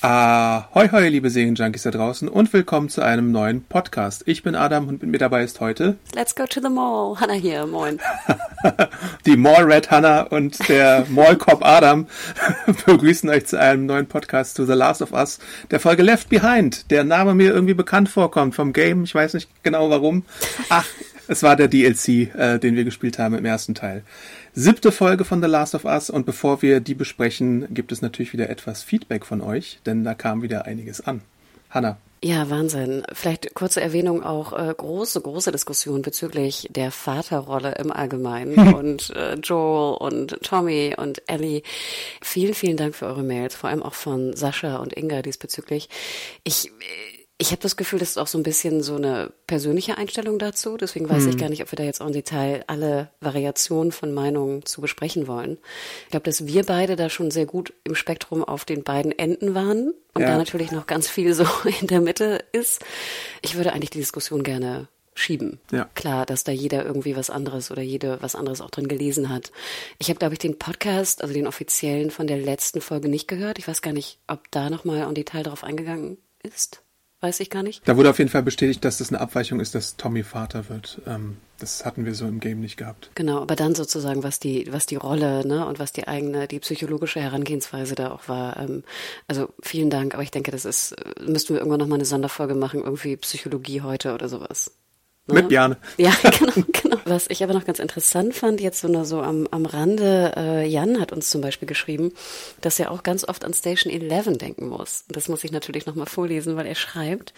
Ahoi, 0.00 0.90
hoi, 0.92 1.08
liebe 1.08 1.28
Serienjunkies 1.28 1.82
da 1.82 1.90
draußen 1.90 2.28
und 2.28 2.52
willkommen 2.52 2.88
zu 2.88 3.02
einem 3.02 3.32
neuen 3.32 3.64
Podcast. 3.64 4.22
Ich 4.26 4.44
bin 4.44 4.54
Adam 4.54 4.86
und 4.86 5.02
mit 5.02 5.10
mir 5.10 5.18
dabei 5.18 5.42
ist 5.42 5.58
heute 5.58 5.96
Let's 6.14 6.36
go 6.36 6.46
to 6.46 6.60
the 6.60 6.68
mall. 6.68 7.18
Hanna 7.18 7.32
hier, 7.32 7.66
moin. 7.66 7.98
die 9.26 9.36
Mall 9.36 9.64
Red 9.64 9.90
Hannah 9.90 10.20
und 10.20 10.68
der 10.68 11.04
Mall 11.08 11.34
Cop 11.34 11.64
Adam 11.66 12.06
begrüßen 12.86 13.28
euch 13.28 13.46
zu 13.46 13.58
einem 13.58 13.86
neuen 13.86 14.06
Podcast 14.06 14.54
zu 14.54 14.66
The 14.66 14.74
Last 14.74 15.02
of 15.02 15.10
Us, 15.10 15.40
der 15.72 15.80
Folge 15.80 16.04
Left 16.04 16.28
Behind. 16.28 16.88
Der 16.92 17.02
Name 17.02 17.34
mir 17.34 17.52
irgendwie 17.52 17.74
bekannt 17.74 18.08
vorkommt 18.08 18.54
vom 18.54 18.72
Game. 18.72 19.02
Ich 19.02 19.16
weiß 19.16 19.34
nicht 19.34 19.50
genau 19.64 19.90
warum. 19.90 20.24
Ach, 20.68 20.86
es 21.26 21.42
war 21.42 21.56
der 21.56 21.66
DLC, 21.66 22.32
äh, 22.36 22.58
den 22.58 22.76
wir 22.76 22.84
gespielt 22.84 23.18
haben 23.18 23.34
im 23.34 23.44
ersten 23.44 23.74
Teil. 23.74 24.04
Siebte 24.60 24.90
Folge 24.90 25.24
von 25.24 25.40
The 25.40 25.46
Last 25.46 25.76
of 25.76 25.84
Us 25.84 26.10
und 26.10 26.26
bevor 26.26 26.62
wir 26.62 26.80
die 26.80 26.96
besprechen, 26.96 27.72
gibt 27.72 27.92
es 27.92 28.02
natürlich 28.02 28.32
wieder 28.32 28.50
etwas 28.50 28.82
Feedback 28.82 29.24
von 29.24 29.40
euch, 29.40 29.78
denn 29.86 30.02
da 30.02 30.14
kam 30.14 30.42
wieder 30.42 30.64
einiges 30.64 31.00
an. 31.00 31.20
Hanna. 31.70 31.96
Ja, 32.24 32.50
Wahnsinn. 32.50 33.04
Vielleicht 33.12 33.54
kurze 33.54 33.80
Erwähnung 33.80 34.24
auch 34.24 34.52
äh, 34.52 34.74
große, 34.76 35.20
große 35.20 35.52
Diskussion 35.52 36.02
bezüglich 36.02 36.66
der 36.72 36.90
Vaterrolle 36.90 37.76
im 37.78 37.92
Allgemeinen 37.92 38.74
und 38.74 39.10
äh, 39.10 39.34
Joel 39.34 39.96
und 39.98 40.36
Tommy 40.42 40.96
und 40.98 41.22
Ellie. 41.28 41.62
Vielen, 42.20 42.54
vielen 42.54 42.76
Dank 42.76 42.96
für 42.96 43.06
eure 43.06 43.22
Mails, 43.22 43.54
vor 43.54 43.70
allem 43.70 43.84
auch 43.84 43.94
von 43.94 44.34
Sascha 44.34 44.78
und 44.78 44.92
Inga 44.92 45.22
diesbezüglich. 45.22 45.88
Ich 46.42 46.72
ich 47.40 47.52
habe 47.52 47.62
das 47.62 47.76
Gefühl, 47.76 48.00
das 48.00 48.10
ist 48.10 48.18
auch 48.18 48.26
so 48.26 48.36
ein 48.36 48.42
bisschen 48.42 48.82
so 48.82 48.96
eine 48.96 49.32
persönliche 49.46 49.96
Einstellung 49.96 50.38
dazu. 50.40 50.76
Deswegen 50.76 51.08
weiß 51.08 51.22
Hm. 51.24 51.30
ich 51.30 51.38
gar 51.38 51.48
nicht, 51.48 51.62
ob 51.62 51.70
wir 51.70 51.76
da 51.76 51.84
jetzt 51.84 52.00
auch 52.00 52.06
im 52.08 52.12
Detail 52.12 52.64
alle 52.66 53.10
Variationen 53.20 53.92
von 53.92 54.12
Meinungen 54.12 54.64
zu 54.66 54.80
besprechen 54.80 55.28
wollen. 55.28 55.56
Ich 56.06 56.10
glaube, 56.10 56.24
dass 56.24 56.46
wir 56.48 56.64
beide 56.64 56.96
da 56.96 57.08
schon 57.08 57.30
sehr 57.30 57.46
gut 57.46 57.72
im 57.84 57.94
Spektrum 57.94 58.42
auf 58.42 58.64
den 58.64 58.82
beiden 58.82 59.16
Enden 59.16 59.54
waren 59.54 59.94
und 60.14 60.22
Ja. 60.22 60.28
da 60.30 60.36
natürlich 60.36 60.72
noch 60.72 60.86
ganz 60.88 61.08
viel 61.08 61.32
so 61.32 61.44
in 61.80 61.86
der 61.86 62.00
Mitte 62.00 62.44
ist. 62.50 62.84
Ich 63.40 63.54
würde 63.56 63.72
eigentlich 63.72 63.90
die 63.90 63.98
Diskussion 64.00 64.42
gerne 64.42 64.88
schieben. 65.14 65.60
Ja. 65.70 65.88
Klar, 65.94 66.26
dass 66.26 66.42
da 66.44 66.50
jeder 66.52 66.84
irgendwie 66.84 67.16
was 67.16 67.30
anderes 67.30 67.70
oder 67.70 67.82
jede 67.82 68.20
was 68.20 68.34
anderes 68.34 68.60
auch 68.60 68.70
drin 68.70 68.88
gelesen 68.88 69.28
hat. 69.28 69.52
Ich 69.98 70.08
habe, 70.10 70.18
glaube 70.18 70.34
ich, 70.34 70.38
den 70.40 70.58
Podcast, 70.58 71.22
also 71.22 71.34
den 71.34 71.46
offiziellen 71.46 72.10
von 72.10 72.26
der 72.26 72.38
letzten 72.38 72.80
Folge 72.80 73.08
nicht 73.08 73.26
gehört. 73.28 73.58
Ich 73.60 73.66
weiß 73.68 73.80
gar 73.82 73.92
nicht, 73.92 74.18
ob 74.26 74.48
da 74.50 74.70
nochmal 74.70 75.02
im 75.06 75.14
Detail 75.14 75.42
drauf 75.44 75.62
eingegangen 75.64 76.18
ist. 76.42 76.82
Weiß 77.20 77.40
ich 77.40 77.50
gar 77.50 77.64
nicht. 77.64 77.86
Da 77.86 77.96
wurde 77.96 78.10
auf 78.10 78.18
jeden 78.18 78.30
Fall 78.30 78.44
bestätigt, 78.44 78.84
dass 78.84 78.98
das 78.98 79.08
eine 79.08 79.20
Abweichung 79.20 79.58
ist, 79.58 79.74
dass 79.74 79.96
Tommy 79.96 80.22
Vater 80.22 80.68
wird. 80.68 81.00
Ähm, 81.04 81.38
das 81.58 81.84
hatten 81.84 82.04
wir 82.04 82.14
so 82.14 82.26
im 82.26 82.38
Game 82.38 82.60
nicht 82.60 82.76
gehabt. 82.76 83.10
Genau, 83.16 83.40
aber 83.40 83.56
dann 83.56 83.74
sozusagen, 83.74 84.22
was 84.22 84.38
die, 84.38 84.72
was 84.72 84.86
die 84.86 84.94
Rolle, 84.94 85.44
ne, 85.44 85.66
und 85.66 85.80
was 85.80 85.92
die 85.92 86.06
eigene, 86.06 86.46
die 86.46 86.60
psychologische 86.60 87.20
Herangehensweise 87.20 87.96
da 87.96 88.12
auch 88.12 88.28
war. 88.28 88.56
Ähm, 88.58 88.84
also 89.26 89.48
vielen 89.60 89.90
Dank, 89.90 90.14
aber 90.14 90.22
ich 90.22 90.30
denke, 90.30 90.52
das 90.52 90.64
ist, 90.64 90.94
müssten 91.20 91.54
wir 91.54 91.58
irgendwann 91.58 91.80
nochmal 91.80 91.98
eine 91.98 92.04
Sonderfolge 92.04 92.54
machen, 92.54 92.84
irgendwie 92.84 93.16
Psychologie 93.16 93.80
heute 93.80 94.14
oder 94.14 94.28
sowas. 94.28 94.70
Ne? 95.26 95.34
Mit 95.34 95.48
Bjarne. 95.48 95.76
Ja, 95.96 96.12
genau, 96.38 96.52
genau. 96.72 96.87
Was 97.08 97.24
ich 97.30 97.42
aber 97.42 97.54
noch 97.54 97.64
ganz 97.64 97.78
interessant 97.78 98.34
fand, 98.34 98.60
jetzt 98.60 98.80
so 98.80 98.88
nur 98.88 99.06
so 99.06 99.22
am, 99.22 99.48
am 99.50 99.64
Rande, 99.64 100.34
äh, 100.36 100.66
Jan 100.68 101.00
hat 101.00 101.10
uns 101.10 101.30
zum 101.30 101.40
Beispiel 101.40 101.66
geschrieben, 101.66 102.12
dass 102.60 102.78
er 102.78 102.90
auch 102.90 103.02
ganz 103.02 103.26
oft 103.26 103.46
an 103.46 103.54
Station 103.54 103.90
11 103.90 104.36
denken 104.36 104.68
muss. 104.68 105.04
Und 105.08 105.16
Das 105.16 105.26
muss 105.28 105.42
ich 105.42 105.50
natürlich 105.50 105.86
nochmal 105.86 106.06
vorlesen, 106.06 106.56
weil 106.56 106.66
er 106.66 106.74
schreibt, 106.74 107.32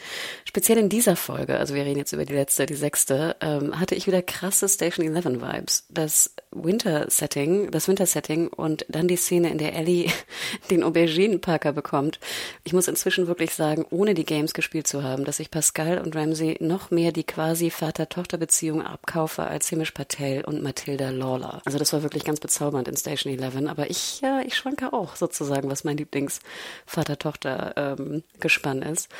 speziell 0.44 0.78
in 0.78 0.88
dieser 0.88 1.14
Folge, 1.14 1.56
also 1.58 1.75
wir 1.75 1.84
reden 1.84 1.98
jetzt 1.98 2.12
über 2.12 2.25
die 2.25 2.34
letzte, 2.34 2.66
die 2.66 2.75
sechste, 2.75 3.36
ähm, 3.41 3.78
hatte 3.78 3.94
ich 3.94 4.08
wieder 4.08 4.22
krasse 4.22 4.69
Station 4.69 5.06
11 5.06 5.41
Vibes. 5.41 5.84
Das 5.88 6.34
Winter-Setting, 6.50 7.70
das 7.70 7.87
Winter-Setting 7.87 8.48
und 8.48 8.84
dann 8.88 9.06
die 9.06 9.16
Szene, 9.16 9.50
in 9.50 9.58
der 9.58 9.76
Ellie 9.76 10.10
den 10.70 10.82
Auberginenparker 10.82 11.72
bekommt. 11.72 12.19
Ich 12.64 12.72
muss 12.72 12.88
inzwischen 12.88 13.28
wirklich 13.28 13.54
sagen, 13.54 13.87
ohne 13.91 14.14
die 14.14 14.25
Games 14.25 14.52
gespielt 14.52 14.88
zu 14.88 15.04
haben, 15.04 15.25
dass 15.25 15.38
ich 15.38 15.52
Pascal 15.52 15.98
und 15.98 16.16
Ramsey 16.16 16.56
noch 16.60 16.91
mehr 16.91 17.12
die 17.12 17.25
quasi 17.25 17.70
Vater-Tochter-Beziehung 17.70 18.82
abkaufe 18.82 19.47
als 19.60 19.69
Himish 19.69 19.91
Patel 19.91 20.43
und 20.47 20.62
Matilda 20.62 21.10
Lawler. 21.10 21.60
Also 21.66 21.78
das 21.78 21.93
war 21.93 22.03
wirklich 22.03 22.25
ganz 22.25 22.41
bezaubernd 22.41 22.88
in 22.88 22.97
Station 22.97 23.31
11. 23.31 23.69
Aber 23.69 23.91
ich, 23.91 24.22
ja, 24.22 24.41
ich 24.41 24.56
schwanke 24.56 24.94
auch 24.94 25.16
sozusagen, 25.16 25.71
was 25.71 25.84
mein 25.84 25.98
Lieblings-Vater-Tochter-Gespann 25.98 28.81
ist. 28.81 29.10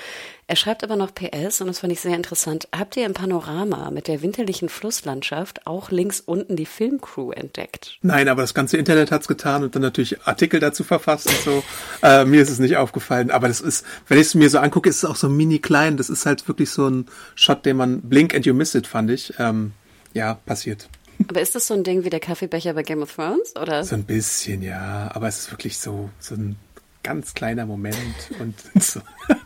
Er 0.47 0.56
schreibt 0.56 0.83
aber 0.83 0.97
noch 0.97 1.15
PS, 1.15 1.61
und 1.61 1.67
das 1.67 1.81
fand 1.81 1.93
ich 1.93 2.00
sehr 2.00 2.17
interessant. 2.17 2.69
Habt 2.75 2.97
ihr 2.97 3.05
im 3.05 3.12
Panorama 3.12 3.91
mit 3.91 4.09
der 4.09 4.23
winterlichen 4.23 4.71
Flusslandschaft 4.71 5.67
auch 5.67 5.91
links 5.91 6.21
unten 6.21 6.56
die 6.56 6.65
Filmcrew 6.65 7.33
entdeckt? 7.33 7.99
Nein, 8.00 8.27
aber 8.27 8.41
das 8.41 8.55
ganze 8.55 8.79
Internet 8.79 9.12
hat's 9.12 9.29
getan 9.29 9.62
und 9.62 9.75
dann 9.75 9.83
natürlich 9.83 10.23
Artikel 10.23 10.59
dazu 10.59 10.84
verfasst 10.84 11.29
und 11.29 11.37
so. 11.45 11.62
äh, 12.03 12.25
mir 12.25 12.41
ist 12.41 12.49
es 12.49 12.61
nicht 12.61 12.79
aufgefallen, 12.79 13.31
aber 13.31 13.49
das 13.49 13.61
ist, 13.61 13.84
wenn 14.09 14.17
ich 14.17 14.29
es 14.29 14.34
mir 14.34 14.49
so 14.49 14.59
angucke, 14.59 14.89
ist 14.89 14.97
es 14.97 15.05
auch 15.05 15.17
so 15.17 15.29
mini 15.29 15.59
klein. 15.59 15.99
Das 15.99 16.09
ist 16.09 16.25
halt 16.25 16.49
wirklich 16.49 16.71
so 16.71 16.89
ein 16.89 17.09
Shot, 17.34 17.67
den 17.67 17.77
man 17.77 18.00
blink 18.00 18.34
and 18.34 18.47
you 18.47 18.55
miss 18.55 18.75
it, 18.75 18.87
fand 18.87 19.11
ich. 19.11 19.34
Ähm, 19.39 19.75
ja, 20.15 20.34
passiert. 20.34 20.88
Aber 21.28 21.41
ist 21.41 21.54
das 21.54 21.66
so 21.66 21.75
ein 21.75 21.84
Ding 21.84 22.04
wie 22.04 22.10
der 22.10 22.21
Kaffeebecher 22.21 22.72
bei 22.72 22.82
Game 22.82 23.03
of 23.03 23.15
Thrones? 23.15 23.54
Oder? 23.56 23.84
So 23.84 23.94
ein 23.94 24.04
bisschen, 24.04 24.62
ja, 24.62 25.10
aber 25.12 25.28
es 25.28 25.41
ist 25.41 25.50
wirklich 25.50 25.78
so, 25.78 26.10
so 26.19 26.34
ein 26.34 26.56
ganz 27.03 27.34
kleiner 27.34 27.66
Moment 27.66 28.31
und 28.38 28.54
so. 28.82 29.00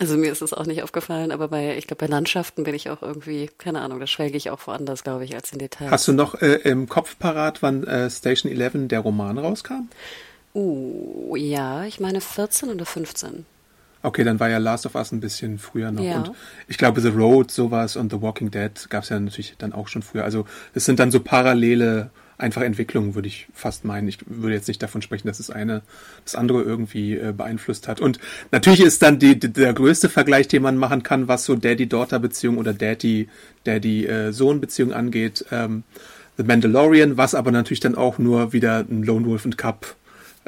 Also 0.00 0.16
mir 0.16 0.30
ist 0.30 0.42
es 0.42 0.52
auch 0.52 0.66
nicht 0.66 0.84
aufgefallen, 0.84 1.32
aber 1.32 1.48
bei, 1.48 1.76
ich 1.76 1.88
glaube, 1.88 2.06
bei 2.06 2.06
Landschaften 2.06 2.62
bin 2.62 2.72
ich 2.72 2.88
auch 2.88 3.02
irgendwie, 3.02 3.50
keine 3.58 3.80
Ahnung, 3.80 3.98
da 3.98 4.06
schwelge 4.06 4.36
ich 4.36 4.48
auch 4.50 4.64
woanders, 4.68 5.02
glaube 5.02 5.24
ich, 5.24 5.34
als 5.34 5.52
in 5.52 5.58
Details. 5.58 5.90
Hast 5.90 6.06
du 6.06 6.12
noch 6.12 6.40
äh, 6.40 6.54
im 6.62 6.88
Kopf 6.88 7.18
parat, 7.18 7.62
wann 7.62 7.82
äh, 7.84 8.08
Station 8.08 8.52
11 8.52 8.88
der 8.88 9.00
Roman 9.00 9.38
rauskam? 9.38 9.88
Uh, 10.54 11.34
ja, 11.34 11.84
ich 11.84 11.98
meine 11.98 12.20
14 12.20 12.70
oder 12.70 12.86
15. 12.86 13.44
Okay, 14.02 14.24
dann 14.24 14.38
war 14.38 14.48
ja 14.48 14.58
Last 14.58 14.86
of 14.86 14.94
Us 14.94 15.12
ein 15.12 15.20
bisschen 15.20 15.58
früher 15.58 15.90
noch. 15.90 16.04
Ja. 16.04 16.18
Und 16.18 16.32
ich 16.68 16.78
glaube, 16.78 17.00
The 17.00 17.08
Road, 17.08 17.50
sowas 17.50 17.96
und 17.96 18.12
The 18.12 18.22
Walking 18.22 18.50
Dead 18.50 18.72
gab 18.90 19.02
es 19.02 19.08
ja 19.08 19.18
natürlich 19.18 19.54
dann 19.58 19.72
auch 19.72 19.88
schon 19.88 20.02
früher. 20.02 20.24
Also 20.24 20.44
es 20.74 20.84
sind 20.84 21.00
dann 21.00 21.10
so 21.10 21.20
parallele 21.20 22.10
einfach 22.38 22.62
Entwicklungen, 22.62 23.14
würde 23.16 23.28
ich 23.28 23.48
fast 23.52 23.84
meinen. 23.84 24.08
Ich 24.08 24.20
würde 24.26 24.54
jetzt 24.54 24.68
nicht 24.68 24.82
davon 24.82 25.02
sprechen, 25.02 25.26
dass 25.26 25.36
das 25.38 25.50
eine 25.50 25.82
das 26.24 26.36
andere 26.36 26.62
irgendwie 26.62 27.16
äh, 27.16 27.34
beeinflusst 27.36 27.88
hat. 27.88 28.00
Und 28.00 28.18
natürlich 28.52 28.80
ist 28.80 29.02
dann 29.02 29.18
die, 29.18 29.38
die, 29.38 29.52
der 29.52 29.74
größte 29.74 30.08
Vergleich, 30.08 30.48
den 30.48 30.62
man 30.62 30.76
machen 30.76 31.02
kann, 31.02 31.28
was 31.28 31.44
so 31.44 31.56
Daddy-Daughter-Beziehung 31.56 32.56
oder 32.58 32.72
Daddy-Daddy-Sohn-Beziehung 32.72 34.92
angeht, 34.92 35.44
ähm, 35.50 35.82
The 36.36 36.44
Mandalorian, 36.44 37.16
was 37.16 37.34
aber 37.34 37.50
natürlich 37.50 37.80
dann 37.80 37.96
auch 37.96 38.18
nur 38.18 38.52
wieder 38.52 38.86
ein 38.88 39.02
Lone 39.02 39.26
Wolf 39.26 39.44
and 39.44 39.58
Cup 39.58 39.96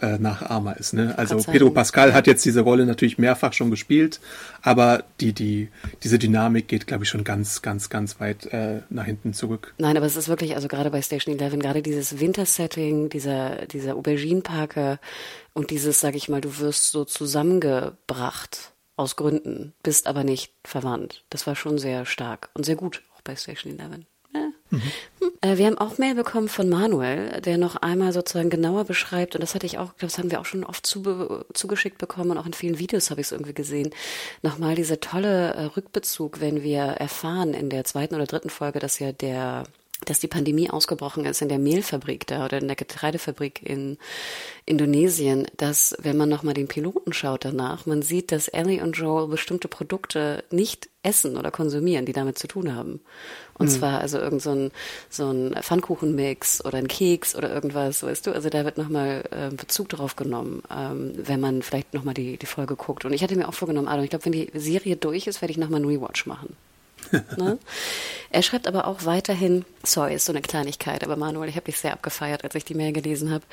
äh, 0.03 0.19
Nachahmer 0.19 0.77
ist. 0.77 0.93
Ne? 0.93 1.15
Also. 1.17 1.37
Pedro 1.39 1.71
Pascal 1.71 2.15
hat 2.15 2.27
jetzt 2.27 2.45
diese 2.45 2.61
Rolle 2.61 2.87
natürlich 2.87 3.19
mehrfach 3.19 3.53
schon 3.53 3.71
gespielt, 3.71 4.21
aber 4.63 5.05
die, 5.21 5.33
die, 5.33 5.69
diese 6.03 6.19
Dynamik 6.19 6.69
geht, 6.69 6.87
glaube 6.87 7.05
ich, 7.05 7.11
schon 7.11 7.25
ganz, 7.25 7.63
ganz, 7.63 7.91
ganz 7.91 8.21
weit 8.21 8.47
äh, 8.47 8.81
nach 8.91 9.05
hinten 9.05 9.33
zurück. 9.33 9.75
Nein, 9.79 9.97
aber 9.97 10.07
es 10.07 10.17
ist 10.17 10.29
wirklich, 10.29 10.55
also 10.55 10.69
gerade 10.69 10.91
bei 10.91 11.03
Station 11.03 11.39
11, 11.39 11.59
gerade 11.59 11.83
dieses 11.83 12.21
Wintersetting, 12.21 13.09
dieser, 13.09 13.67
dieser 13.67 13.97
Auberginenparker 13.97 14.99
und 15.53 15.71
dieses, 15.71 16.01
sag 16.01 16.15
ich 16.15 16.29
mal, 16.29 16.41
du 16.41 16.59
wirst 16.59 16.91
so 16.93 17.05
zusammengebracht 17.05 18.73
aus 18.97 19.17
Gründen, 19.17 19.73
bist 19.83 20.07
aber 20.07 20.25
nicht 20.25 20.53
verwandt. 20.65 21.25
Das 21.31 21.47
war 21.47 21.57
schon 21.57 21.79
sehr 21.79 22.05
stark 22.07 22.51
und 22.55 22.65
sehr 22.65 22.77
gut, 22.77 23.03
auch 23.17 23.23
bei 23.23 23.35
Station 23.35 23.79
11. 23.79 24.10
Ja. 24.71 24.79
Hm. 25.21 25.33
Äh, 25.41 25.59
Wir 25.59 25.67
haben 25.67 25.79
auch 25.79 25.99
Mail 25.99 26.15
bekommen 26.15 26.49
von 26.49 26.69
Manuel, 26.69 27.41
der 27.43 27.59
noch 27.59 27.77
einmal 27.77 28.13
sozusagen 28.13 28.51
genauer 28.51 28.85
beschreibt, 28.85 29.35
und 29.35 29.41
das 29.41 29.55
hatte 29.55 29.67
ich 29.67 29.79
auch, 29.79 29.93
das 29.99 30.19
haben 30.19 30.31
wir 30.31 30.41
auch 30.41 30.45
schon 30.47 30.65
oft 30.65 30.87
zu, 30.87 31.45
zugeschickt 31.53 31.99
bekommen 31.99 32.33
und 32.33 32.39
auch 32.39 32.47
in 32.47 32.53
vielen 32.53 32.79
Videos 32.79 33.11
habe 33.11 33.21
ich 33.21 33.29
es 33.29 33.33
irgendwie 33.33 33.55
gesehen, 33.55 33.91
nochmal 34.43 34.75
dieser 34.75 35.01
tolle 35.01 35.55
äh, 35.55 35.65
Rückbezug, 35.65 36.41
wenn 36.41 36.63
wir 36.63 36.83
erfahren 36.83 37.55
in 37.55 37.71
der 37.71 37.85
zweiten 37.85 38.15
oder 38.15 38.27
dritten 38.27 38.51
Folge, 38.51 38.79
dass 38.79 38.99
ja 38.99 39.13
der 39.13 39.65
dass 40.07 40.21
die 40.21 40.29
Pandemie 40.29 40.71
ausgebrochen 40.71 41.25
ist 41.25 41.43
in 41.43 41.49
der 41.49 41.59
Mehlfabrik 41.59 42.27
da 42.27 42.45
oder 42.45 42.59
in 42.59 42.67
der 42.67 42.77
Getreidefabrik 42.77 43.63
in 43.63 43.99
Indonesien, 44.65 45.47
dass 45.57 45.95
wenn 45.99 46.17
man 46.17 46.29
nochmal 46.29 46.55
den 46.55 46.69
Piloten 46.69 47.13
schaut 47.13 47.45
danach, 47.45 47.87
man 47.87 48.03
sieht, 48.03 48.33
dass 48.33 48.49
Ellie 48.49 48.83
und 48.83 48.97
Joel 48.97 49.29
bestimmte 49.29 49.69
Produkte 49.69 50.45
nicht 50.51 50.89
essen 51.03 51.37
oder 51.37 51.51
konsumieren, 51.51 52.05
die 52.07 52.13
damit 52.13 52.39
zu 52.39 52.47
tun 52.47 52.75
haben. 52.75 53.01
Und 53.55 53.67
mhm. 53.67 53.73
zwar 53.73 54.01
also 54.01 54.19
irgend 54.19 54.43
so 54.43 54.51
ein, 54.51 54.71
so 55.09 55.31
ein 55.31 55.55
Pfannkuchenmix 55.61 56.65
oder 56.65 56.79
ein 56.79 56.89
Keks 56.89 57.35
oder 57.35 57.53
irgendwas, 57.53 58.03
weißt 58.03 58.27
du? 58.27 58.33
Also 58.33 58.49
da 58.49 58.65
wird 58.65 58.79
nochmal 58.79 59.25
äh, 59.31 59.55
Bezug 59.55 59.89
drauf 59.91 60.17
genommen, 60.17 60.63
ähm, 60.75 61.13
wenn 61.17 61.41
man 61.41 61.63
vielleicht 61.63 61.93
nochmal 61.95 62.15
die, 62.15 62.37
die 62.37 62.47
Folge 62.47 62.77
guckt. 62.77 63.05
Und 63.05 63.13
ich 63.13 63.23
hatte 63.23 63.37
mir 63.37 63.49
auch 63.49 63.55
vorgenommen, 63.55 63.89
Adam, 63.89 64.05
ich 64.05 64.11
glaube, 64.11 64.25
wenn 64.27 64.33
die 64.33 64.51
Serie 64.55 64.97
durch 64.97 65.27
ist, 65.27 65.43
werde 65.43 65.53
ich 65.53 65.59
nochmal 65.59 65.81
einen 65.81 65.91
Rewatch 65.91 66.27
machen. 66.27 66.57
Ne? 67.37 67.59
Er 68.33 68.43
schreibt 68.43 68.69
aber 68.69 68.87
auch 68.87 69.05
weiterhin, 69.05 69.65
sorry, 69.83 70.15
ist 70.15 70.27
so 70.27 70.33
eine 70.33 70.41
Kleinigkeit, 70.41 71.03
aber 71.03 71.17
Manuel, 71.17 71.49
ich 71.49 71.57
habe 71.57 71.65
dich 71.65 71.79
sehr 71.79 71.93
abgefeiert, 71.93 72.45
als 72.45 72.55
ich 72.55 72.65
die 72.65 72.75
Mail 72.75 72.93
gelesen 72.93 73.33
habe. 73.33 73.45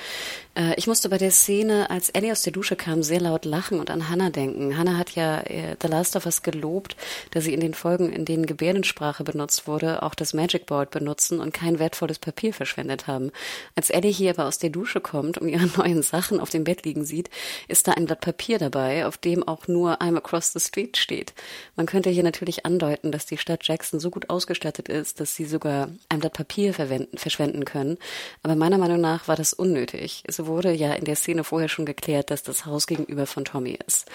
Äh, 0.53 0.75
ich 0.75 0.85
musste 0.85 1.09
bei 1.09 1.17
der 1.17 1.31
Szene, 1.31 1.89
als 1.89 2.09
Ellie 2.09 2.31
aus 2.31 2.43
der 2.43 2.53
Dusche 2.53 2.75
kam, 2.75 3.01
sehr 3.01 3.19
laut 3.19 3.45
lachen 3.45 3.79
und 3.79 3.89
an 3.89 4.07
Hannah 4.07 4.29
denken. 4.29 4.77
Hannah 4.77 4.97
hat 4.97 5.11
ja 5.11 5.39
äh, 5.41 5.75
The 5.81 5.87
Last 5.87 6.15
of 6.15 6.27
Us 6.27 6.43
gelobt, 6.43 6.95
dass 7.31 7.45
sie 7.45 7.55
in 7.55 7.59
den 7.59 7.73
Folgen, 7.73 8.13
in 8.13 8.23
denen 8.23 8.45
Gebärdensprache 8.45 9.23
benutzt 9.23 9.67
wurde, 9.67 10.03
auch 10.03 10.13
das 10.13 10.35
Magic 10.35 10.67
Board 10.67 10.91
benutzen 10.91 11.39
und 11.39 11.55
kein 11.55 11.79
wertvolles 11.79 12.19
Papier 12.19 12.53
verschwendet 12.53 13.07
haben. 13.07 13.31
Als 13.75 13.89
Ellie 13.89 14.11
hier 14.11 14.29
aber 14.29 14.45
aus 14.45 14.59
der 14.59 14.69
Dusche 14.69 15.01
kommt 15.01 15.39
und 15.39 15.49
ihre 15.49 15.65
neuen 15.77 16.03
Sachen 16.03 16.39
auf 16.39 16.51
dem 16.51 16.65
Bett 16.65 16.85
liegen 16.85 17.03
sieht, 17.03 17.31
ist 17.67 17.87
da 17.87 17.93
ein 17.93 18.05
Blatt 18.05 18.21
Papier 18.21 18.59
dabei, 18.59 19.07
auf 19.07 19.17
dem 19.17 19.47
auch 19.47 19.67
nur 19.67 20.01
I'm 20.01 20.17
across 20.17 20.53
the 20.53 20.59
street 20.59 20.97
steht. 20.97 21.33
Man 21.75 21.87
könnte 21.87 22.11
hier 22.11 22.23
natürlich 22.23 22.63
andeuten, 22.63 23.11
dass 23.11 23.25
die 23.25 23.37
Stadt 23.47 23.65
Jackson 23.65 23.99
so 24.01 24.09
gut 24.09 24.29
ausgestattet 24.29 24.89
ist, 24.89 25.21
dass 25.21 25.35
sie 25.35 25.45
sogar 25.45 25.89
ein 26.09 26.19
Blatt 26.19 26.33
Papier 26.33 26.73
verwenden, 26.73 27.17
verschwenden 27.17 27.63
können. 27.63 27.97
Aber 28.43 28.55
meiner 28.55 28.77
Meinung 28.77 28.99
nach 28.99 29.29
war 29.29 29.37
das 29.37 29.53
unnötig. 29.53 30.23
Es 30.27 30.45
wurde 30.45 30.73
ja 30.73 30.93
in 30.93 31.05
der 31.05 31.15
Szene 31.15 31.45
vorher 31.45 31.69
schon 31.69 31.85
geklärt, 31.85 32.29
dass 32.29 32.43
das 32.43 32.65
Haus 32.65 32.87
gegenüber 32.87 33.25
von 33.25 33.45
Tommy 33.45 33.79
ist. 33.87 34.07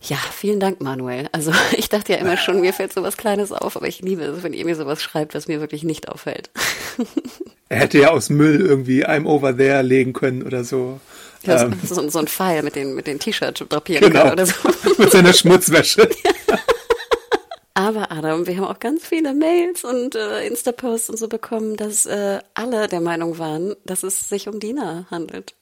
Ja, 0.00 0.18
vielen 0.32 0.60
Dank, 0.60 0.80
Manuel. 0.80 1.28
Also 1.32 1.52
ich 1.76 1.88
dachte 1.88 2.12
ja 2.12 2.18
immer 2.18 2.36
schon, 2.36 2.60
mir 2.60 2.72
fällt 2.72 2.92
sowas 2.92 3.16
Kleines 3.16 3.50
auf, 3.50 3.76
aber 3.76 3.88
ich 3.88 4.00
liebe 4.02 4.22
es, 4.22 4.44
wenn 4.44 4.52
ihr 4.52 4.64
mir 4.64 4.76
sowas 4.76 5.02
schreibt, 5.02 5.34
was 5.34 5.48
mir 5.48 5.60
wirklich 5.60 5.82
nicht 5.82 6.08
auffällt. 6.08 6.50
Er 7.70 7.80
hätte 7.80 7.98
ja 7.98 8.10
aus 8.10 8.28
Müll 8.28 8.60
irgendwie 8.60 9.04
I'm 9.04 9.26
over 9.26 9.56
there 9.56 9.82
legen 9.82 10.12
können 10.12 10.42
oder 10.42 10.62
so. 10.62 11.00
Ja, 11.44 11.64
ähm, 11.64 11.72
so, 11.82 12.08
so, 12.08 12.18
ein 12.18 12.28
Pfeil 12.28 12.62
mit 12.62 12.76
den, 12.76 12.94
mit 12.94 13.06
den 13.06 13.18
T-Shirts 13.18 13.64
drapieren 13.68 14.12
genau. 14.12 14.30
oder 14.30 14.46
so. 14.46 14.54
mit 14.98 15.10
seiner 15.10 15.32
Schmutzwäsche. 15.32 16.08
Ja. 16.24 16.58
Aber 17.74 18.12
Adam, 18.12 18.46
wir 18.46 18.56
haben 18.56 18.64
auch 18.64 18.78
ganz 18.78 19.04
viele 19.04 19.34
Mails 19.34 19.84
und 19.84 20.14
äh, 20.14 20.46
Insta-Posts 20.46 21.10
und 21.10 21.16
so 21.18 21.28
bekommen, 21.28 21.76
dass 21.76 22.06
äh, 22.06 22.38
alle 22.54 22.86
der 22.86 23.00
Meinung 23.00 23.38
waren, 23.38 23.74
dass 23.84 24.04
es 24.04 24.28
sich 24.28 24.46
um 24.48 24.60
Dina 24.60 25.06
handelt. 25.10 25.56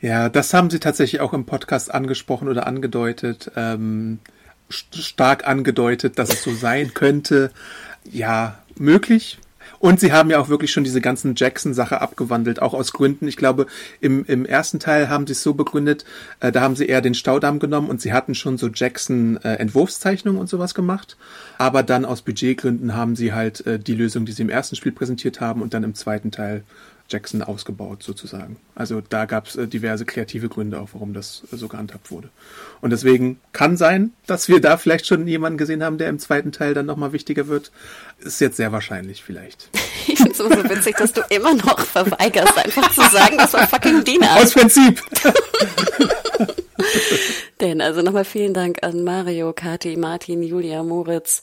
Ja, 0.00 0.28
das 0.28 0.52
haben 0.52 0.68
sie 0.68 0.80
tatsächlich 0.80 1.22
auch 1.22 1.32
im 1.32 1.46
Podcast 1.46 1.92
angesprochen 1.92 2.48
oder 2.48 2.66
angedeutet, 2.66 3.50
ähm, 3.56 4.18
stark 4.68 5.46
angedeutet, 5.46 6.18
dass 6.18 6.28
es 6.28 6.42
so 6.42 6.52
sein 6.52 6.92
könnte. 6.92 7.50
Ja, 8.10 8.58
möglich, 8.76 9.38
und 9.84 10.00
sie 10.00 10.12
haben 10.14 10.30
ja 10.30 10.38
auch 10.38 10.48
wirklich 10.48 10.72
schon 10.72 10.82
diese 10.82 11.02
ganzen 11.02 11.34
Jackson-Sache 11.36 12.00
abgewandelt, 12.00 12.62
auch 12.62 12.72
aus 12.72 12.94
Gründen. 12.94 13.28
Ich 13.28 13.36
glaube, 13.36 13.66
im, 14.00 14.24
im 14.24 14.46
ersten 14.46 14.78
Teil 14.78 15.10
haben 15.10 15.26
sie 15.26 15.34
es 15.34 15.42
so 15.42 15.52
begründet, 15.52 16.06
äh, 16.40 16.50
da 16.50 16.62
haben 16.62 16.74
sie 16.74 16.86
eher 16.86 17.02
den 17.02 17.12
Staudamm 17.12 17.58
genommen 17.58 17.90
und 17.90 18.00
sie 18.00 18.14
hatten 18.14 18.34
schon 18.34 18.56
so 18.56 18.68
Jackson-Entwurfszeichnungen 18.68 20.38
äh, 20.38 20.40
und 20.40 20.48
sowas 20.48 20.74
gemacht. 20.74 21.18
Aber 21.58 21.82
dann 21.82 22.06
aus 22.06 22.22
Budgetgründen 22.22 22.94
haben 22.94 23.14
sie 23.14 23.34
halt 23.34 23.66
äh, 23.66 23.78
die 23.78 23.92
Lösung, 23.92 24.24
die 24.24 24.32
sie 24.32 24.40
im 24.40 24.48
ersten 24.48 24.74
Spiel 24.74 24.92
präsentiert 24.92 25.42
haben 25.42 25.60
und 25.60 25.74
dann 25.74 25.84
im 25.84 25.94
zweiten 25.94 26.30
Teil 26.30 26.64
Jackson 27.08 27.42
ausgebaut 27.42 28.02
sozusagen. 28.02 28.56
Also 28.74 29.00
da 29.00 29.26
gab 29.26 29.46
es 29.46 29.56
äh, 29.56 29.68
diverse 29.68 30.04
kreative 30.04 30.48
Gründe 30.48 30.80
auch, 30.80 30.90
warum 30.92 31.12
das 31.12 31.42
äh, 31.52 31.56
so 31.56 31.68
gehandhabt 31.68 32.10
wurde. 32.10 32.30
Und 32.80 32.90
deswegen 32.90 33.40
kann 33.52 33.76
sein, 33.76 34.12
dass 34.26 34.48
wir 34.48 34.60
da 34.60 34.76
vielleicht 34.76 35.06
schon 35.06 35.26
jemanden 35.26 35.58
gesehen 35.58 35.82
haben, 35.82 35.98
der 35.98 36.08
im 36.08 36.18
zweiten 36.18 36.52
Teil 36.52 36.74
dann 36.74 36.86
nochmal 36.86 37.12
wichtiger 37.12 37.48
wird. 37.48 37.70
Ist 38.18 38.40
jetzt 38.40 38.56
sehr 38.56 38.72
wahrscheinlich 38.72 39.22
vielleicht. 39.22 39.70
Ich 40.06 40.18
finde 40.18 40.32
es 40.32 40.38
so 40.38 40.50
witzig, 40.50 40.96
dass 40.96 41.14
du 41.14 41.22
immer 41.30 41.54
noch 41.54 41.80
verweigerst, 41.80 42.58
einfach 42.58 42.92
zu 42.92 43.00
sagen, 43.00 43.38
das 43.38 43.54
war 43.54 43.66
fucking 43.66 44.04
Dina. 44.04 44.36
Aus 44.36 44.52
Prinzip. 44.52 45.02
Denn 47.60 47.80
also 47.80 48.02
nochmal 48.02 48.24
vielen 48.24 48.52
Dank 48.52 48.78
an 48.82 49.04
Mario, 49.04 49.52
Kati, 49.52 49.96
Martin, 49.96 50.42
Julia, 50.42 50.82
Moritz 50.82 51.42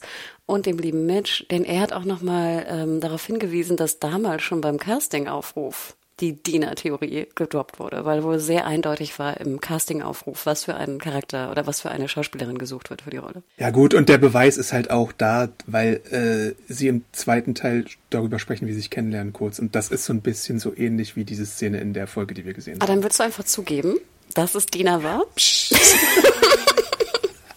und 0.52 0.66
dem 0.66 0.78
lieben 0.78 1.06
Mitch, 1.06 1.44
denn 1.50 1.64
er 1.64 1.80
hat 1.80 1.92
auch 1.92 2.04
nochmal 2.04 2.66
ähm, 2.68 3.00
darauf 3.00 3.24
hingewiesen, 3.24 3.78
dass 3.78 3.98
damals 3.98 4.42
schon 4.42 4.60
beim 4.60 4.78
Casting-Aufruf 4.78 5.96
die 6.20 6.34
Dina-Theorie 6.34 7.26
gedroppt 7.34 7.78
wurde, 7.80 8.04
weil 8.04 8.22
wohl 8.22 8.38
sehr 8.38 8.66
eindeutig 8.66 9.18
war 9.18 9.40
im 9.40 9.60
Casting-Aufruf, 9.60 10.44
was 10.44 10.64
für 10.64 10.74
einen 10.74 10.98
Charakter 10.98 11.50
oder 11.50 11.66
was 11.66 11.80
für 11.80 11.90
eine 11.90 12.06
Schauspielerin 12.06 12.58
gesucht 12.58 12.90
wird 12.90 13.00
für 13.00 13.10
die 13.10 13.16
Rolle. 13.16 13.42
Ja 13.56 13.70
gut, 13.70 13.94
und 13.94 14.10
der 14.10 14.18
Beweis 14.18 14.58
ist 14.58 14.74
halt 14.74 14.90
auch 14.90 15.10
da, 15.10 15.48
weil 15.66 16.02
äh, 16.10 16.72
sie 16.72 16.88
im 16.88 17.04
zweiten 17.12 17.54
Teil 17.54 17.86
darüber 18.10 18.38
sprechen, 18.38 18.68
wie 18.68 18.72
sie 18.72 18.80
sich 18.80 18.90
kennenlernen 18.90 19.32
kurz. 19.32 19.58
Und 19.58 19.74
das 19.74 19.88
ist 19.88 20.04
so 20.04 20.12
ein 20.12 20.20
bisschen 20.20 20.58
so 20.58 20.76
ähnlich 20.76 21.16
wie 21.16 21.24
diese 21.24 21.46
Szene 21.46 21.80
in 21.80 21.94
der 21.94 22.06
Folge, 22.06 22.34
die 22.34 22.44
wir 22.44 22.52
gesehen 22.52 22.74
haben. 22.74 22.82
Ah, 22.82 22.86
dann 22.86 23.02
würdest 23.02 23.18
du 23.18 23.24
einfach 23.24 23.44
zugeben, 23.44 23.98
dass 24.34 24.54
es 24.54 24.66
Dina 24.66 25.02
war? 25.02 25.24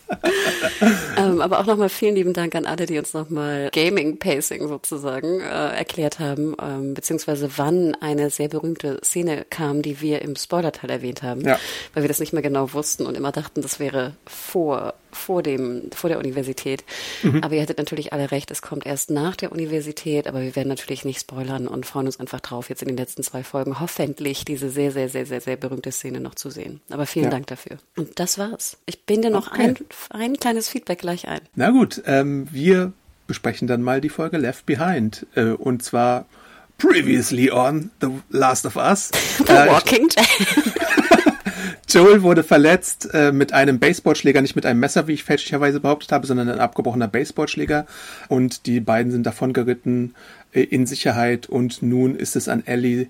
ähm, 1.18 1.42
aber 1.42 1.60
auch 1.60 1.66
nochmal 1.66 1.90
vielen 1.90 2.16
lieben 2.16 2.34
Dank 2.34 2.56
an 2.56 2.66
alle, 2.66 2.86
die 2.86 2.98
uns 2.98 3.13
nochmal 3.13 3.69
Gaming 3.74 4.18
Pacing 4.18 4.68
sozusagen 4.68 5.42
äh, 5.42 5.75
erklärt 5.75 6.19
haben, 6.19 6.56
ähm, 6.62 6.94
beziehungsweise 6.94 7.50
wann 7.57 7.96
eine 7.96 8.30
sehr 8.30 8.48
berühmte 8.48 9.00
Szene 9.04 9.46
kam, 9.50 9.81
die 9.81 10.02
wir 10.02 10.22
im 10.22 10.36
Spoilerteil 10.36 10.90
erwähnt 10.90 11.24
haben, 11.24 11.42
ja. 11.42 11.60
weil 11.94 12.04
wir 12.04 12.07
das 12.07 12.19
nicht 12.19 12.34
mehr 12.34 12.42
genau 12.42 12.74
wussten 12.74 13.06
und 13.06 13.16
immer 13.16 13.31
dachten, 13.31 13.62
das 13.62 13.80
wäre 13.80 14.16
vor 14.25 14.94
vor 15.16 15.44
dem, 15.44 15.90
vor 15.94 16.10
der 16.10 16.20
Universität. 16.20 16.84
Mhm. 17.24 17.44
Aber 17.44 17.56
ihr 17.56 17.62
hattet 17.62 17.78
natürlich 17.78 18.14
alle 18.14 18.32
recht, 18.32 18.52
es 18.52 18.62
kommt 18.62 18.86
erst 18.86 19.10
nach 19.10 19.36
der 19.36 19.52
Universität, 19.52 20.28
aber 20.28 20.42
wir 20.42 20.56
werden 20.56 20.70
natürlich 20.70 21.06
nicht 21.06 21.20
spoilern 21.20 21.68
und 21.68 21.86
freuen 21.86 22.06
uns 22.06 22.20
einfach 22.20 22.40
drauf, 22.40 22.70
jetzt 22.70 22.82
in 22.82 22.88
den 22.88 22.98
letzten 22.98 23.24
zwei 23.24 23.44
Folgen 23.44 23.80
hoffentlich 23.80 24.46
diese 24.46 24.70
sehr, 24.70 24.92
sehr, 24.92 25.10
sehr, 25.10 25.26
sehr, 25.26 25.42
sehr 25.42 25.58
berühmte 25.58 25.92
Szene 25.92 26.20
noch 26.20 26.36
zu 26.36 26.50
sehen. 26.50 26.82
Aber 26.90 27.06
vielen 27.06 27.26
ja. 27.26 27.32
Dank 27.32 27.48
dafür. 27.48 27.78
Und 27.96 28.20
das 28.20 28.38
war's. 28.38 28.78
Ich 28.86 29.04
bin 29.04 29.22
dir 29.22 29.30
noch 29.30 29.52
okay. 29.52 29.62
ein, 29.62 29.78
ein 30.10 30.38
kleines 30.38 30.70
Feedback 30.70 31.00
gleich 31.00 31.28
ein. 31.28 31.42
Na 31.56 31.72
gut, 31.72 32.02
ähm, 32.06 32.48
wir 32.52 32.94
besprechen 33.28 33.68
dann 33.68 33.82
mal 33.82 34.02
die 34.02 34.10
Folge 34.10 34.38
Left 34.38 34.66
Behind. 34.66 35.26
Äh, 35.36 35.52
und 35.52 35.84
zwar 35.84 36.26
Previously 36.78 37.52
on 37.52 37.92
The 38.02 38.10
Last 38.30 38.66
of 38.66 38.76
Us. 38.76 39.12
The 39.46 39.54
äh, 39.54 39.68
Walking 39.68 40.10
Dead. 40.10 40.74
Joel 41.88 42.24
wurde 42.24 42.44
verletzt 42.44 43.10
äh, 43.14 43.32
mit 43.32 43.54
einem 43.54 43.80
Baseballschläger, 43.80 44.42
nicht 44.42 44.56
mit 44.56 44.66
einem 44.66 44.80
Messer, 44.80 45.08
wie 45.08 45.14
ich 45.14 45.24
fälschlicherweise 45.24 45.80
behauptet 45.80 46.12
habe, 46.12 46.26
sondern 46.26 46.50
ein 46.50 46.60
abgebrochener 46.60 47.08
Baseballschläger. 47.08 47.86
Und 48.28 48.66
die 48.66 48.80
beiden 48.80 49.12
sind 49.12 49.26
davon 49.26 49.54
geritten 49.54 50.16
äh, 50.52 50.62
in 50.62 50.88
Sicherheit. 50.88 51.48
Und 51.48 51.84
nun 51.84 52.16
ist 52.16 52.36
es 52.36 52.48
an 52.48 52.66
Ellie 52.66 53.08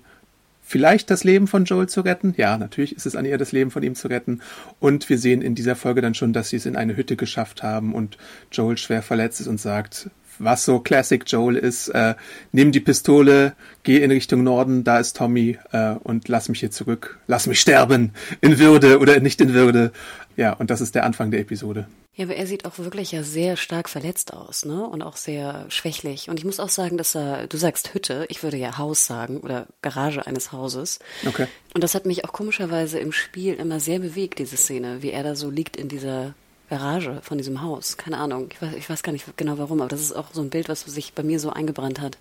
vielleicht 0.66 1.10
das 1.10 1.22
Leben 1.24 1.46
von 1.46 1.64
Joel 1.64 1.88
zu 1.88 2.00
retten. 2.00 2.34
Ja, 2.36 2.58
natürlich 2.58 2.94
ist 2.94 3.06
es 3.06 3.16
an 3.16 3.24
ihr 3.24 3.38
das 3.38 3.52
Leben 3.52 3.70
von 3.70 3.82
ihm 3.82 3.94
zu 3.94 4.08
retten. 4.08 4.40
Und 4.80 5.08
wir 5.08 5.18
sehen 5.18 5.40
in 5.40 5.54
dieser 5.54 5.76
Folge 5.76 6.02
dann 6.02 6.14
schon, 6.14 6.32
dass 6.32 6.50
sie 6.50 6.56
es 6.56 6.66
in 6.66 6.76
eine 6.76 6.96
Hütte 6.96 7.16
geschafft 7.16 7.62
haben 7.62 7.94
und 7.94 8.18
Joel 8.50 8.76
schwer 8.76 9.02
verletzt 9.02 9.40
ist 9.40 9.46
und 9.46 9.60
sagt, 9.60 10.10
was 10.38 10.64
so 10.64 10.80
Classic 10.80 11.22
Joel 11.26 11.56
ist, 11.56 11.88
äh, 11.88 12.14
nimm 12.52 12.72
die 12.72 12.80
Pistole, 12.80 13.54
geh 13.82 14.02
in 14.02 14.10
Richtung 14.10 14.42
Norden, 14.42 14.84
da 14.84 14.98
ist 14.98 15.16
Tommy 15.16 15.58
äh, 15.72 15.92
und 16.02 16.28
lass 16.28 16.48
mich 16.48 16.60
hier 16.60 16.70
zurück, 16.70 17.18
lass 17.26 17.46
mich 17.46 17.60
sterben, 17.60 18.12
in 18.40 18.58
Würde 18.58 18.98
oder 18.98 19.20
nicht 19.20 19.40
in 19.40 19.54
Würde. 19.54 19.92
Ja, 20.36 20.52
und 20.52 20.70
das 20.70 20.80
ist 20.80 20.94
der 20.94 21.04
Anfang 21.04 21.30
der 21.30 21.40
Episode. 21.40 21.86
Ja, 22.14 22.24
aber 22.24 22.36
er 22.36 22.46
sieht 22.46 22.64
auch 22.64 22.78
wirklich 22.78 23.12
ja 23.12 23.22
sehr 23.22 23.56
stark 23.56 23.90
verletzt 23.90 24.32
aus, 24.32 24.64
ne? 24.64 24.86
Und 24.86 25.02
auch 25.02 25.16
sehr 25.16 25.66
schwächlich. 25.68 26.30
Und 26.30 26.38
ich 26.38 26.46
muss 26.46 26.60
auch 26.60 26.70
sagen, 26.70 26.96
dass 26.96 27.14
er, 27.14 27.46
du 27.46 27.58
sagst 27.58 27.92
Hütte, 27.92 28.24
ich 28.30 28.42
würde 28.42 28.56
ja 28.56 28.78
Haus 28.78 29.06
sagen 29.06 29.38
oder 29.40 29.66
Garage 29.82 30.26
eines 30.26 30.50
Hauses. 30.50 30.98
Okay. 31.26 31.46
Und 31.74 31.84
das 31.84 31.94
hat 31.94 32.06
mich 32.06 32.24
auch 32.24 32.32
komischerweise 32.32 32.98
im 32.98 33.12
Spiel 33.12 33.54
immer 33.54 33.80
sehr 33.80 33.98
bewegt, 33.98 34.38
diese 34.38 34.56
Szene, 34.56 35.02
wie 35.02 35.10
er 35.10 35.24
da 35.24 35.34
so 35.34 35.50
liegt 35.50 35.76
in 35.76 35.88
dieser 35.88 36.34
Garage 36.68 37.20
von 37.22 37.38
diesem 37.38 37.62
Haus. 37.62 37.96
Keine 37.96 38.18
Ahnung. 38.18 38.48
Ich 38.52 38.62
weiß, 38.62 38.74
ich 38.74 38.90
weiß 38.90 39.02
gar 39.02 39.12
nicht 39.12 39.36
genau 39.36 39.58
warum, 39.58 39.80
aber 39.80 39.90
das 39.90 40.00
ist 40.00 40.12
auch 40.12 40.26
so 40.32 40.42
ein 40.42 40.50
Bild, 40.50 40.68
was 40.68 40.82
sich 40.82 41.12
bei 41.12 41.22
mir 41.22 41.40
so 41.40 41.50
eingebrannt 41.50 42.00
hat. 42.00 42.18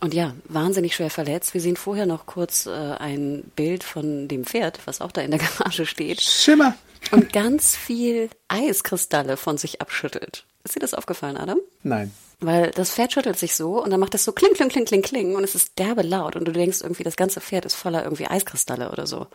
Und 0.00 0.14
ja, 0.14 0.34
wahnsinnig 0.44 0.94
schwer 0.94 1.10
verletzt. 1.10 1.54
Wir 1.54 1.60
sehen 1.60 1.76
vorher 1.76 2.06
noch 2.06 2.26
kurz 2.26 2.66
äh, 2.66 2.70
ein 2.70 3.42
Bild 3.56 3.82
von 3.82 4.28
dem 4.28 4.44
Pferd, 4.44 4.80
was 4.84 5.00
auch 5.00 5.12
da 5.12 5.20
in 5.22 5.30
der 5.30 5.40
Garage 5.58 5.86
steht. 5.86 6.20
Schimmer. 6.20 6.76
Und 7.10 7.32
ganz 7.32 7.76
viel 7.76 8.28
Eiskristalle 8.48 9.36
von 9.36 9.58
sich 9.58 9.80
abschüttelt. 9.80 10.44
Ist 10.64 10.76
dir 10.76 10.80
das 10.80 10.94
aufgefallen, 10.94 11.36
Adam? 11.36 11.58
Nein. 11.82 12.12
Weil 12.40 12.70
das 12.70 12.90
Pferd 12.92 13.12
schüttelt 13.12 13.38
sich 13.38 13.54
so 13.54 13.82
und 13.82 13.90
dann 13.90 13.98
macht 13.98 14.14
es 14.14 14.24
so 14.24 14.32
kling, 14.32 14.52
kling, 14.52 14.68
kling, 14.68 14.84
kling, 14.84 15.02
kling 15.02 15.34
und 15.34 15.42
es 15.42 15.54
ist 15.54 15.78
derbe 15.78 16.02
laut 16.02 16.36
und 16.36 16.44
du 16.44 16.52
denkst 16.52 16.82
irgendwie, 16.82 17.02
das 17.02 17.16
ganze 17.16 17.40
Pferd 17.40 17.64
ist 17.64 17.74
voller 17.74 18.04
irgendwie 18.04 18.28
Eiskristalle 18.28 18.92
oder 18.92 19.06
so. 19.06 19.26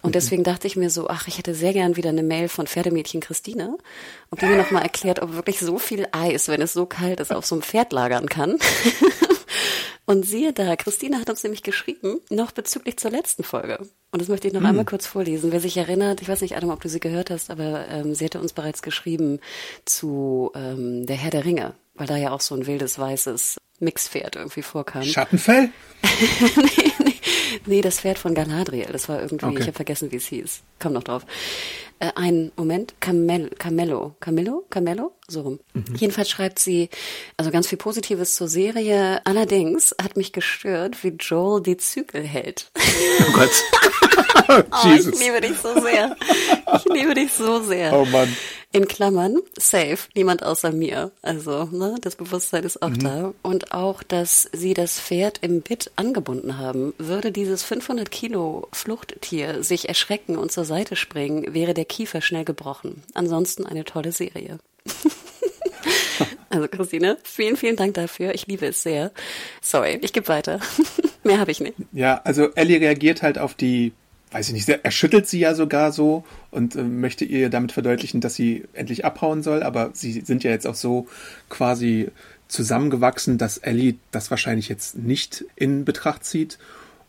Und 0.00 0.14
deswegen 0.14 0.44
dachte 0.44 0.66
ich 0.66 0.76
mir 0.76 0.90
so, 0.90 1.08
ach, 1.08 1.26
ich 1.26 1.38
hätte 1.38 1.54
sehr 1.54 1.72
gern 1.72 1.96
wieder 1.96 2.10
eine 2.10 2.22
Mail 2.22 2.48
von 2.48 2.66
Pferdemädchen 2.66 3.20
Christine, 3.20 3.76
ob 4.30 4.38
die 4.38 4.46
mir 4.46 4.56
nochmal 4.56 4.82
erklärt, 4.82 5.20
ob 5.20 5.34
wirklich 5.34 5.58
so 5.58 5.78
viel 5.78 6.06
Eis, 6.12 6.48
wenn 6.48 6.62
es 6.62 6.72
so 6.72 6.86
kalt 6.86 7.20
ist, 7.20 7.32
auf 7.32 7.44
so 7.44 7.56
einem 7.56 7.62
Pferd 7.62 7.92
lagern 7.92 8.28
kann. 8.28 8.58
Und 10.08 10.24
siehe 10.24 10.54
da, 10.54 10.74
Christine 10.76 11.20
hat 11.20 11.28
uns 11.28 11.42
nämlich 11.42 11.62
geschrieben, 11.62 12.20
noch 12.30 12.52
bezüglich 12.52 12.96
zur 12.96 13.10
letzten 13.10 13.44
Folge. 13.44 13.78
Und 14.10 14.22
das 14.22 14.28
möchte 14.28 14.48
ich 14.48 14.54
noch 14.54 14.64
einmal 14.64 14.86
kurz 14.86 15.06
vorlesen. 15.06 15.52
Wer 15.52 15.60
sich 15.60 15.76
erinnert, 15.76 16.22
ich 16.22 16.28
weiß 16.30 16.40
nicht, 16.40 16.56
Adam, 16.56 16.70
ob 16.70 16.80
du 16.80 16.88
sie 16.88 16.98
gehört 16.98 17.28
hast, 17.28 17.50
aber 17.50 17.86
ähm, 17.88 18.14
sie 18.14 18.24
hatte 18.24 18.40
uns 18.40 18.54
bereits 18.54 18.80
geschrieben 18.80 19.38
zu 19.84 20.50
ähm, 20.54 21.04
Der 21.04 21.16
Herr 21.16 21.30
der 21.30 21.44
Ringe, 21.44 21.74
weil 21.94 22.06
da 22.06 22.16
ja 22.16 22.30
auch 22.30 22.40
so 22.40 22.54
ein 22.54 22.66
wildes, 22.66 22.98
weißes 22.98 23.58
Mixpferd 23.80 24.36
irgendwie 24.36 24.62
vorkam. 24.62 25.02
Schattenfell? 25.02 25.68
nee, 26.56 26.92
nee, 27.04 27.14
nee, 27.66 27.80
das 27.80 28.00
Pferd 28.00 28.18
von 28.18 28.34
Galadriel. 28.34 28.86
Das 28.92 29.08
war 29.08 29.20
irgendwie, 29.22 29.46
Okay. 29.46 29.56
ich 29.60 29.66
habe 29.66 29.72
vergessen, 29.76 30.10
wie 30.12 30.16
es 30.16 30.26
hieß. 30.26 30.60
Komm 30.80 30.92
noch 30.92 31.02
drauf. 31.04 31.22
Äh, 32.00 32.12
ein 32.14 32.52
Moment, 32.56 32.94
Camel, 33.00 33.50
Camello, 33.58 34.14
Camillo, 34.20 34.64
Camello, 34.70 35.12
so 35.26 35.40
rum. 35.42 35.60
Jedenfalls 35.96 36.30
schreibt 36.30 36.58
sie, 36.60 36.90
also 37.36 37.50
ganz 37.50 37.66
viel 37.66 37.78
Positives 37.78 38.34
zur 38.36 38.46
Serie. 38.48 39.20
Allerdings 39.24 39.94
hat 40.00 40.16
mich 40.16 40.32
gestört, 40.32 41.02
wie 41.02 41.08
Joel 41.18 41.60
die 41.62 41.76
Zügel 41.76 42.22
hält. 42.22 42.70
Oh 43.28 43.32
Gott. 43.32 43.50
Oh, 44.50 44.88
Jesus. 44.88 45.20
ich 45.20 45.26
liebe 45.26 45.42
dich 45.42 45.58
so 45.58 45.78
sehr. 45.78 46.16
Ich 46.74 46.84
liebe 46.86 47.12
dich 47.12 47.30
so 47.32 47.62
sehr. 47.62 47.92
Oh 47.92 48.06
Mann. 48.06 48.34
In 48.70 48.86
Klammern, 48.86 49.38
safe, 49.58 49.96
niemand 50.14 50.42
außer 50.42 50.72
mir. 50.72 51.10
Also, 51.22 51.64
ne, 51.64 51.96
das 52.02 52.16
Bewusstsein 52.16 52.64
ist 52.64 52.82
auch 52.82 52.94
da. 52.94 53.32
Und 53.40 53.72
auch, 53.72 54.02
dass 54.02 54.50
sie 54.52 54.74
das 54.74 55.00
Pferd 55.00 55.38
im 55.40 55.62
Bit 55.62 55.90
angebunden 55.96 56.58
haben. 56.58 56.92
Würde 56.98 57.32
dieses 57.32 57.62
500 57.62 58.10
Kilo 58.10 58.68
Fluchttier 58.72 59.64
sich 59.64 59.88
erschrecken 59.88 60.36
und 60.36 60.52
zur 60.52 60.66
Seite 60.66 60.96
springen, 60.96 61.54
wäre 61.54 61.72
der 61.72 61.86
Kiefer 61.86 62.20
schnell 62.20 62.44
gebrochen. 62.44 63.02
Ansonsten 63.14 63.64
eine 63.64 63.84
tolle 63.84 64.12
Serie. 64.12 64.58
also, 66.50 66.68
Christine, 66.68 67.16
vielen, 67.24 67.56
vielen 67.56 67.76
Dank 67.76 67.94
dafür. 67.94 68.34
Ich 68.34 68.46
liebe 68.46 68.66
es 68.66 68.82
sehr. 68.82 69.12
Sorry, 69.62 69.98
ich 70.02 70.12
gebe 70.12 70.28
weiter. 70.28 70.60
Mehr 71.24 71.40
habe 71.40 71.50
ich 71.50 71.60
nicht. 71.60 71.76
Ja, 71.92 72.20
also 72.22 72.50
Ellie 72.54 72.80
reagiert 72.80 73.22
halt 73.22 73.38
auf 73.38 73.54
die, 73.54 73.92
weiß 74.30 74.48
ich 74.48 74.54
nicht, 74.54 74.68
er 74.68 74.90
schüttelt 74.90 75.26
sie 75.26 75.40
ja 75.40 75.54
sogar 75.54 75.92
so 75.92 76.24
und 76.50 76.76
äh, 76.76 76.82
möchte 76.82 77.24
ihr 77.24 77.50
damit 77.50 77.72
verdeutlichen, 77.72 78.20
dass 78.20 78.34
sie 78.34 78.64
endlich 78.74 79.04
abhauen 79.04 79.42
soll, 79.42 79.62
aber 79.62 79.90
sie 79.94 80.20
sind 80.20 80.44
ja 80.44 80.50
jetzt 80.50 80.66
auch 80.66 80.74
so 80.74 81.06
quasi 81.48 82.08
zusammengewachsen, 82.48 83.38
dass 83.38 83.58
Ellie 83.58 83.96
das 84.10 84.30
wahrscheinlich 84.30 84.68
jetzt 84.68 84.96
nicht 84.96 85.44
in 85.56 85.84
Betracht 85.84 86.24
zieht. 86.24 86.58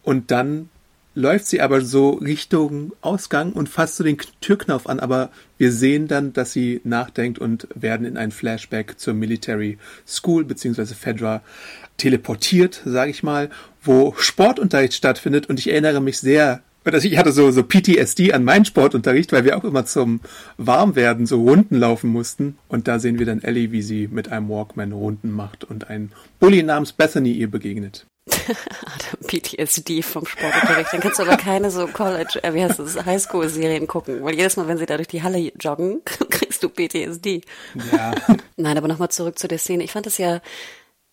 Und 0.04 0.32
dann 0.32 0.70
läuft 1.16 1.48
sie 1.48 1.62
aber 1.62 1.82
so 1.82 2.12
Richtung 2.12 2.94
Ausgang 3.02 3.54
und 3.54 3.68
fasst 3.68 3.98
so 3.98 4.04
den 4.04 4.18
Türknauf 4.42 4.88
an, 4.88 5.00
aber 5.00 5.30
wir 5.58 5.72
sehen 5.72 6.08
dann, 6.08 6.34
dass 6.34 6.54
sie 6.54 6.82
nachdenkt 6.84 7.40
und 7.40 7.68
werden 7.74 8.06
in 8.06 8.18
ein 8.18 8.32
Flashback 8.32 9.00
zur 9.00 9.14
Military 9.14 9.78
School 10.08 10.46
beziehungsweise 10.46 10.96
Fedra 10.96 11.42
teleportiert, 11.98 12.82
sage 12.86 13.12
ich 13.12 13.24
mal, 13.24 13.50
wo 13.82 14.14
Sportunterricht 14.18 14.94
stattfindet. 14.94 15.50
Und 15.50 15.60
ich 15.60 15.70
erinnere 15.70 16.00
mich 16.00 16.20
sehr 16.20 16.62
ich 16.86 17.17
hatte 17.17 17.31
so, 17.31 17.51
so 17.51 17.63
PTSD 17.63 18.33
an 18.33 18.43
meinen 18.43 18.65
Sportunterricht, 18.65 19.31
weil 19.31 19.45
wir 19.45 19.57
auch 19.57 19.63
immer 19.63 19.86
zum 19.86 20.21
Warmwerden 20.57 21.25
so 21.25 21.41
Runden 21.41 21.75
laufen 21.75 22.09
mussten. 22.09 22.57
Und 22.67 22.88
da 22.88 23.00
sehen 23.00 23.19
wir 23.19 23.25
dann 23.25 23.41
Ellie, 23.41 23.71
wie 23.71 23.81
sie 23.81 24.07
mit 24.07 24.31
einem 24.31 24.50
Walkman 24.50 24.91
Runden 24.91 25.31
macht 25.31 25.63
und 25.63 25.89
ein 25.89 26.12
Bully 26.39 26.63
namens 26.63 26.93
Bethany 26.93 27.31
ihr 27.31 27.50
begegnet. 27.50 28.05
PTSD 29.27 30.01
vom 30.01 30.25
Sportunterricht. 30.25 30.93
Dann 30.93 31.00
kannst 31.01 31.19
du 31.19 31.24
aber 31.24 31.38
keine 31.38 31.71
so 31.71 31.88
College, 31.88 32.39
äh, 32.43 32.53
wie 32.53 32.63
heißt 32.63 32.79
das, 32.79 33.05
Highschool-Serien 33.05 33.88
gucken. 33.88 34.24
Weil 34.24 34.36
jedes 34.36 34.57
Mal, 34.57 34.67
wenn 34.67 34.77
sie 34.77 34.86
da 34.86 34.98
durch 34.98 35.07
die 35.07 35.24
Halle 35.24 35.51
joggen, 35.59 36.01
kriegst 36.29 36.63
du 36.63 36.69
PTSD. 36.69 37.41
Ja, 37.91 38.13
Nein, 38.57 38.77
aber 38.77 38.88
nochmal 38.88 39.09
zurück 39.09 39.39
zu 39.39 39.48
der 39.48 39.57
Szene. 39.57 39.83
Ich 39.83 39.91
fand 39.91 40.07
es 40.07 40.17
ja, 40.17 40.41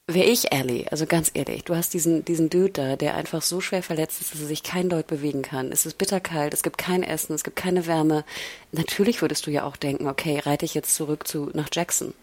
wäre 0.09 0.29
ich 0.29 0.53
Ellie, 0.53 0.87
also 0.91 1.05
ganz 1.07 1.31
ehrlich, 1.35 1.65
du 1.65 1.75
hast 1.75 1.93
diesen, 1.93 2.25
diesen 2.25 2.49
Dude 2.49 2.71
da, 2.71 2.97
der 2.97 3.17
einfach 3.17 3.43
so 3.43 3.61
schwer 3.61 3.83
verletzt 3.83 4.21
ist, 4.21 4.33
dass 4.33 4.41
er 4.41 4.47
sich 4.47 4.63
kein 4.63 4.89
Deut 4.89 5.09
bewegen 5.09 5.43
kann. 5.43 5.73
Es 5.73 5.85
ist 5.85 5.99
bitterkalt, 5.99 6.55
es 6.55 6.63
gibt 6.63 6.79
kein 6.79 7.03
Essen, 7.03 7.35
es 7.35 7.43
gibt 7.43 7.57
keine 7.57 7.87
Wärme. 7.87 8.25
Natürlich 8.71 9.21
würdest 9.21 9.47
du 9.47 9.51
ja 9.51 9.65
auch 9.65 9.77
denken, 9.77 10.07
okay, 10.07 10.39
reite 10.39 10.65
ich 10.65 10.75
jetzt 10.75 10.95
zurück 10.95 11.27
zu, 11.27 11.51
nach 11.55 11.69
Jackson. 11.73 12.15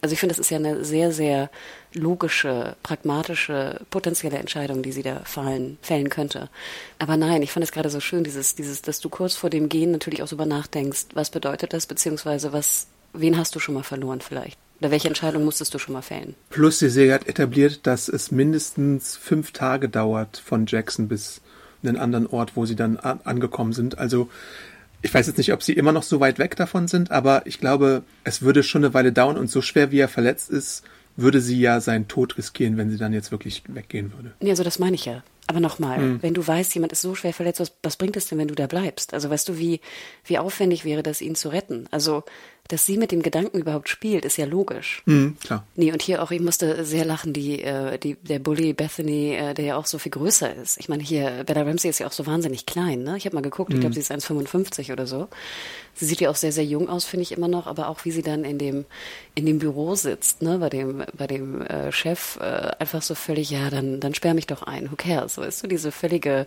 Also 0.00 0.14
ich 0.14 0.18
finde, 0.18 0.34
das 0.34 0.40
ist 0.40 0.50
ja 0.50 0.56
eine 0.56 0.84
sehr, 0.84 1.12
sehr 1.12 1.48
logische, 1.94 2.74
pragmatische, 2.82 3.80
potenzielle 3.90 4.38
Entscheidung, 4.38 4.82
die 4.82 4.90
sie 4.90 5.04
da 5.04 5.20
fallen, 5.20 5.78
fällen 5.80 6.08
könnte. 6.08 6.50
Aber 6.98 7.16
nein, 7.16 7.42
ich 7.42 7.52
fand 7.52 7.62
es 7.62 7.70
gerade 7.70 7.88
so 7.88 8.00
schön, 8.00 8.24
dieses, 8.24 8.56
dieses, 8.56 8.82
dass 8.82 8.98
du 8.98 9.08
kurz 9.08 9.36
vor 9.36 9.48
dem 9.48 9.68
Gehen 9.68 9.92
natürlich 9.92 10.24
auch 10.24 10.26
so 10.26 10.34
über 10.34 10.46
nachdenkst, 10.46 11.06
was 11.14 11.30
bedeutet 11.30 11.72
das, 11.72 11.86
beziehungsweise 11.86 12.52
was, 12.52 12.88
wen 13.12 13.38
hast 13.38 13.54
du 13.54 13.60
schon 13.60 13.76
mal 13.76 13.84
verloren 13.84 14.20
vielleicht? 14.20 14.58
Oder 14.82 14.90
welche 14.90 15.06
Entscheidung 15.06 15.44
musstest 15.44 15.72
du 15.74 15.78
schon 15.78 15.92
mal 15.92 16.02
fällen? 16.02 16.34
plus 16.50 16.80
die 16.80 16.88
Serie 16.88 17.14
hat 17.14 17.28
etabliert, 17.28 17.86
dass 17.86 18.08
es 18.08 18.32
mindestens 18.32 19.16
fünf 19.16 19.52
Tage 19.52 19.88
dauert 19.88 20.42
von 20.44 20.66
Jackson 20.66 21.06
bis 21.06 21.40
einen 21.84 21.96
anderen 21.96 22.26
Ort, 22.26 22.56
wo 22.56 22.66
sie 22.66 22.74
dann 22.74 22.96
an 22.96 23.20
angekommen 23.22 23.72
sind. 23.72 23.98
Also 23.98 24.28
ich 25.00 25.14
weiß 25.14 25.28
jetzt 25.28 25.38
nicht, 25.38 25.52
ob 25.52 25.62
sie 25.62 25.74
immer 25.74 25.92
noch 25.92 26.02
so 26.02 26.18
weit 26.18 26.40
weg 26.40 26.56
davon 26.56 26.88
sind, 26.88 27.12
aber 27.12 27.46
ich 27.46 27.60
glaube, 27.60 28.02
es 28.24 28.42
würde 28.42 28.64
schon 28.64 28.84
eine 28.84 28.92
Weile 28.92 29.12
dauern 29.12 29.38
und 29.38 29.48
so 29.48 29.62
schwer 29.62 29.92
wie 29.92 30.00
er 30.00 30.08
verletzt 30.08 30.50
ist, 30.50 30.82
würde 31.14 31.40
sie 31.40 31.60
ja 31.60 31.80
seinen 31.80 32.08
Tod 32.08 32.36
riskieren, 32.36 32.76
wenn 32.76 32.90
sie 32.90 32.98
dann 32.98 33.12
jetzt 33.12 33.30
wirklich 33.30 33.62
weggehen 33.68 34.12
würde. 34.16 34.32
Nee, 34.40 34.50
also 34.50 34.64
das 34.64 34.80
meine 34.80 34.96
ich 34.96 35.04
ja. 35.04 35.22
Aber 35.48 35.60
nochmal, 35.60 36.22
wenn 36.22 36.34
du 36.34 36.46
weißt, 36.46 36.72
jemand 36.74 36.92
ist 36.92 37.02
so 37.02 37.14
schwer 37.14 37.34
verletzt, 37.34 37.60
was, 37.60 37.72
was 37.82 37.96
bringt 37.96 38.16
es 38.16 38.26
denn, 38.26 38.38
wenn 38.38 38.48
du 38.48 38.54
da 38.54 38.66
bleibst? 38.66 39.12
Also 39.12 39.28
weißt 39.28 39.48
du, 39.48 39.58
wie, 39.58 39.80
wie 40.24 40.38
aufwendig 40.38 40.84
wäre 40.84 41.02
das, 41.02 41.20
ihn 41.20 41.34
zu 41.34 41.48
retten? 41.50 41.88
Also, 41.90 42.24
dass 42.72 42.86
sie 42.86 42.96
mit 42.96 43.12
dem 43.12 43.22
Gedanken 43.22 43.58
überhaupt 43.58 43.90
spielt, 43.90 44.24
ist 44.24 44.38
ja 44.38 44.46
logisch. 44.46 45.02
Mhm, 45.04 45.36
klar. 45.44 45.66
Nee, 45.76 45.92
und 45.92 46.00
hier 46.00 46.22
auch, 46.22 46.30
ich 46.30 46.40
musste 46.40 46.86
sehr 46.86 47.04
lachen, 47.04 47.34
die, 47.34 47.62
äh, 47.62 47.98
die, 47.98 48.14
der 48.14 48.38
Bully 48.38 48.72
Bethany, 48.72 49.34
äh, 49.34 49.52
der 49.52 49.64
ja 49.66 49.76
auch 49.76 49.84
so 49.84 49.98
viel 49.98 50.10
größer 50.10 50.56
ist. 50.56 50.80
Ich 50.80 50.88
meine, 50.88 51.02
hier, 51.02 51.44
Bella 51.44 51.62
Ramsey 51.62 51.90
ist 51.90 51.98
ja 51.98 52.06
auch 52.06 52.12
so 52.12 52.24
wahnsinnig 52.24 52.64
klein, 52.64 53.02
ne? 53.02 53.18
Ich 53.18 53.26
habe 53.26 53.36
mal 53.36 53.42
geguckt, 53.42 53.74
ich 53.74 53.80
glaube, 53.80 53.94
sie 53.94 54.00
ist 54.00 54.10
1,55 54.10 54.90
oder 54.90 55.06
so. 55.06 55.28
Sie 55.94 56.06
sieht 56.06 56.20
ja 56.20 56.30
auch 56.30 56.36
sehr, 56.36 56.52
sehr 56.52 56.64
jung 56.64 56.88
aus, 56.88 57.04
finde 57.04 57.22
ich 57.22 57.32
immer 57.32 57.48
noch, 57.48 57.66
aber 57.66 57.88
auch 57.88 58.04
wie 58.04 58.10
sie 58.10 58.22
dann 58.22 58.44
in 58.44 58.58
dem, 58.58 58.86
in 59.34 59.44
dem 59.44 59.58
Büro 59.58 59.94
sitzt, 59.94 60.40
ne, 60.40 60.58
bei 60.58 60.70
dem, 60.70 61.04
bei 61.16 61.26
dem 61.26 61.60
äh, 61.62 61.92
Chef, 61.92 62.38
äh, 62.40 62.70
einfach 62.78 63.02
so 63.02 63.14
völlig, 63.14 63.50
ja, 63.50 63.68
dann, 63.68 64.00
dann 64.00 64.14
sperr 64.14 64.34
mich 64.34 64.46
doch 64.46 64.62
ein, 64.62 64.90
who 64.90 64.96
cares? 64.96 65.36
Ist 65.38 65.58
so 65.58 65.68
diese 65.68 65.92
völlige, 65.92 66.46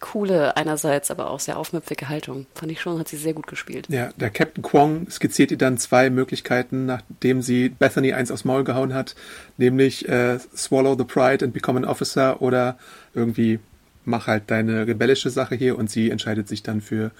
coole, 0.00 0.56
einerseits, 0.56 1.10
aber 1.10 1.30
auch 1.30 1.40
sehr 1.40 1.56
aufmüpfige 1.56 2.08
Haltung. 2.08 2.46
Fand 2.54 2.72
ich 2.72 2.80
schon, 2.80 2.98
hat 2.98 3.08
sie 3.08 3.16
sehr 3.16 3.34
gut 3.34 3.46
gespielt. 3.46 3.86
Ja, 3.88 4.10
der 4.16 4.30
Captain 4.30 4.62
Kwong 4.62 5.08
skizziert 5.08 5.52
ihr 5.52 5.58
dann 5.58 5.78
zwei 5.78 6.10
Möglichkeiten, 6.10 6.86
nachdem 6.86 7.42
sie 7.42 7.68
Bethany 7.68 8.12
eins 8.12 8.30
aufs 8.30 8.44
Maul 8.44 8.64
gehauen 8.64 8.92
hat, 8.92 9.14
nämlich 9.56 10.08
äh, 10.08 10.38
swallow 10.56 10.96
the 10.98 11.04
pride 11.04 11.44
and 11.44 11.54
become 11.54 11.78
an 11.78 11.84
officer 11.84 12.42
oder 12.42 12.76
irgendwie 13.14 13.60
mach 14.04 14.26
halt 14.26 14.44
deine 14.50 14.86
rebellische 14.86 15.30
Sache 15.30 15.54
hier 15.54 15.78
und 15.78 15.90
sie 15.90 16.10
entscheidet 16.10 16.48
sich 16.48 16.62
dann 16.62 16.80
für 16.80 17.12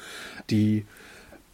die 0.49 0.85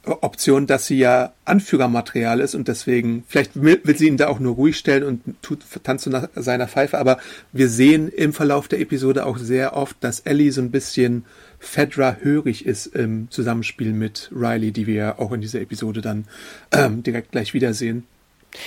Option, 0.07 0.67
dass 0.67 0.87
sie 0.87 0.97
ja 0.97 1.33
Anführermaterial 1.45 2.39
ist 2.39 2.55
und 2.55 2.67
deswegen, 2.67 3.23
vielleicht 3.27 3.61
will, 3.61 3.81
sie 3.97 4.07
ihn 4.07 4.17
da 4.17 4.27
auch 4.27 4.39
nur 4.39 4.55
ruhig 4.55 4.77
stellen 4.77 5.03
und 5.03 5.21
tut, 5.41 5.59
tanzt 5.83 6.05
so 6.05 6.09
nach 6.09 6.29
seiner 6.35 6.67
Pfeife, 6.67 6.97
aber 6.97 7.19
wir 7.51 7.69
sehen 7.69 8.09
im 8.09 8.33
Verlauf 8.33 8.67
der 8.67 8.79
Episode 8.79 9.25
auch 9.25 9.37
sehr 9.37 9.75
oft, 9.75 9.97
dass 10.01 10.21
Ellie 10.21 10.51
so 10.51 10.61
ein 10.61 10.71
bisschen 10.71 11.25
Fedra 11.59 12.17
hörig 12.21 12.65
ist 12.65 12.87
im 12.87 13.29
Zusammenspiel 13.31 13.91
mit 13.93 14.29
Riley, 14.33 14.71
die 14.71 14.87
wir 14.87 14.95
ja 14.95 15.19
auch 15.19 15.31
in 15.31 15.41
dieser 15.41 15.61
Episode 15.61 16.01
dann 16.01 16.25
ähm, 16.71 17.03
direkt 17.03 17.31
gleich 17.31 17.53
wiedersehen. 17.53 18.05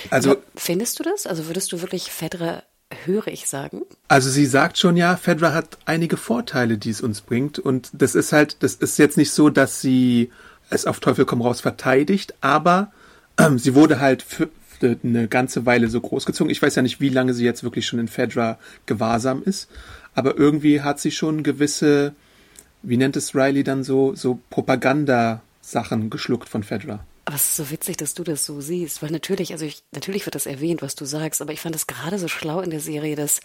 Also, 0.09 0.31
Aber 0.31 0.41
Findest 0.55 0.99
du 0.99 1.03
das? 1.03 1.25
Also 1.25 1.47
würdest 1.47 1.71
du 1.71 1.81
wirklich 1.81 2.11
Fedra 2.11 2.63
hörig 3.05 3.47
sagen? 3.47 3.81
Also 4.07 4.29
sie 4.29 4.45
sagt 4.45 4.77
schon, 4.77 4.97
ja, 4.97 5.15
Fedra 5.15 5.53
hat 5.53 5.77
einige 5.85 6.17
Vorteile, 6.17 6.77
die 6.77 6.89
es 6.89 7.01
uns 7.01 7.21
bringt. 7.21 7.59
Und 7.59 7.89
das 7.93 8.15
ist 8.15 8.33
halt, 8.33 8.57
das 8.59 8.75
ist 8.75 8.97
jetzt 8.97 9.17
nicht 9.17 9.31
so, 9.31 9.49
dass 9.49 9.81
sie 9.81 10.31
es 10.71 10.85
auf 10.85 10.99
Teufel 10.99 11.25
komm 11.25 11.41
raus 11.41 11.61
verteidigt, 11.61 12.33
aber 12.41 12.91
ähm, 13.37 13.59
sie 13.59 13.75
wurde 13.75 13.99
halt 13.99 14.23
für, 14.23 14.49
eine 15.03 15.27
ganze 15.27 15.67
Weile 15.67 15.89
so 15.89 16.01
großgezogen. 16.01 16.49
Ich 16.49 16.61
weiß 16.61 16.73
ja 16.73 16.81
nicht, 16.81 16.99
wie 16.99 17.09
lange 17.09 17.35
sie 17.35 17.45
jetzt 17.45 17.63
wirklich 17.63 17.85
schon 17.85 17.99
in 17.99 18.07
Fedra 18.07 18.57
gewahrsam 18.87 19.43
ist, 19.43 19.69
aber 20.15 20.37
irgendwie 20.37 20.81
hat 20.81 20.99
sie 20.99 21.11
schon 21.11 21.43
gewisse, 21.43 22.15
wie 22.81 22.97
nennt 22.97 23.15
es 23.15 23.35
Riley 23.35 23.63
dann 23.63 23.83
so, 23.83 24.15
so 24.15 24.39
Propaganda-Sachen 24.49 26.09
geschluckt 26.09 26.49
von 26.49 26.63
Fedra. 26.63 27.05
Aber 27.25 27.35
es 27.35 27.43
ist 27.43 27.57
so 27.57 27.69
witzig, 27.69 27.97
dass 27.97 28.15
du 28.15 28.23
das 28.23 28.45
so 28.45 28.59
siehst, 28.59 29.03
weil 29.03 29.11
natürlich, 29.11 29.51
also 29.51 29.63
ich, 29.63 29.83
natürlich 29.93 30.25
wird 30.25 30.33
das 30.33 30.47
erwähnt, 30.47 30.81
was 30.81 30.95
du 30.95 31.05
sagst, 31.05 31.41
aber 31.41 31.53
ich 31.53 31.61
fand 31.61 31.75
es 31.75 31.85
gerade 31.85 32.17
so 32.17 32.27
schlau 32.27 32.61
in 32.61 32.71
der 32.71 32.79
Serie, 32.79 33.15
dass 33.15 33.41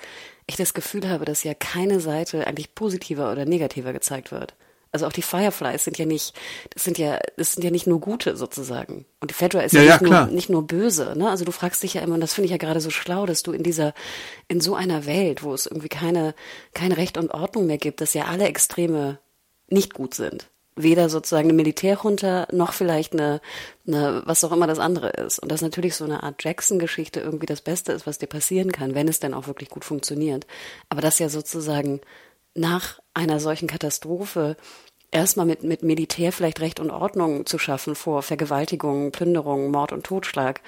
ich 0.47 0.56
das 0.56 0.73
Gefühl 0.73 1.09
habe, 1.09 1.26
dass 1.26 1.45
ja 1.45 1.52
keine 1.52 2.00
Seite 2.00 2.47
eigentlich 2.47 2.75
positiver 2.75 3.30
oder 3.30 3.45
negativer 3.45 3.92
gezeigt 3.92 4.33
wird. 4.33 4.54
Also 4.93 5.07
auch 5.07 5.12
die 5.12 5.23
Fireflies 5.23 5.85
sind 5.85 5.99
ja 5.99 6.07
nicht, 6.07 6.35
das 6.71 6.85
sind 6.85 6.97
ja, 6.99 7.19
das 7.37 7.52
sind 7.52 7.62
ja 7.64 7.71
nicht 7.71 7.87
nur 7.87 8.00
gute 8.00 8.37
sozusagen. 8.37 9.05
Und 9.21 9.31
die 9.31 9.35
Fedra 9.35 9.61
ist 9.61 9.75
ja, 9.75 9.83
Ja, 9.83 9.83
ja, 9.83 9.93
nicht, 9.95 10.02
nur, 10.02 10.11
klar. 10.11 10.26
nicht 10.28 10.49
nur 10.50 10.66
böse, 10.66 11.14
ne? 11.16 11.28
Also 11.28 11.45
du 11.45 11.52
fragst 11.52 11.83
dich 11.83 11.95
ja 11.95 12.00
immer, 12.02 12.14
und 12.14 12.21
das 12.21 12.35
finde 12.35 12.47
ich 12.47 12.52
ja 12.52 12.57
gerade 12.57 12.81
so 12.81 12.90
schlau, 12.90 13.26
dass 13.26 13.43
du 13.43 13.52
in 13.52 13.62
dieser, 13.62 13.93
in 14.49 14.61
so 14.61 14.75
einer 14.75 15.05
Welt, 15.07 15.43
wo 15.43 15.52
es 15.52 15.66
irgendwie 15.66 15.88
keine, 15.88 16.35
kein 16.75 16.93
Recht 16.93 17.19
und 17.19 17.33
Ordnung 17.35 17.66
mehr 17.66 17.78
gibt, 17.78 18.00
dass 18.00 18.14
ja 18.14 18.25
alle 18.26 18.45
Extreme 18.47 19.19
nicht 19.69 19.93
gut 19.95 20.14
sind. 20.14 20.47
weder 20.78 21.09
sozusagen 21.09 21.49
eine 21.49 21.55
Militärjunta 21.57 22.49
noch 22.52 22.73
vielleicht 22.75 23.14
eine, 23.14 23.40
eine, 23.87 24.23
was 24.26 24.45
auch 24.45 24.52
immer 24.52 24.66
das 24.66 24.78
andere 24.78 25.09
ist. 25.11 25.38
Und 25.38 25.50
dass 25.50 25.62
natürlich 25.62 25.95
so 25.97 26.05
eine 26.05 26.23
Art 26.23 26.45
Jackson-Geschichte 26.45 27.21
irgendwie 27.21 27.47
das 27.47 27.62
Beste 27.62 27.93
ist, 27.93 28.07
was 28.07 28.19
dir 28.19 28.26
passieren 28.26 28.73
kann, 28.73 28.95
wenn 28.95 29.09
es 29.09 29.19
denn 29.19 29.33
auch 29.35 29.47
wirklich 29.47 29.71
gut 29.71 29.85
funktioniert. 29.87 30.47
Aber 30.90 31.00
dass 31.00 31.19
ja 31.19 31.31
sozusagen 31.31 32.00
nach 32.56 33.00
einer 33.14 33.40
solchen 33.40 33.68
Katastrophe 33.68 34.56
erstmal 35.10 35.46
mit, 35.46 35.62
mit 35.62 35.82
Militär 35.82 36.32
vielleicht 36.32 36.60
Recht 36.60 36.80
und 36.80 36.90
Ordnung 36.90 37.46
zu 37.46 37.58
schaffen 37.58 37.94
vor 37.94 38.22
Vergewaltigung, 38.22 39.12
Plünderung, 39.12 39.70
Mord 39.70 39.92
und 39.92 40.04
Totschlag 40.04 40.60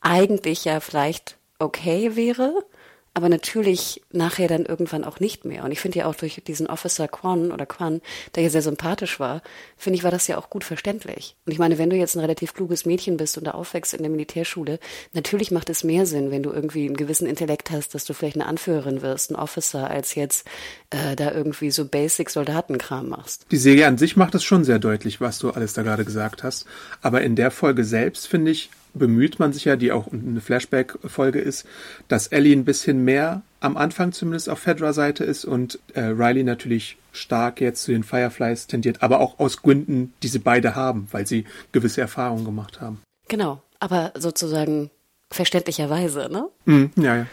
eigentlich 0.00 0.64
ja 0.64 0.80
vielleicht 0.80 1.36
okay 1.58 2.16
wäre, 2.16 2.64
aber 3.12 3.28
natürlich 3.28 4.02
nachher 4.12 4.46
dann 4.46 4.64
irgendwann 4.64 5.04
auch 5.04 5.18
nicht 5.18 5.44
mehr. 5.44 5.64
Und 5.64 5.72
ich 5.72 5.80
finde 5.80 5.98
ja 5.98 6.06
auch 6.06 6.14
durch 6.14 6.42
diesen 6.46 6.68
Officer 6.68 7.08
Quan 7.08 7.50
oder 7.50 7.66
Quan, 7.66 8.00
der 8.34 8.44
ja 8.44 8.50
sehr 8.50 8.62
sympathisch 8.62 9.18
war, 9.18 9.42
finde 9.76 9.96
ich, 9.96 10.04
war 10.04 10.10
das 10.10 10.28
ja 10.28 10.38
auch 10.38 10.48
gut 10.48 10.62
verständlich. 10.62 11.36
Und 11.44 11.52
ich 11.52 11.58
meine, 11.58 11.78
wenn 11.78 11.90
du 11.90 11.96
jetzt 11.96 12.14
ein 12.14 12.20
relativ 12.20 12.54
kluges 12.54 12.86
Mädchen 12.86 13.16
bist 13.16 13.36
und 13.36 13.44
da 13.44 13.52
aufwächst 13.52 13.94
in 13.94 14.02
der 14.02 14.10
Militärschule, 14.10 14.78
natürlich 15.12 15.50
macht 15.50 15.70
es 15.70 15.82
mehr 15.82 16.06
Sinn, 16.06 16.30
wenn 16.30 16.42
du 16.42 16.52
irgendwie 16.52 16.86
einen 16.86 16.96
gewissen 16.96 17.26
Intellekt 17.26 17.70
hast, 17.70 17.94
dass 17.94 18.04
du 18.04 18.14
vielleicht 18.14 18.36
eine 18.36 18.46
Anführerin 18.46 19.02
wirst, 19.02 19.30
ein 19.30 19.36
Officer, 19.36 19.90
als 19.90 20.14
jetzt 20.14 20.46
äh, 20.90 21.16
da 21.16 21.32
irgendwie 21.32 21.70
so 21.70 21.86
Basic 21.86 22.30
Soldatenkram 22.30 23.08
machst. 23.08 23.46
Die 23.50 23.56
Serie 23.56 23.88
an 23.88 23.98
sich 23.98 24.16
macht 24.16 24.34
es 24.36 24.44
schon 24.44 24.64
sehr 24.64 24.78
deutlich, 24.78 25.20
was 25.20 25.38
du 25.40 25.50
alles 25.50 25.72
da 25.72 25.82
gerade 25.82 26.04
gesagt 26.04 26.44
hast. 26.44 26.66
Aber 27.02 27.22
in 27.22 27.34
der 27.34 27.50
Folge 27.50 27.84
selbst, 27.84 28.28
finde 28.28 28.52
ich, 28.52 28.70
bemüht 28.94 29.38
man 29.38 29.52
sich 29.52 29.64
ja, 29.64 29.76
die 29.76 29.92
auch 29.92 30.12
eine 30.12 30.40
Flashback-Folge 30.40 31.40
ist, 31.40 31.66
dass 32.08 32.28
Ellie 32.28 32.54
ein 32.54 32.64
bisschen 32.64 33.04
mehr 33.04 33.42
am 33.60 33.76
Anfang 33.76 34.12
zumindest 34.12 34.48
auf 34.48 34.60
Fedra-Seite 34.60 35.24
ist 35.24 35.44
und 35.44 35.78
äh, 35.94 36.00
Riley 36.00 36.44
natürlich 36.44 36.96
stark 37.12 37.60
jetzt 37.60 37.82
zu 37.82 37.92
den 37.92 38.04
Fireflies 38.04 38.66
tendiert, 38.66 39.02
aber 39.02 39.20
auch 39.20 39.38
aus 39.38 39.62
Gründen, 39.62 40.12
die 40.22 40.28
sie 40.28 40.38
beide 40.38 40.74
haben, 40.74 41.08
weil 41.10 41.26
sie 41.26 41.44
gewisse 41.72 42.00
Erfahrungen 42.00 42.44
gemacht 42.44 42.80
haben. 42.80 43.00
Genau, 43.28 43.62
aber 43.78 44.12
sozusagen 44.16 44.90
verständlicherweise, 45.30 46.28
ne? 46.30 46.48
Mm, 46.64 47.00
ja, 47.00 47.16
ja. 47.16 47.26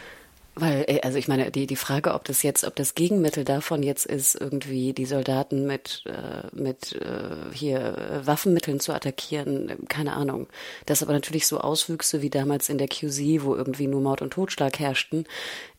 Weil, 0.60 0.84
äh, 0.88 1.00
also 1.02 1.18
ich 1.18 1.28
meine, 1.28 1.50
die, 1.50 1.66
die 1.66 1.76
Frage, 1.76 2.14
ob 2.14 2.24
das 2.24 2.42
jetzt, 2.42 2.64
ob 2.64 2.74
das 2.74 2.94
Gegenmittel 2.94 3.44
davon 3.44 3.82
jetzt 3.82 4.06
ist, 4.06 4.34
irgendwie 4.34 4.92
die 4.92 5.06
Soldaten 5.06 5.66
mit, 5.66 6.02
äh, 6.06 6.46
mit 6.52 6.92
äh, 6.94 7.54
hier 7.54 7.78
äh, 7.78 8.26
Waffenmitteln 8.26 8.80
zu 8.80 8.92
attackieren, 8.92 9.86
keine 9.88 10.14
Ahnung. 10.14 10.48
Das 10.86 11.02
aber 11.02 11.12
natürlich 11.12 11.46
so 11.46 11.60
Auswüchse 11.60 12.22
wie 12.22 12.30
damals 12.30 12.68
in 12.68 12.78
der 12.78 12.88
QZ, 12.88 13.44
wo 13.44 13.54
irgendwie 13.54 13.86
nur 13.86 14.00
Mord 14.00 14.20
und 14.20 14.32
Totschlag 14.32 14.80
herrschten, 14.80 15.26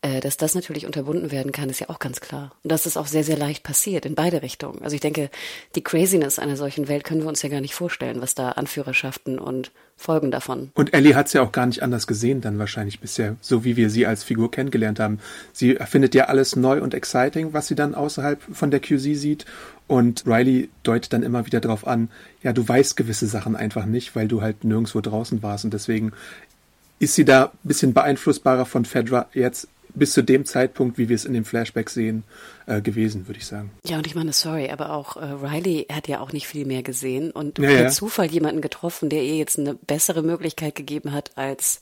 äh, 0.02 0.22
dass 0.22 0.38
das 0.38 0.56
natürlich 0.56 0.86
unterbunden 0.86 1.32
werden 1.32 1.52
kann, 1.52 1.70
ist 1.70 1.80
ja 1.80 1.90
auch 1.90 2.00
ganz 2.00 2.22
klar. 2.22 2.56
Und 2.64 2.72
dass 2.72 2.84
das 2.84 2.96
auch 2.96 3.08
sehr, 3.08 3.26
sehr 3.26 3.38
leicht 3.38 3.64
passiert, 3.64 4.06
in 4.06 4.16
beide 4.16 4.42
Richtungen. 4.42 4.82
Also 4.82 4.96
ich 4.96 5.02
denke, 5.02 5.30
die 5.76 5.84
Craziness 5.84 6.40
einer 6.40 6.56
solchen 6.56 6.88
Welt 6.88 7.04
können 7.04 7.22
wir 7.22 7.30
uns 7.30 7.42
ja 7.42 7.50
gar 7.50 7.62
nicht 7.62 7.76
vorstellen, 7.76 8.22
was 8.22 8.34
da 8.34 8.52
Anführerschaften 8.52 9.40
und 9.40 9.72
Folgen 10.00 10.32
davon. 10.32 10.72
Und 10.76 10.94
Ellie 10.94 11.14
hat 11.14 11.28
es 11.28 11.34
ja 11.34 11.42
auch 11.42 11.52
gar 11.52 11.66
nicht 11.66 11.84
anders 11.84 12.08
gesehen 12.08 12.40
dann 12.40 12.58
wahrscheinlich 12.58 13.02
bisher, 13.02 13.36
so 13.42 13.66
wie 13.66 13.76
wir 13.76 13.90
sie 13.90 14.08
als 14.08 14.24
Figur 14.24 14.50
kennengelernt 14.50 14.98
haben. 14.98 15.20
Sie 15.52 15.76
findet 15.76 16.16
ja 16.16 16.26
alles 16.26 16.56
neu 16.56 16.82
und 16.82 16.94
exciting, 16.94 17.52
was 17.52 17.68
sie 17.68 17.76
dann 17.76 17.94
außerhalb 17.94 18.42
von 18.42 18.72
der 18.72 18.80
QZ 18.80 19.02
sieht. 19.02 19.46
Und 19.88 20.24
Riley 20.26 20.70
deutet 20.84 21.12
dann 21.12 21.22
immer 21.22 21.46
wieder 21.46 21.60
darauf 21.60 21.86
an, 21.86 22.08
ja, 22.44 22.54
du 22.54 22.66
weißt 22.66 22.96
gewisse 22.96 23.28
Sachen 23.28 23.58
einfach 23.58 23.86
nicht, 23.86 24.16
weil 24.16 24.30
du 24.30 24.42
halt 24.42 24.64
nirgendwo 24.64 25.02
draußen 25.02 25.44
warst. 25.44 25.66
Und 25.66 25.74
deswegen 25.74 26.14
ist 27.00 27.16
sie 27.16 27.26
da 27.26 27.46
ein 27.46 27.68
bisschen 27.68 27.94
beeinflussbarer 27.94 28.66
von 28.66 28.86
Fedra 28.86 29.28
jetzt 29.34 29.68
bis 29.96 30.14
zu 30.14 30.22
dem 30.22 30.46
Zeitpunkt, 30.46 30.98
wie 30.98 31.10
wir 31.10 31.16
es 31.16 31.26
in 31.26 31.34
dem 31.34 31.46
Flashback 31.46 31.90
sehen, 31.90 32.24
äh, 32.66 32.82
gewesen, 32.82 33.28
würde 33.28 33.40
ich 33.40 33.46
sagen. 33.46 33.72
Ja, 33.86 33.98
und 33.98 34.08
ich 34.08 34.16
meine, 34.16 34.34
sorry, 34.34 34.70
aber 34.70 34.92
auch 34.92 35.18
äh, 35.18 35.26
Riley 35.26 35.88
hat 35.92 36.08
ja 36.08 36.20
auch 36.20 36.32
nicht 36.32 36.48
viel 36.48 36.66
mehr 36.66 36.84
gesehen 36.84 37.32
und 37.32 37.58
Ja, 37.60 37.68
per 37.70 37.82
ja. 37.84 37.90
Zufall 37.90 38.28
jemanden 38.28 38.62
getroffen, 38.62 39.10
der 39.10 39.24
ihr 39.24 39.36
jetzt 39.36 39.58
eine 39.58 39.74
bessere 39.74 40.22
Möglichkeit 40.22 40.76
gegeben 40.76 41.12
hat, 41.12 41.32
als 41.36 41.80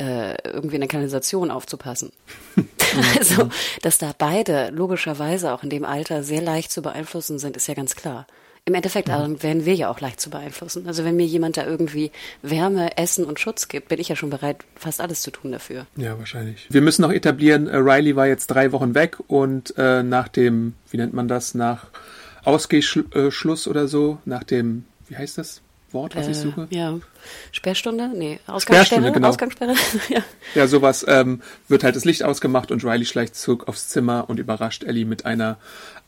äh, 0.00 0.36
irgendwie 0.44 0.76
in 0.76 0.80
der 0.80 0.88
Kanalisation 0.88 1.50
aufzupassen. 1.50 2.12
also, 3.16 3.48
dass 3.82 3.98
da 3.98 4.12
beide 4.16 4.70
logischerweise 4.70 5.52
auch 5.52 5.62
in 5.62 5.70
dem 5.70 5.84
Alter 5.84 6.22
sehr 6.22 6.42
leicht 6.42 6.72
zu 6.72 6.82
beeinflussen 6.82 7.38
sind, 7.38 7.56
ist 7.56 7.68
ja 7.68 7.74
ganz 7.74 7.94
klar. 7.94 8.26
Im 8.66 8.72
Endeffekt 8.72 9.10
Adam, 9.10 9.42
werden 9.42 9.66
wir 9.66 9.74
ja 9.74 9.90
auch 9.90 10.00
leicht 10.00 10.22
zu 10.22 10.30
beeinflussen. 10.30 10.86
Also 10.86 11.04
wenn 11.04 11.16
mir 11.16 11.26
jemand 11.26 11.58
da 11.58 11.66
irgendwie 11.66 12.10
Wärme, 12.40 12.96
Essen 12.96 13.26
und 13.26 13.38
Schutz 13.38 13.68
gibt, 13.68 13.88
bin 13.88 14.00
ich 14.00 14.08
ja 14.08 14.16
schon 14.16 14.30
bereit, 14.30 14.64
fast 14.74 15.02
alles 15.02 15.20
zu 15.20 15.30
tun 15.30 15.52
dafür. 15.52 15.86
Ja, 15.96 16.18
wahrscheinlich. 16.18 16.66
Wir 16.70 16.80
müssen 16.80 17.02
noch 17.02 17.12
etablieren, 17.12 17.66
äh, 17.68 17.76
Riley 17.76 18.16
war 18.16 18.26
jetzt 18.26 18.46
drei 18.46 18.72
Wochen 18.72 18.94
weg 18.94 19.18
und 19.28 19.74
äh, 19.76 20.02
nach 20.02 20.28
dem, 20.28 20.72
wie 20.90 20.96
nennt 20.96 21.12
man 21.12 21.28
das, 21.28 21.52
nach 21.52 21.88
Ausgehschluss 22.44 23.68
oder 23.68 23.86
so, 23.86 24.16
nach 24.24 24.44
dem, 24.44 24.86
wie 25.08 25.16
heißt 25.18 25.36
das 25.36 25.60
Wort, 25.94 26.16
was 26.16 26.28
ich 26.28 26.36
suche? 26.36 26.68
Äh, 26.70 26.76
ja. 26.76 26.98
Sperrstunde? 27.52 28.10
Nee, 28.14 28.40
Ausgangssperre? 28.46 28.84
Sperrstunde, 28.84 29.12
genau. 29.12 29.28
Ausgangssperre? 29.28 29.74
ja. 30.08 30.20
Ja, 30.54 30.66
sowas 30.66 31.04
ähm, 31.08 31.40
wird 31.68 31.84
halt 31.84 31.96
das 31.96 32.04
Licht 32.04 32.22
ausgemacht 32.22 32.70
und 32.70 32.84
Riley 32.84 33.06
schleicht 33.06 33.36
zurück 33.36 33.68
aufs 33.68 33.88
Zimmer 33.88 34.28
und 34.28 34.38
überrascht 34.38 34.84
Ellie 34.84 35.06
mit 35.06 35.24
einer 35.24 35.56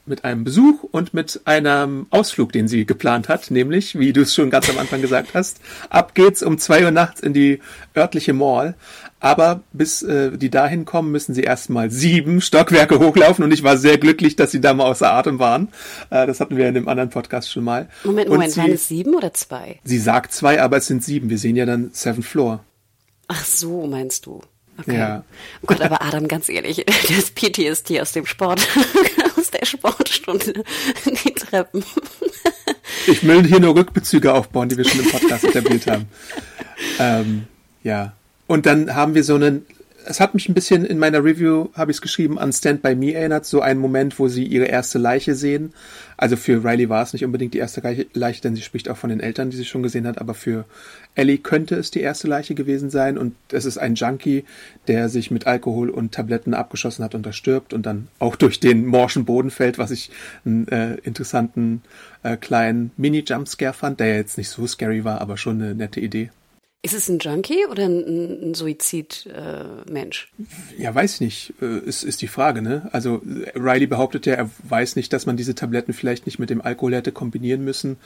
mit 0.06 0.24
einem 0.24 0.44
Besuch 0.44 0.84
und 0.84 1.14
mit 1.14 1.40
einem 1.44 2.06
Ausflug, 2.10 2.52
den 2.52 2.68
sie 2.68 2.86
geplant 2.86 3.28
hat, 3.28 3.50
nämlich, 3.50 3.98
wie 3.98 4.12
du 4.12 4.22
es 4.22 4.34
schon 4.34 4.50
ganz 4.50 4.70
am 4.70 4.78
Anfang 4.78 5.02
gesagt 5.02 5.34
hast, 5.34 5.60
ab 5.90 6.14
geht's 6.14 6.42
um 6.42 6.58
zwei 6.58 6.84
Uhr 6.84 6.92
nachts 6.92 7.20
in 7.20 7.32
die 7.32 7.60
örtliche 7.96 8.32
Mall. 8.32 8.76
Aber 9.26 9.64
bis 9.72 10.02
äh, 10.02 10.38
die 10.38 10.50
dahin 10.50 10.84
kommen, 10.84 11.10
müssen 11.10 11.34
sie 11.34 11.42
erstmal 11.42 11.90
sieben 11.90 12.40
Stockwerke 12.40 12.98
hochlaufen 13.00 13.44
und 13.44 13.50
ich 13.50 13.64
war 13.64 13.76
sehr 13.76 13.98
glücklich, 13.98 14.36
dass 14.36 14.52
sie 14.52 14.60
da 14.60 14.72
mal 14.72 14.84
außer 14.84 15.12
Atem 15.12 15.40
waren. 15.40 15.68
Äh, 16.10 16.28
das 16.28 16.38
hatten 16.38 16.56
wir 16.56 16.68
in 16.68 16.74
dem 16.74 16.86
anderen 16.86 17.10
Podcast 17.10 17.50
schon 17.50 17.64
mal. 17.64 17.88
Moment, 18.04 18.28
Moment, 18.28 18.52
sie, 18.52 18.60
waren 18.60 18.72
es 18.72 18.86
sieben 18.86 19.16
oder 19.16 19.34
zwei? 19.34 19.80
sie 19.82 19.98
sagt 19.98 20.32
zwei, 20.32 20.62
aber 20.62 20.76
es 20.76 20.86
sind 20.86 21.02
sieben. 21.02 21.28
Wir 21.28 21.38
sehen 21.38 21.56
ja 21.56 21.66
dann 21.66 21.90
Seven 21.92 22.22
Floor. 22.22 22.64
Ach 23.26 23.44
so, 23.44 23.88
meinst 23.88 24.26
du? 24.26 24.42
Okay. 24.78 24.96
Ja. 24.96 25.24
Oh 25.62 25.66
Gott, 25.66 25.80
aber 25.80 26.02
Adam, 26.02 26.28
ganz 26.28 26.48
ehrlich, 26.48 26.84
das 27.08 27.30
PTSD 27.32 28.00
aus 28.00 28.12
dem 28.12 28.26
Sport, 28.26 28.60
aus 29.36 29.50
der 29.50 29.66
Sportstunde, 29.66 30.62
die 31.04 31.32
Treppen. 31.32 31.84
Ich 33.08 33.26
will 33.26 33.44
hier 33.44 33.58
nur 33.58 33.74
Rückbezüge 33.74 34.32
aufbauen, 34.32 34.68
die 34.68 34.76
wir 34.76 34.84
schon 34.84 35.00
im 35.00 35.10
Podcast 35.10 35.42
etabliert 35.42 35.86
haben. 35.88 36.06
Ähm, 37.00 37.46
ja. 37.82 38.15
Und 38.46 38.66
dann 38.66 38.94
haben 38.94 39.14
wir 39.14 39.24
so 39.24 39.34
einen, 39.34 39.66
es 40.04 40.20
hat 40.20 40.34
mich 40.34 40.48
ein 40.48 40.54
bisschen 40.54 40.84
in 40.84 40.98
meiner 40.98 41.24
Review, 41.24 41.68
habe 41.74 41.90
ich 41.90 41.96
es 41.96 42.00
geschrieben, 42.00 42.38
an 42.38 42.52
Stand 42.52 42.80
By 42.80 42.94
Me 42.94 43.12
erinnert, 43.12 43.44
so 43.44 43.60
einen 43.60 43.80
Moment, 43.80 44.18
wo 44.20 44.28
sie 44.28 44.44
ihre 44.44 44.66
erste 44.66 44.98
Leiche 44.98 45.34
sehen. 45.34 45.72
Also 46.16 46.36
für 46.36 46.64
Riley 46.64 46.88
war 46.88 47.02
es 47.02 47.12
nicht 47.12 47.24
unbedingt 47.24 47.54
die 47.54 47.58
erste 47.58 47.82
Leiche- 48.14 48.40
denn 48.40 48.54
sie 48.54 48.62
spricht 48.62 48.88
auch 48.88 48.96
von 48.96 49.10
den 49.10 49.18
Eltern, 49.20 49.50
die 49.50 49.56
sie 49.56 49.64
schon 49.64 49.82
gesehen 49.82 50.06
hat, 50.06 50.18
aber 50.18 50.34
für 50.34 50.64
Ellie 51.16 51.38
könnte 51.38 51.74
es 51.74 51.90
die 51.90 52.00
erste 52.00 52.28
Leiche 52.28 52.54
gewesen 52.54 52.88
sein 52.88 53.18
und 53.18 53.34
es 53.50 53.64
ist 53.64 53.78
ein 53.78 53.96
Junkie, 53.96 54.44
der 54.86 55.08
sich 55.08 55.30
mit 55.30 55.46
Alkohol 55.46 55.90
und 55.90 56.12
Tabletten 56.12 56.54
abgeschossen 56.54 57.04
hat 57.04 57.14
und 57.14 57.26
da 57.26 57.32
stirbt 57.32 57.74
und 57.74 57.84
dann 57.84 58.06
auch 58.20 58.36
durch 58.36 58.60
den 58.60 58.86
morschen 58.86 59.24
Boden 59.24 59.50
fällt, 59.50 59.76
was 59.76 59.90
ich 59.90 60.10
einen 60.44 60.68
äh, 60.68 60.94
interessanten 61.02 61.82
äh, 62.22 62.36
kleinen 62.36 62.92
Mini-Jumpscare 62.96 63.74
fand, 63.74 63.98
der 63.98 64.16
jetzt 64.16 64.38
nicht 64.38 64.50
so 64.50 64.66
scary 64.66 65.04
war, 65.04 65.20
aber 65.20 65.36
schon 65.36 65.60
eine 65.60 65.74
nette 65.74 66.00
Idee. 66.00 66.30
Ist 66.86 66.94
es 66.94 67.08
ein 67.08 67.18
Junkie 67.18 67.66
oder 67.66 67.84
ein, 67.84 68.50
ein 68.50 68.54
Suizid-Mensch? 68.54 70.32
Ja, 70.78 70.94
weiß 70.94 71.14
ich 71.14 71.20
nicht, 71.20 71.54
äh, 71.60 71.78
ist, 71.80 72.04
ist 72.04 72.22
die 72.22 72.28
Frage, 72.28 72.62
ne? 72.62 72.88
Also 72.92 73.22
äh, 73.24 73.58
Riley 73.58 73.88
behauptet 73.88 74.24
ja, 74.24 74.34
er 74.34 74.50
weiß 74.62 74.94
nicht, 74.94 75.12
dass 75.12 75.26
man 75.26 75.36
diese 75.36 75.56
Tabletten 75.56 75.92
vielleicht 75.94 76.26
nicht 76.26 76.38
mit 76.38 76.48
dem 76.48 76.60
Alkohol 76.60 76.94
hätte 76.94 77.10
kombinieren 77.10 77.64
müssen. 77.64 77.96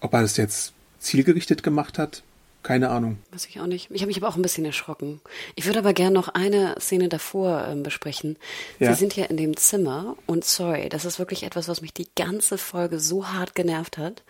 Ob 0.00 0.12
er 0.12 0.20
das 0.20 0.36
jetzt 0.36 0.74
zielgerichtet 0.98 1.62
gemacht 1.62 1.96
hat, 1.96 2.22
keine 2.62 2.90
Ahnung. 2.90 3.16
Weiß 3.32 3.46
ich 3.46 3.60
auch 3.60 3.66
nicht. 3.66 3.90
Ich 3.90 4.02
habe 4.02 4.08
mich 4.08 4.18
aber 4.18 4.28
auch 4.28 4.36
ein 4.36 4.42
bisschen 4.42 4.66
erschrocken. 4.66 5.22
Ich 5.54 5.64
würde 5.64 5.78
aber 5.78 5.94
gerne 5.94 6.12
noch 6.12 6.28
eine 6.28 6.74
Szene 6.78 7.08
davor 7.08 7.66
ähm, 7.66 7.82
besprechen. 7.82 8.36
Ja. 8.78 8.92
Sie 8.92 8.98
sind 8.98 9.16
ja 9.16 9.24
in 9.24 9.38
dem 9.38 9.56
Zimmer 9.56 10.18
und 10.26 10.44
sorry, 10.44 10.90
das 10.90 11.06
ist 11.06 11.18
wirklich 11.18 11.44
etwas, 11.44 11.66
was 11.66 11.80
mich 11.80 11.94
die 11.94 12.08
ganze 12.14 12.58
Folge 12.58 13.00
so 13.00 13.28
hart 13.28 13.54
genervt 13.54 13.96
hat. 13.96 14.22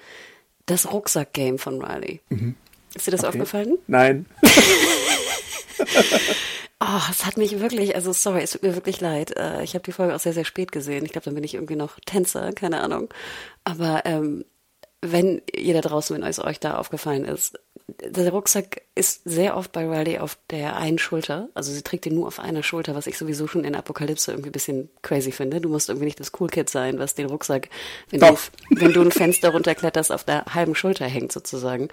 Das 0.66 0.92
Rucksack-Game 0.92 1.58
von 1.58 1.82
Riley. 1.82 2.20
Ist 2.94 3.06
dir 3.06 3.10
das 3.12 3.20
Okay. 3.20 3.28
aufgefallen? 3.28 3.78
Nein. 3.86 4.26
Oh, 6.80 7.00
es 7.10 7.26
hat 7.26 7.36
mich 7.38 7.58
wirklich, 7.58 7.96
also 7.96 8.12
sorry, 8.12 8.40
es 8.42 8.52
tut 8.52 8.62
mir 8.62 8.74
wirklich 8.76 9.00
leid. 9.00 9.36
Äh, 9.36 9.64
Ich 9.64 9.74
habe 9.74 9.82
die 9.82 9.90
Folge 9.90 10.14
auch 10.14 10.20
sehr, 10.20 10.32
sehr 10.32 10.44
spät 10.44 10.70
gesehen. 10.70 11.04
Ich 11.04 11.10
glaube, 11.10 11.24
dann 11.24 11.34
bin 11.34 11.42
ich 11.42 11.54
irgendwie 11.54 11.74
noch 11.74 11.98
Tänzer, 12.06 12.52
keine 12.52 12.80
Ahnung. 12.80 13.12
Aber 13.64 14.02
ähm, 14.04 14.44
wenn 15.02 15.42
ihr 15.56 15.74
da 15.74 15.80
draußen, 15.80 16.14
wenn 16.16 16.22
es 16.22 16.38
euch 16.38 16.60
da 16.60 16.76
aufgefallen 16.78 17.24
ist, 17.24 17.58
der 17.88 18.30
Rucksack 18.30 18.82
ist 18.94 19.22
sehr 19.24 19.56
oft 19.56 19.72
bei 19.72 19.88
Riley 19.88 20.18
auf 20.18 20.36
der 20.50 20.76
einen 20.76 20.98
Schulter. 20.98 21.48
Also 21.54 21.72
sie 21.72 21.80
trägt 21.80 22.04
ihn 22.04 22.14
nur 22.14 22.26
auf 22.26 22.38
einer 22.38 22.62
Schulter, 22.62 22.94
was 22.94 23.06
ich 23.06 23.16
sowieso 23.16 23.46
schon 23.46 23.64
in 23.64 23.74
Apokalypse 23.74 24.30
irgendwie 24.30 24.50
ein 24.50 24.52
bisschen 24.52 24.90
crazy 25.00 25.32
finde. 25.32 25.62
Du 25.62 25.70
musst 25.70 25.88
irgendwie 25.88 26.04
nicht 26.04 26.20
das 26.20 26.32
Cool 26.38 26.48
Kid 26.48 26.68
sein, 26.68 26.98
was 26.98 27.14
den 27.14 27.26
Rucksack, 27.26 27.70
wenn, 28.10 28.20
du, 28.20 28.36
wenn 28.70 28.92
du 28.92 29.00
ein 29.00 29.10
Fenster 29.10 29.50
runterkletterst, 29.50 30.12
auf 30.12 30.24
der 30.24 30.44
halben 30.52 30.74
Schulter 30.74 31.06
hängt 31.06 31.32
sozusagen. 31.32 31.88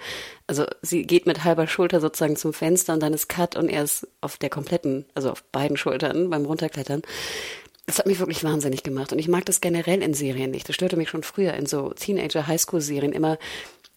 Also 0.46 0.66
sie 0.82 1.04
geht 1.04 1.24
mit 1.24 1.44
halber 1.44 1.66
Schulter 1.66 2.00
sozusagen 2.00 2.36
zum 2.36 2.52
Fenster 2.52 2.92
und 2.92 3.00
dann 3.00 3.14
ist 3.14 3.28
Cut 3.30 3.56
und 3.56 3.70
er 3.70 3.82
ist 3.82 4.06
auf 4.20 4.36
der 4.36 4.50
kompletten, 4.50 5.06
also 5.14 5.30
auf 5.30 5.44
beiden 5.44 5.78
Schultern 5.78 6.28
beim 6.28 6.44
Runterklettern. 6.44 7.02
Das 7.86 7.98
hat 7.98 8.06
mich 8.06 8.18
wirklich 8.18 8.44
wahnsinnig 8.44 8.82
gemacht. 8.82 9.12
Und 9.12 9.18
ich 9.18 9.28
mag 9.28 9.46
das 9.46 9.62
generell 9.62 10.02
in 10.02 10.12
Serien 10.12 10.50
nicht. 10.50 10.68
Das 10.68 10.74
störte 10.74 10.96
mich 10.96 11.08
schon 11.08 11.22
früher 11.22 11.54
in 11.54 11.66
so 11.66 11.90
Teenager-Highschool-Serien 11.90 13.12
immer, 13.12 13.38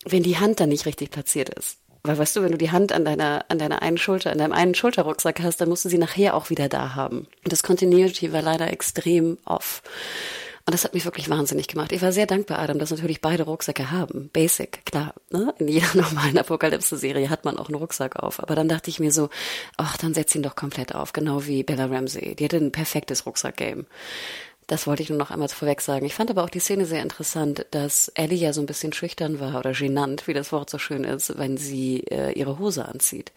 wenn 0.05 0.23
die 0.23 0.37
Hand 0.37 0.59
dann 0.59 0.69
nicht 0.69 0.85
richtig 0.85 1.11
platziert 1.11 1.49
ist. 1.49 1.78
Weil 2.03 2.17
weißt 2.17 2.35
du, 2.37 2.43
wenn 2.43 2.51
du 2.51 2.57
die 2.57 2.71
Hand 2.71 2.91
an 2.91 3.03
deiner, 3.03 3.45
an 3.49 3.59
deiner 3.59 3.81
einen 3.81 3.97
Schulter, 3.97 4.31
an 4.31 4.37
deinem 4.37 4.53
einen 4.53 4.75
Schulterrucksack 4.75 5.41
hast, 5.41 5.59
dann 5.59 5.69
musst 5.69 5.85
du 5.85 5.89
sie 5.89 5.97
nachher 5.97 6.35
auch 6.35 6.49
wieder 6.49 6.69
da 6.69 6.95
haben. 6.95 7.27
Und 7.43 7.51
das 7.51 7.63
Continuity 7.63 8.31
war 8.31 8.41
leider 8.41 8.71
extrem 8.71 9.37
off. 9.45 9.81
Und 10.69 10.73
das 10.73 10.83
hat 10.83 10.93
mich 10.93 11.05
wirklich 11.05 11.31
wahnsinnig 11.31 11.67
gemacht. 11.67 11.91
Ich 11.91 12.03
war 12.03 12.11
sehr 12.11 12.27
dankbar, 12.27 12.59
Adam, 12.59 12.77
dass 12.77 12.91
natürlich 12.91 13.21
beide 13.21 13.41
Rucksäcke 13.41 13.89
haben. 13.89 14.29
Basic, 14.31 14.85
klar. 14.85 15.15
Ne? 15.31 15.51
In 15.57 15.67
jeder 15.67 15.87
normalen 15.95 16.37
Apokalypse-Serie 16.37 17.29
hat 17.31 17.43
man 17.43 17.57
auch 17.57 17.69
einen 17.69 17.75
Rucksack 17.79 18.17
auf. 18.17 18.39
Aber 18.39 18.53
dann 18.53 18.69
dachte 18.69 18.91
ich 18.91 18.99
mir 18.99 19.11
so, 19.11 19.29
ach, 19.77 19.97
dann 19.97 20.13
setz 20.13 20.35
ihn 20.35 20.43
doch 20.43 20.55
komplett 20.55 20.93
auf. 20.93 21.11
Genau 21.11 21.47
wie 21.47 21.63
Bella 21.63 21.87
Ramsey. 21.87 22.35
Die 22.35 22.45
hatte 22.45 22.57
ein 22.57 22.71
perfektes 22.71 23.25
Rucksack-Game. 23.25 23.87
Das 24.69 24.85
wollte 24.85 25.01
ich 25.01 25.09
nur 25.09 25.17
noch 25.17 25.31
einmal 25.31 25.49
vorweg 25.49 25.81
sagen. 25.81 26.05
Ich 26.05 26.13
fand 26.13 26.29
aber 26.29 26.43
auch 26.43 26.49
die 26.49 26.59
Szene 26.59 26.85
sehr 26.85 27.01
interessant, 27.01 27.65
dass 27.71 28.09
Ellie 28.09 28.37
ja 28.37 28.53
so 28.53 28.61
ein 28.61 28.67
bisschen 28.67 28.93
schüchtern 28.93 29.39
war 29.39 29.57
oder 29.57 29.73
genannt, 29.73 30.27
wie 30.27 30.35
das 30.35 30.51
Wort 30.51 30.69
so 30.69 30.77
schön 30.77 31.03
ist, 31.03 31.39
wenn 31.39 31.57
sie 31.57 32.01
äh, 32.11 32.33
ihre 32.33 32.59
Hose 32.59 32.85
anzieht. 32.85 33.31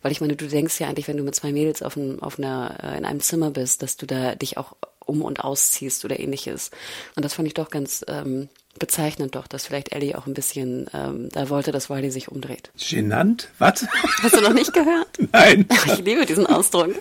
Weil 0.00 0.12
ich 0.12 0.22
meine, 0.22 0.34
du 0.34 0.48
denkst 0.48 0.80
ja 0.80 0.88
eigentlich, 0.88 1.06
wenn 1.06 1.18
du 1.18 1.24
mit 1.24 1.34
zwei 1.34 1.52
Mädels 1.52 1.82
auf, 1.82 1.96
ein, 1.96 2.22
auf 2.22 2.38
einer, 2.38 2.78
äh, 2.82 2.96
in 2.96 3.04
einem 3.04 3.20
Zimmer 3.20 3.50
bist, 3.50 3.82
dass 3.82 3.98
du 3.98 4.06
da 4.06 4.34
dich 4.34 4.56
auch 4.56 4.76
um 5.04 5.20
und 5.20 5.44
ausziehst 5.44 6.06
oder 6.06 6.18
ähnliches. 6.18 6.70
Und 7.16 7.22
das 7.22 7.34
fand 7.34 7.46
ich 7.48 7.54
doch 7.54 7.68
ganz 7.68 8.02
ähm, 8.08 8.48
bezeichnend 8.78 9.34
doch, 9.34 9.46
dass 9.46 9.66
vielleicht 9.66 9.92
Ellie 9.92 10.16
auch 10.16 10.26
ein 10.26 10.32
bisschen 10.32 10.88
ähm, 10.94 11.28
da 11.32 11.50
wollte, 11.50 11.70
dass 11.70 11.90
Wiley 11.90 12.10
sich 12.10 12.28
umdreht. 12.28 12.70
Genannt? 12.78 13.50
Was? 13.58 13.86
Hast 14.22 14.36
du 14.36 14.40
noch 14.40 14.54
nicht 14.54 14.72
gehört? 14.72 15.08
Nein. 15.32 15.66
Ich 15.84 15.98
liebe 15.98 16.24
diesen 16.24 16.46
Ausdruck. 16.46 16.94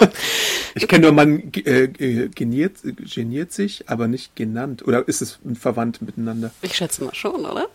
Ich 0.74 0.88
kenne 0.88 1.02
nur, 1.02 1.12
man 1.12 1.52
äh, 1.54 2.28
geniert, 2.28 2.78
geniert 2.82 3.52
sich, 3.52 3.88
aber 3.88 4.08
nicht 4.08 4.34
genannt. 4.34 4.86
Oder 4.86 5.06
ist 5.06 5.22
es 5.22 5.38
verwandt 5.58 6.02
miteinander? 6.02 6.50
Ich 6.62 6.74
schätze 6.76 7.04
mal 7.04 7.14
schon, 7.14 7.44
oder? 7.46 7.68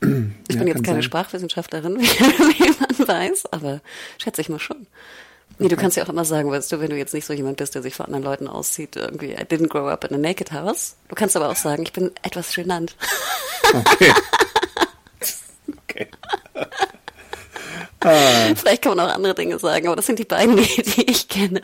Ich 0.48 0.54
Ja, 0.54 0.60
bin 0.60 0.68
jetzt 0.68 0.82
keine 0.82 0.96
sein. 0.96 1.02
Sprachwissenschaftlerin, 1.02 2.00
wie, 2.00 3.04
man 3.04 3.08
weiß, 3.08 3.52
aber 3.52 3.82
schätze 4.18 4.40
ich 4.40 4.48
mal 4.48 4.58
schon. 4.58 4.86
Nee, 5.58 5.68
du 5.68 5.76
kannst 5.76 5.98
ja 5.98 6.04
auch 6.04 6.08
immer 6.08 6.24
sagen, 6.24 6.50
weißt 6.50 6.72
du, 6.72 6.80
wenn 6.80 6.88
du 6.88 6.96
jetzt 6.96 7.12
nicht 7.12 7.26
so 7.26 7.34
jemand 7.34 7.58
bist, 7.58 7.74
der 7.74 7.82
sich 7.82 7.94
vor 7.94 8.06
anderen 8.06 8.24
Leuten 8.24 8.48
auszieht, 8.48 8.96
irgendwie, 8.96 9.32
I 9.32 9.44
didn't 9.44 9.68
grow 9.68 9.88
up 9.88 10.04
in 10.04 10.14
a 10.14 10.18
naked 10.18 10.52
house. 10.52 10.96
Du 11.08 11.14
kannst 11.14 11.36
aber 11.36 11.50
auch 11.50 11.56
sagen, 11.56 11.82
ich 11.82 11.92
bin 11.92 12.10
etwas 12.22 12.54
genannt. 12.54 12.96
Okay. 13.74 14.12
okay. 15.84 16.06
Vielleicht 18.02 18.82
kann 18.82 18.96
man 18.96 19.06
auch 19.06 19.14
andere 19.14 19.34
Dinge 19.34 19.58
sagen, 19.58 19.86
aber 19.86 19.96
das 19.96 20.06
sind 20.06 20.18
die 20.18 20.24
beiden, 20.24 20.56
die, 20.56 20.82
die 20.82 21.10
ich 21.10 21.28
kenne. 21.28 21.60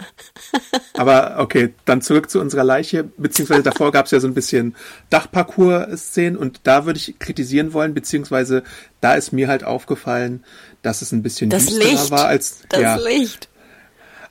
Aber 0.95 1.37
okay, 1.39 1.73
dann 1.87 2.03
zurück 2.03 2.29
zu 2.31 2.41
unserer 2.41 2.65
Leiche, 2.65 3.05
beziehungsweise 3.17 3.63
davor 3.63 3.91
gab 3.91 4.07
es 4.07 4.13
ja 4.13 4.21
so 4.21 4.27
ein 4.27 4.35
bisschen 4.35 4.77
Dachparcours-Szenen 5.11 6.37
und 6.37 6.61
da 6.65 6.85
würde 6.85 6.99
ich 6.99 7.19
kritisieren 7.19 7.73
wollen, 7.73 7.95
beziehungsweise 7.95 8.63
da 9.01 9.15
ist 9.15 9.33
mir 9.33 9.49
halt 9.49 9.65
aufgefallen, 9.65 10.45
dass 10.83 11.03
es 11.03 11.13
ein 11.13 11.23
bisschen 11.23 11.51
Das 11.51 11.67
düsterer 11.67 11.91
Licht. 11.91 12.11
war 12.11 12.27
als 12.27 12.59
Das 12.69 12.81
ja. 12.81 12.97
Licht. 12.97 13.49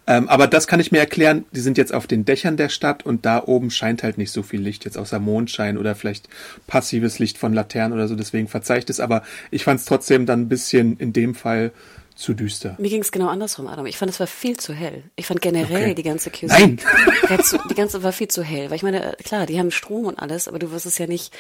Ähm, 0.08 0.30
aber 0.30 0.48
das 0.48 0.68
kann 0.68 0.80
ich 0.80 0.92
mir 0.92 1.00
erklären. 1.00 1.46
Die 1.52 1.60
sind 1.60 1.78
jetzt 1.78 1.94
auf 1.94 2.08
den 2.08 2.26
Dächern 2.26 2.58
der 2.58 2.70
Stadt 2.70 3.06
und 3.06 3.26
da 3.26 3.44
oben 3.44 3.72
scheint 3.72 4.04
halt 4.04 4.18
nicht 4.18 4.32
so 4.32 4.44
viel 4.44 4.62
Licht, 4.62 4.86
jetzt 4.86 4.98
außer 4.98 5.20
Mondschein 5.20 5.78
oder 5.78 5.96
vielleicht 5.96 6.30
passives 6.68 7.20
Licht 7.20 7.38
von 7.38 7.54
Laternen 7.54 7.94
oder 7.94 8.08
so. 8.08 8.16
Deswegen 8.16 8.48
verzeiht 8.48 8.90
es. 8.90 9.00
Aber 9.00 9.24
ich 9.52 9.64
fand 9.64 9.80
es 9.80 9.86
trotzdem 9.86 10.26
dann 10.26 10.42
ein 10.42 10.50
bisschen 10.50 10.98
in 10.98 11.14
dem 11.14 11.34
Fall 11.36 11.72
zu 12.16 12.34
düster. 12.34 12.76
Mir 12.80 12.90
ging 12.90 13.02
es 13.02 13.12
genau 13.12 13.28
andersrum, 13.28 13.68
Adam. 13.68 13.86
Ich 13.88 13.98
fand, 13.98 14.10
es 14.10 14.20
war 14.22 14.28
viel 14.28 14.56
zu 14.58 14.74
hell. 14.74 15.04
Ich 15.18 15.26
fand 15.26 15.42
generell 15.42 15.84
Okay. 15.84 15.96
die 15.96 16.04
ganze 16.04 16.30
QC. 16.30 16.48
Nein! 16.48 16.80
die 17.70 17.76
ganze 17.76 18.04
war 18.04 18.14
viel 18.14 18.30
zu 18.30 18.42
hell. 18.42 18.70
Weil 18.70 18.78
ich 18.78 18.84
meine, 18.84 19.18
klar, 19.24 19.46
die 19.46 19.60
haben 19.60 19.70
Strom 19.72 20.06
und 20.06 20.18
alles, 20.18 20.48
aber 20.48 20.58
du 20.58 20.72
wirst 20.72 20.86
es 20.86 20.98
ja 20.98 21.08
nicht. 21.08 21.34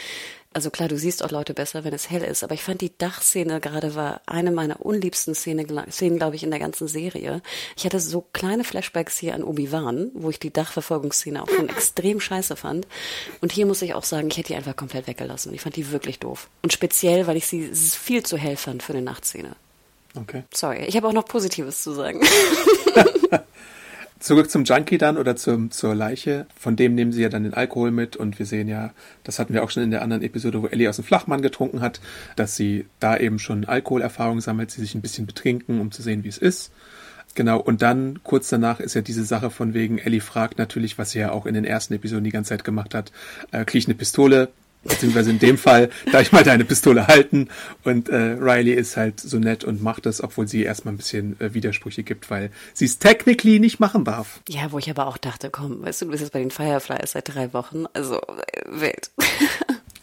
Also 0.55 0.69
klar, 0.69 0.87
du 0.87 0.97
siehst 0.97 1.21
auch 1.21 1.31
Leute 1.31 1.53
besser, 1.53 1.83
wenn 1.83 1.93
es 1.93 2.09
hell 2.09 2.23
ist. 2.23 2.41
Aber 2.41 2.53
ich 2.53 2.63
fand 2.63 2.79
die 2.79 2.97
Dachszene 2.97 3.59
gerade 3.59 3.93
war 3.93 4.21
eine 4.25 4.51
meiner 4.51 4.85
unliebsten 4.85 5.35
Szene, 5.35 5.65
Szenen, 5.91 6.17
glaube 6.17 6.37
ich, 6.37 6.43
in 6.43 6.49
der 6.49 6.61
ganzen 6.61 6.87
Serie. 6.87 7.41
Ich 7.75 7.83
hatte 7.83 7.99
so 7.99 8.21
kleine 8.31 8.63
Flashbacks 8.63 9.17
hier 9.17 9.35
an 9.35 9.43
Obi-Wan, 9.43 10.11
wo 10.13 10.29
ich 10.29 10.39
die 10.39 10.53
Dachverfolgungsszene 10.53 11.43
auch 11.43 11.49
schon 11.49 11.67
extrem 11.77 12.21
scheiße 12.21 12.55
fand. 12.55 12.87
Und 13.41 13.51
hier 13.51 13.65
muss 13.65 13.81
ich 13.81 13.95
auch 13.95 14.05
sagen, 14.05 14.29
ich 14.29 14.37
hätte 14.37 14.47
die 14.47 14.55
einfach 14.55 14.77
komplett 14.77 15.07
weggelassen. 15.07 15.53
Ich 15.53 15.59
fand 15.59 15.75
die 15.75 15.91
wirklich 15.91 16.19
doof. 16.19 16.47
Und 16.61 16.71
speziell, 16.71 17.27
weil 17.27 17.35
ich 17.35 17.47
sie 17.47 17.69
viel 17.73 18.23
zu 18.23 18.37
hell 18.37 18.55
fand 18.55 18.81
für 18.81 18.93
eine 18.93 19.01
Nachtszene. 19.01 19.57
Okay. 20.17 20.43
Sorry, 20.53 20.85
ich 20.85 20.95
habe 20.95 21.09
auch 21.09 21.13
noch 21.13 21.25
Positives 21.25 21.83
zu 21.83 21.91
sagen. 21.91 22.21
Zurück 24.25 24.49
zum 24.49 24.63
Junkie 24.63 24.97
dann 24.97 25.19
oder 25.19 25.35
zum, 25.35 25.69
zur 25.69 25.93
Leiche. 25.93 26.47
Von 26.59 26.75
dem 26.75 26.95
nehmen 26.95 27.11
sie 27.11 27.21
ja 27.21 27.29
dann 27.29 27.43
den 27.43 27.53
Alkohol 27.53 27.91
mit 27.91 28.15
und 28.15 28.39
wir 28.39 28.47
sehen 28.47 28.67
ja, 28.67 28.91
das 29.23 29.37
hatten 29.37 29.53
wir 29.53 29.63
auch 29.63 29.69
schon 29.69 29.83
in 29.83 29.91
der 29.91 30.01
anderen 30.01 30.23
Episode, 30.23 30.63
wo 30.63 30.65
Ellie 30.65 30.89
aus 30.89 30.95
dem 30.95 31.05
Flachmann 31.05 31.43
getrunken 31.43 31.81
hat, 31.81 32.01
dass 32.35 32.55
sie 32.55 32.87
da 32.99 33.17
eben 33.17 33.37
schon 33.37 33.65
Alkoholerfahrung 33.65 34.41
sammelt, 34.41 34.71
sie 34.71 34.81
sich 34.81 34.95
ein 34.95 35.03
bisschen 35.03 35.27
betrinken, 35.27 35.79
um 35.79 35.91
zu 35.91 36.01
sehen, 36.01 36.23
wie 36.23 36.29
es 36.29 36.39
ist. 36.39 36.71
Genau, 37.35 37.59
und 37.59 37.83
dann 37.83 38.19
kurz 38.23 38.49
danach 38.49 38.79
ist 38.79 38.95
ja 38.95 39.01
diese 39.01 39.25
Sache 39.25 39.51
von 39.51 39.75
wegen, 39.75 39.99
Ellie 39.99 40.21
fragt 40.21 40.57
natürlich, 40.57 40.97
was 40.97 41.11
sie 41.11 41.19
ja 41.19 41.29
auch 41.31 41.45
in 41.45 41.53
den 41.53 41.63
ersten 41.63 41.93
Episoden 41.93 42.23
die 42.23 42.31
ganze 42.31 42.49
Zeit 42.49 42.63
gemacht 42.63 42.95
hat, 42.95 43.11
äh, 43.51 43.63
krieg 43.63 43.77
ich 43.77 43.87
eine 43.87 43.93
Pistole, 43.93 44.49
beziehungsweise 44.85 45.31
in 45.31 45.39
dem 45.39 45.57
Fall, 45.57 45.89
da 46.11 46.21
ich 46.21 46.31
mal 46.31 46.43
deine 46.43 46.65
Pistole 46.65 47.07
halten 47.07 47.49
und 47.83 48.09
äh, 48.09 48.15
Riley 48.39 48.73
ist 48.73 48.97
halt 48.97 49.19
so 49.19 49.37
nett 49.37 49.63
und 49.63 49.83
macht 49.83 50.05
das, 50.05 50.23
obwohl 50.23 50.47
sie 50.47 50.63
erstmal 50.63 50.93
ein 50.93 50.97
bisschen 50.97 51.39
äh, 51.39 51.53
Widersprüche 51.53 52.03
gibt, 52.03 52.29
weil 52.29 52.51
sie 52.73 52.85
es 52.85 52.99
technically 52.99 53.59
nicht 53.59 53.79
machen 53.79 54.05
darf. 54.05 54.41
Ja, 54.49 54.71
wo 54.71 54.79
ich 54.79 54.89
aber 54.89 55.07
auch 55.07 55.17
dachte, 55.17 55.49
komm, 55.49 55.83
weißt 55.83 56.01
du, 56.01 56.05
du 56.05 56.11
bist 56.11 56.21
jetzt 56.21 56.33
bei 56.33 56.39
den 56.39 56.51
Fireflies 56.51 57.11
seit 57.11 57.33
drei 57.33 57.53
Wochen, 57.53 57.85
also 57.93 58.19
äh, 58.21 58.61
wild. 58.67 59.11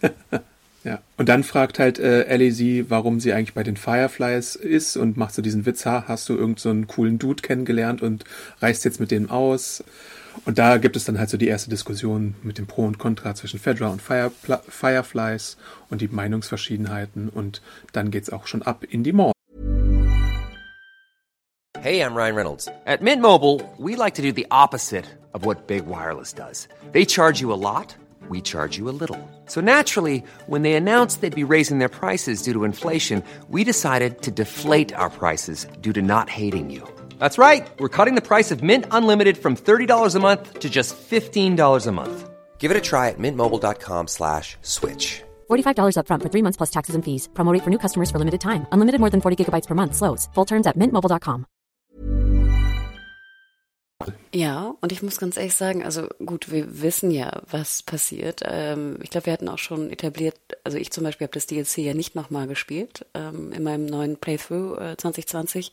Ja. 0.85 1.01
Und 1.16 1.29
dann 1.29 1.45
fragt 1.45 1.79
halt 1.79 1.99
äh, 1.99 2.25
Ellie 2.25 2.51
sie, 2.51 2.90
warum 2.90 3.21
sie 3.21 3.33
eigentlich 3.33 3.55
bei 3.55 3.62
den 3.62 3.77
Fireflies 3.77 4.57
ist 4.57 4.97
und 4.97 5.16
macht 5.16 5.35
so 5.35 5.42
diesen 5.42 5.64
Witz, 5.64 5.87
ha, 5.87 6.05
hast 6.09 6.29
du 6.29 6.37
irgend 6.37 6.59
so 6.59 6.71
einen 6.71 6.88
coolen 6.88 7.18
Dude 7.18 7.42
kennengelernt 7.42 8.03
und 8.03 8.25
reist 8.61 8.85
jetzt 8.85 8.99
mit 8.99 9.11
dem 9.11 9.31
aus? 9.31 9.85
Und 10.45 10.59
da 10.59 10.79
gibt 10.79 10.97
es 10.97 11.05
dann 11.05 11.18
halt 11.18 11.31
so 11.31 11.37
die 11.37 11.49
erste 11.49 11.71
Diskussion 11.71 12.35
mit 12.42 12.59
dem 12.59 12.66
Pro 12.66 12.85
und 12.85 12.99
Contra 12.99 13.35
zwischen 13.35 13.61
Fedra 13.61 13.88
und 13.88 14.03
Firepl 14.03 14.61
Fireflies 14.68 15.57
und 15.90 16.01
die 16.01 16.09
Meinungsverschiedenheiten 16.09 17.29
und 17.29 17.62
dann 17.92 18.11
geht's 18.11 18.31
auch 18.31 18.47
schon 18.47 18.62
ab 18.62 18.85
in 18.88 19.05
die 19.05 19.12
Mall. 19.12 19.33
Hey, 21.81 22.01
I'm 22.01 22.14
Ryan 22.14 22.37
Reynolds. 22.37 22.68
At 22.87 23.03
Mint 23.03 23.21
Mobile, 23.21 23.61
we 23.77 23.97
like 23.97 24.14
to 24.14 24.23
do 24.23 24.31
the 24.31 24.47
opposite 24.53 25.05
of 25.35 25.45
what 25.45 25.66
Big 25.66 25.87
Wireless 25.87 26.33
does. 26.33 26.68
They 26.92 27.05
charge 27.05 27.40
you 27.40 27.53
a 27.53 27.59
lot, 27.59 27.97
we 28.29 28.40
charge 28.40 28.79
you 28.79 28.88
a 28.88 28.95
little. 28.95 29.18
So 29.47 29.61
naturally, 29.61 30.23
when 30.47 30.62
they 30.62 30.75
announced 30.75 31.21
they'd 31.21 31.35
be 31.35 31.42
raising 31.42 31.79
their 31.79 31.88
prices 31.88 32.42
due 32.42 32.53
to 32.53 32.62
inflation, 32.62 33.25
we 33.49 33.64
decided 33.64 34.23
to 34.23 34.31
deflate 34.31 34.95
our 34.95 35.11
prices 35.11 35.66
due 35.81 35.92
to 35.92 36.03
not 36.03 36.29
hating 36.31 36.71
you. 36.71 36.87
That's 37.22 37.38
right. 37.38 37.70
We're 37.78 37.96
cutting 37.96 38.16
the 38.16 38.28
price 38.32 38.50
of 38.50 38.64
Mint 38.64 38.85
Unlimited 38.90 39.38
from 39.38 39.54
$30 39.54 40.16
a 40.16 40.18
month 40.18 40.58
to 40.58 40.68
just 40.68 40.96
$15 40.96 41.87
a 41.87 41.92
month. 41.92 42.28
Give 42.58 42.72
it 42.72 42.76
a 42.76 42.80
try 42.80 43.11
at 43.11 43.18
mintmobile.com 43.18 44.08
slash 44.08 44.56
switch. 44.62 45.22
$45 45.48 45.94
upfront 45.98 46.22
for 46.22 46.30
three 46.32 46.42
months 46.42 46.56
plus 46.56 46.70
taxes 46.70 46.96
and 46.96 47.04
fees. 47.04 47.28
Promo 47.32 47.52
rate 47.54 47.62
for 47.62 47.70
new 47.70 47.78
customers 47.78 48.11
for 48.11 48.18
limited 48.18 48.40
time. 48.40 48.66
Unlimited 48.72 48.98
more 48.98 49.11
than 49.11 49.20
40 49.20 49.37
gigabytes 49.38 49.68
per 49.68 49.76
month. 49.76 49.94
Slows. 49.94 50.28
Full 50.35 50.46
terms 50.46 50.66
at 50.66 50.76
mintmobile.com. 50.76 51.46
Ja, 54.35 54.74
und 54.80 54.92
ich 54.92 55.02
muss 55.02 55.18
ganz 55.18 55.37
ehrlich 55.37 55.54
sagen, 55.54 55.85
also 55.85 56.08
gut, 56.24 56.50
wir 56.50 56.80
wissen 56.80 57.11
ja, 57.11 57.42
was 57.50 57.82
passiert. 57.82 58.40
Ähm, 58.44 58.98
ich 59.02 59.11
glaube, 59.11 59.26
wir 59.26 59.32
hatten 59.32 59.48
auch 59.48 59.58
schon 59.58 59.90
etabliert, 59.90 60.37
also 60.64 60.78
ich 60.78 60.90
zum 60.90 61.04
Beispiel 61.04 61.26
habe 61.26 61.35
das 61.35 61.46
DLC 61.46 61.78
ja 61.78 61.94
nicht 61.94 62.14
nochmal 62.14 62.46
gespielt 62.46 63.04
ähm, 63.14 63.52
in 63.52 63.62
meinem 63.62 63.87
neuen 63.87 64.16
Playthrough 64.16 64.78
äh, 64.78 64.96
2020. 64.96 65.70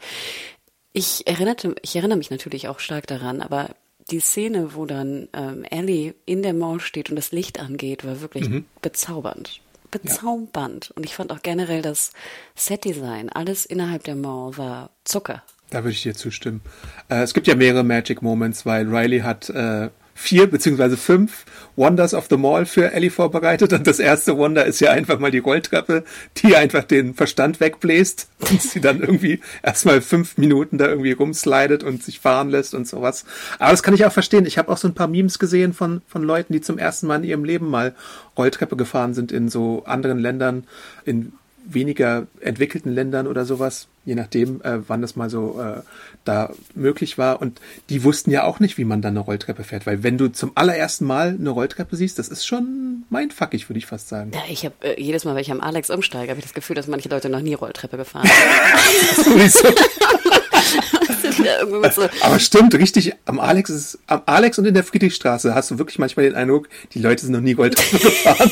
Ich 0.93 1.27
erinnerte, 1.27 1.75
ich 1.81 1.95
erinnere 1.95 2.17
mich 2.17 2.31
natürlich 2.31 2.67
auch 2.67 2.79
stark 2.79 3.07
daran, 3.07 3.41
aber 3.41 3.69
die 4.09 4.19
Szene, 4.19 4.73
wo 4.73 4.85
dann 4.85 5.27
ähm, 5.33 5.63
Ellie 5.69 6.15
in 6.25 6.41
der 6.41 6.53
Mall 6.53 6.79
steht 6.79 7.09
und 7.09 7.15
das 7.15 7.31
Licht 7.31 7.59
angeht, 7.59 8.05
war 8.05 8.21
wirklich 8.21 8.49
bezaubernd. 8.81 9.61
Bezaubernd. 9.91 10.91
Und 10.95 11.05
ich 11.05 11.15
fand 11.15 11.31
auch 11.31 11.41
generell 11.41 11.81
das 11.81 12.11
Setdesign, 12.55 13.29
alles 13.29 13.65
innerhalb 13.65 14.03
der 14.03 14.15
Mall 14.15 14.57
war 14.57 14.91
Zucker. 15.03 15.43
Da 15.69 15.83
würde 15.83 15.91
ich 15.91 16.01
dir 16.01 16.15
zustimmen. 16.15 16.61
Äh, 17.09 17.21
es 17.21 17.33
gibt 17.33 17.47
ja 17.47 17.55
mehrere 17.55 17.83
Magic 17.83 18.21
Moments, 18.21 18.65
weil 18.65 18.87
Riley 18.87 19.19
hat 19.19 19.49
äh, 19.49 19.89
vier 20.19 20.47
beziehungsweise 20.47 20.97
fünf 20.97 21.45
Wonders 21.77 22.13
of 22.13 22.27
the 22.29 22.35
Mall 22.35 22.65
für 22.65 22.91
Ellie 22.91 23.09
vorbereitet 23.09 23.71
und 23.71 23.87
das 23.87 23.99
erste 23.99 24.37
Wonder 24.37 24.65
ist 24.65 24.81
ja 24.81 24.91
einfach 24.91 25.17
mal 25.17 25.31
die 25.31 25.37
Rolltreppe, 25.39 26.03
die 26.37 26.57
einfach 26.57 26.83
den 26.83 27.13
Verstand 27.13 27.61
wegbläst 27.61 28.27
und 28.51 28.61
sie 28.61 28.81
dann 28.81 28.99
irgendwie 28.99 29.39
erstmal 29.63 30.01
fünf 30.01 30.37
Minuten 30.37 30.77
da 30.77 30.87
irgendwie 30.87 31.13
rumslidet 31.13 31.83
und 31.83 32.03
sich 32.03 32.19
fahren 32.19 32.49
lässt 32.49 32.75
und 32.75 32.85
sowas. 32.85 33.23
Aber 33.59 33.71
das 33.71 33.81
kann 33.81 33.93
ich 33.93 34.05
auch 34.05 34.11
verstehen. 34.11 34.45
Ich 34.45 34.57
habe 34.57 34.69
auch 34.69 34.77
so 34.77 34.89
ein 34.89 34.93
paar 34.93 35.07
Memes 35.07 35.39
gesehen 35.39 35.71
von, 35.71 36.01
von 36.05 36.21
Leuten, 36.21 36.51
die 36.51 36.61
zum 36.61 36.77
ersten 36.77 37.07
Mal 37.07 37.23
in 37.23 37.23
ihrem 37.23 37.45
Leben 37.45 37.69
mal 37.69 37.95
Rolltreppe 38.37 38.75
gefahren 38.75 39.13
sind 39.13 39.31
in 39.31 39.47
so 39.47 39.83
anderen 39.85 40.19
Ländern, 40.19 40.65
in 41.05 41.31
weniger 41.73 42.27
entwickelten 42.41 42.93
Ländern 42.93 43.27
oder 43.27 43.45
sowas, 43.45 43.87
je 44.05 44.15
nachdem, 44.15 44.61
äh, 44.61 44.79
wann 44.87 45.01
das 45.01 45.15
mal 45.15 45.29
so 45.29 45.59
äh, 45.61 45.81
da 46.25 46.51
möglich 46.75 47.17
war. 47.17 47.41
Und 47.41 47.59
die 47.89 48.03
wussten 48.03 48.31
ja 48.31 48.43
auch 48.43 48.59
nicht, 48.59 48.77
wie 48.77 48.85
man 48.85 49.01
dann 49.01 49.13
eine 49.13 49.19
Rolltreppe 49.19 49.63
fährt, 49.63 49.85
weil 49.85 50.03
wenn 50.03 50.17
du 50.17 50.29
zum 50.29 50.51
allerersten 50.55 51.05
Mal 51.05 51.37
eine 51.39 51.49
Rolltreppe 51.49 51.95
siehst, 51.95 52.19
das 52.19 52.27
ist 52.29 52.45
schon 52.45 53.03
mindfuckig, 53.09 53.69
würde 53.69 53.77
ich 53.77 53.85
fast 53.85 54.09
sagen. 54.09 54.31
Ja, 54.33 54.41
ich 54.49 54.65
habe 54.65 54.75
äh, 54.81 55.01
jedes 55.01 55.25
Mal, 55.25 55.35
wenn 55.35 55.41
ich 55.41 55.51
am 55.51 55.61
Alex 55.61 55.89
umsteige, 55.89 56.29
habe 56.29 56.39
ich 56.39 56.45
das 56.45 56.53
Gefühl, 56.53 56.75
dass 56.75 56.87
manche 56.87 57.09
Leute 57.09 57.29
noch 57.29 57.41
nie 57.41 57.53
Rolltreppe 57.53 57.97
gefahren 57.97 58.29
sind. 59.15 59.25
Sowieso. 59.25 59.67
Irgendwie 61.59 61.79
mit 61.79 61.93
so, 61.93 62.03
Aber 62.21 62.39
stimmt, 62.39 62.73
richtig, 62.75 63.13
am 63.25 63.39
Alex 63.39 63.69
ist 63.69 63.99
am 64.07 64.21
Alex 64.25 64.57
und 64.59 64.65
in 64.65 64.73
der 64.73 64.83
Friedrichstraße 64.83 65.53
hast 65.55 65.71
du 65.71 65.77
wirklich 65.77 65.99
manchmal 65.99 66.25
den 66.25 66.35
Eindruck, 66.35 66.67
die 66.93 66.99
Leute 66.99 67.23
sind 67.23 67.33
noch 67.33 67.41
nie 67.41 67.53
Rolltreppe 67.53 67.97
gefahren. 68.03 68.51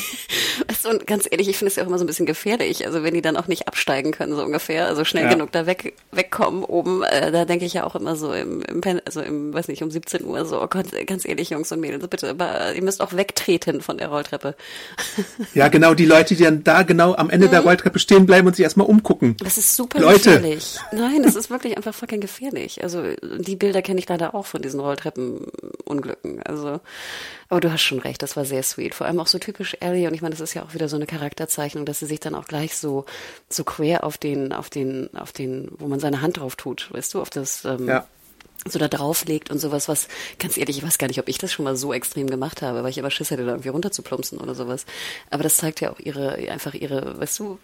du, 0.83 0.89
und 0.89 1.07
ganz 1.07 1.27
ehrlich, 1.29 1.47
ich 1.49 1.57
finde 1.57 1.69
es 1.69 1.75
ja 1.75 1.83
auch 1.83 1.87
immer 1.87 1.97
so 1.97 2.03
ein 2.03 2.07
bisschen 2.07 2.25
gefährlich. 2.25 2.85
Also 2.85 3.03
wenn 3.03 3.13
die 3.13 3.21
dann 3.21 3.37
auch 3.37 3.47
nicht 3.47 3.67
absteigen 3.67 4.11
können, 4.11 4.35
so 4.35 4.43
ungefähr, 4.43 4.87
also 4.87 5.03
schnell 5.05 5.25
Ja. 5.25 5.29
genug 5.33 5.51
da 5.51 5.65
weg, 5.65 5.93
wegkommen 6.11 6.63
oben, 6.63 7.03
äh, 7.03 7.31
da 7.31 7.45
denke 7.45 7.65
ich 7.65 7.73
ja 7.73 7.83
auch 7.83 7.95
immer 7.95 8.15
so 8.15 8.31
im, 8.33 8.61
im 8.61 8.81
Pen, 8.81 9.01
also 9.05 9.21
im, 9.21 9.53
weiß 9.53 9.67
nicht, 9.67 9.83
um 9.83 9.91
17 9.91 10.23
Uhr 10.25 10.45
so, 10.45 10.61
oh 10.61 10.67
Gott, 10.67 10.85
ganz 11.05 11.25
ehrlich, 11.25 11.49
Jungs 11.49 11.71
und 11.71 11.79
Mädels, 11.79 12.07
bitte, 12.07 12.29
aber 12.29 12.73
ihr 12.73 12.83
müsst 12.83 13.01
auch 13.01 13.13
wegtreten 13.13 13.81
von 13.81 13.97
der 13.97 14.07
Rolltreppe. 14.09 14.55
Ja, 15.53 15.67
genau, 15.67 15.93
die 15.93 16.05
Leute, 16.05 16.35
die 16.35 16.43
dann 16.43 16.63
da 16.63 16.83
genau 16.83 17.15
am 17.15 17.29
Ende 17.29 17.49
der 17.49 17.61
Rolltreppe 17.61 17.99
stehen 17.99 18.25
bleiben 18.25 18.47
und 18.47 18.55
sich 18.55 18.63
erstmal 18.63 18.87
umgucken. 18.87 19.35
Das 19.43 19.57
ist 19.57 19.75
super 19.75 19.99
Leute. 19.99 20.19
gefährlich. 20.19 20.77
Nein, 20.91 21.23
das 21.23 21.35
ist 21.35 21.49
wirklich 21.49 21.75
einfach 21.77 21.93
fucking 21.93 22.21
gefährlich. 22.21 22.76
Also 22.83 23.03
die 23.21 23.55
Bilder 23.55 23.81
kenne 23.81 23.99
ich 23.99 24.07
leider 24.09 24.35
auch 24.35 24.45
von 24.45 24.61
diesen 24.61 24.79
Rolltreppenunglücken. 24.79 26.41
Also, 26.43 26.79
aber 27.49 27.59
du 27.59 27.71
hast 27.71 27.81
schon 27.81 27.99
recht, 27.99 28.21
das 28.21 28.35
war 28.35 28.45
sehr 28.45 28.63
sweet. 28.63 28.95
Vor 28.95 29.07
allem 29.07 29.19
auch 29.19 29.27
so 29.27 29.39
typisch 29.39 29.77
Ellie 29.79 30.07
und 30.07 30.13
ich 30.13 30.21
meine, 30.21 30.33
das 30.33 30.41
ist 30.41 30.53
ja 30.53 30.63
auch 30.63 30.73
wieder 30.73 30.89
so 30.89 30.95
eine 30.95 31.05
Charakterzeichnung, 31.05 31.85
dass 31.85 31.99
sie 31.99 32.05
sich 32.05 32.19
dann 32.19 32.35
auch 32.35 32.45
gleich 32.45 32.77
so 32.77 33.05
so 33.49 33.63
quer 33.63 34.03
auf 34.03 34.17
den 34.17 34.53
auf 34.53 34.69
den 34.69 35.09
auf 35.15 35.31
den, 35.31 35.71
wo 35.77 35.87
man 35.87 35.99
seine 35.99 36.21
Hand 36.21 36.37
drauf 36.37 36.55
tut, 36.55 36.89
weißt 36.93 37.13
du, 37.13 37.21
auf 37.21 37.29
das 37.29 37.65
ähm, 37.65 37.87
Ja. 37.87 38.07
So 38.71 38.79
da 38.79 38.87
drauflegt 38.87 39.51
und 39.51 39.59
sowas, 39.59 39.87
was, 39.87 40.07
ganz 40.39 40.57
ehrlich, 40.57 40.77
ich 40.77 40.83
weiß 40.83 40.97
gar 40.97 41.07
nicht, 41.07 41.19
ob 41.19 41.27
ich 41.27 41.37
das 41.37 41.51
schon 41.51 41.65
mal 41.65 41.75
so 41.75 41.93
extrem 41.93 42.27
gemacht 42.27 42.61
habe, 42.61 42.83
weil 42.83 42.89
ich 42.89 42.97
immer 42.97 43.11
Schiss 43.11 43.31
hätte, 43.31 43.45
da 43.45 43.51
irgendwie 43.51 43.69
runterzuplumpsen 43.69 44.37
oder 44.39 44.55
sowas. 44.55 44.85
Aber 45.29 45.43
das 45.43 45.57
zeigt 45.57 45.81
ja 45.81 45.91
auch 45.91 45.99
ihre, 45.99 46.35
einfach 46.49 46.73
ihre, 46.73 47.19
weißt 47.19 47.39
du, 47.39 47.59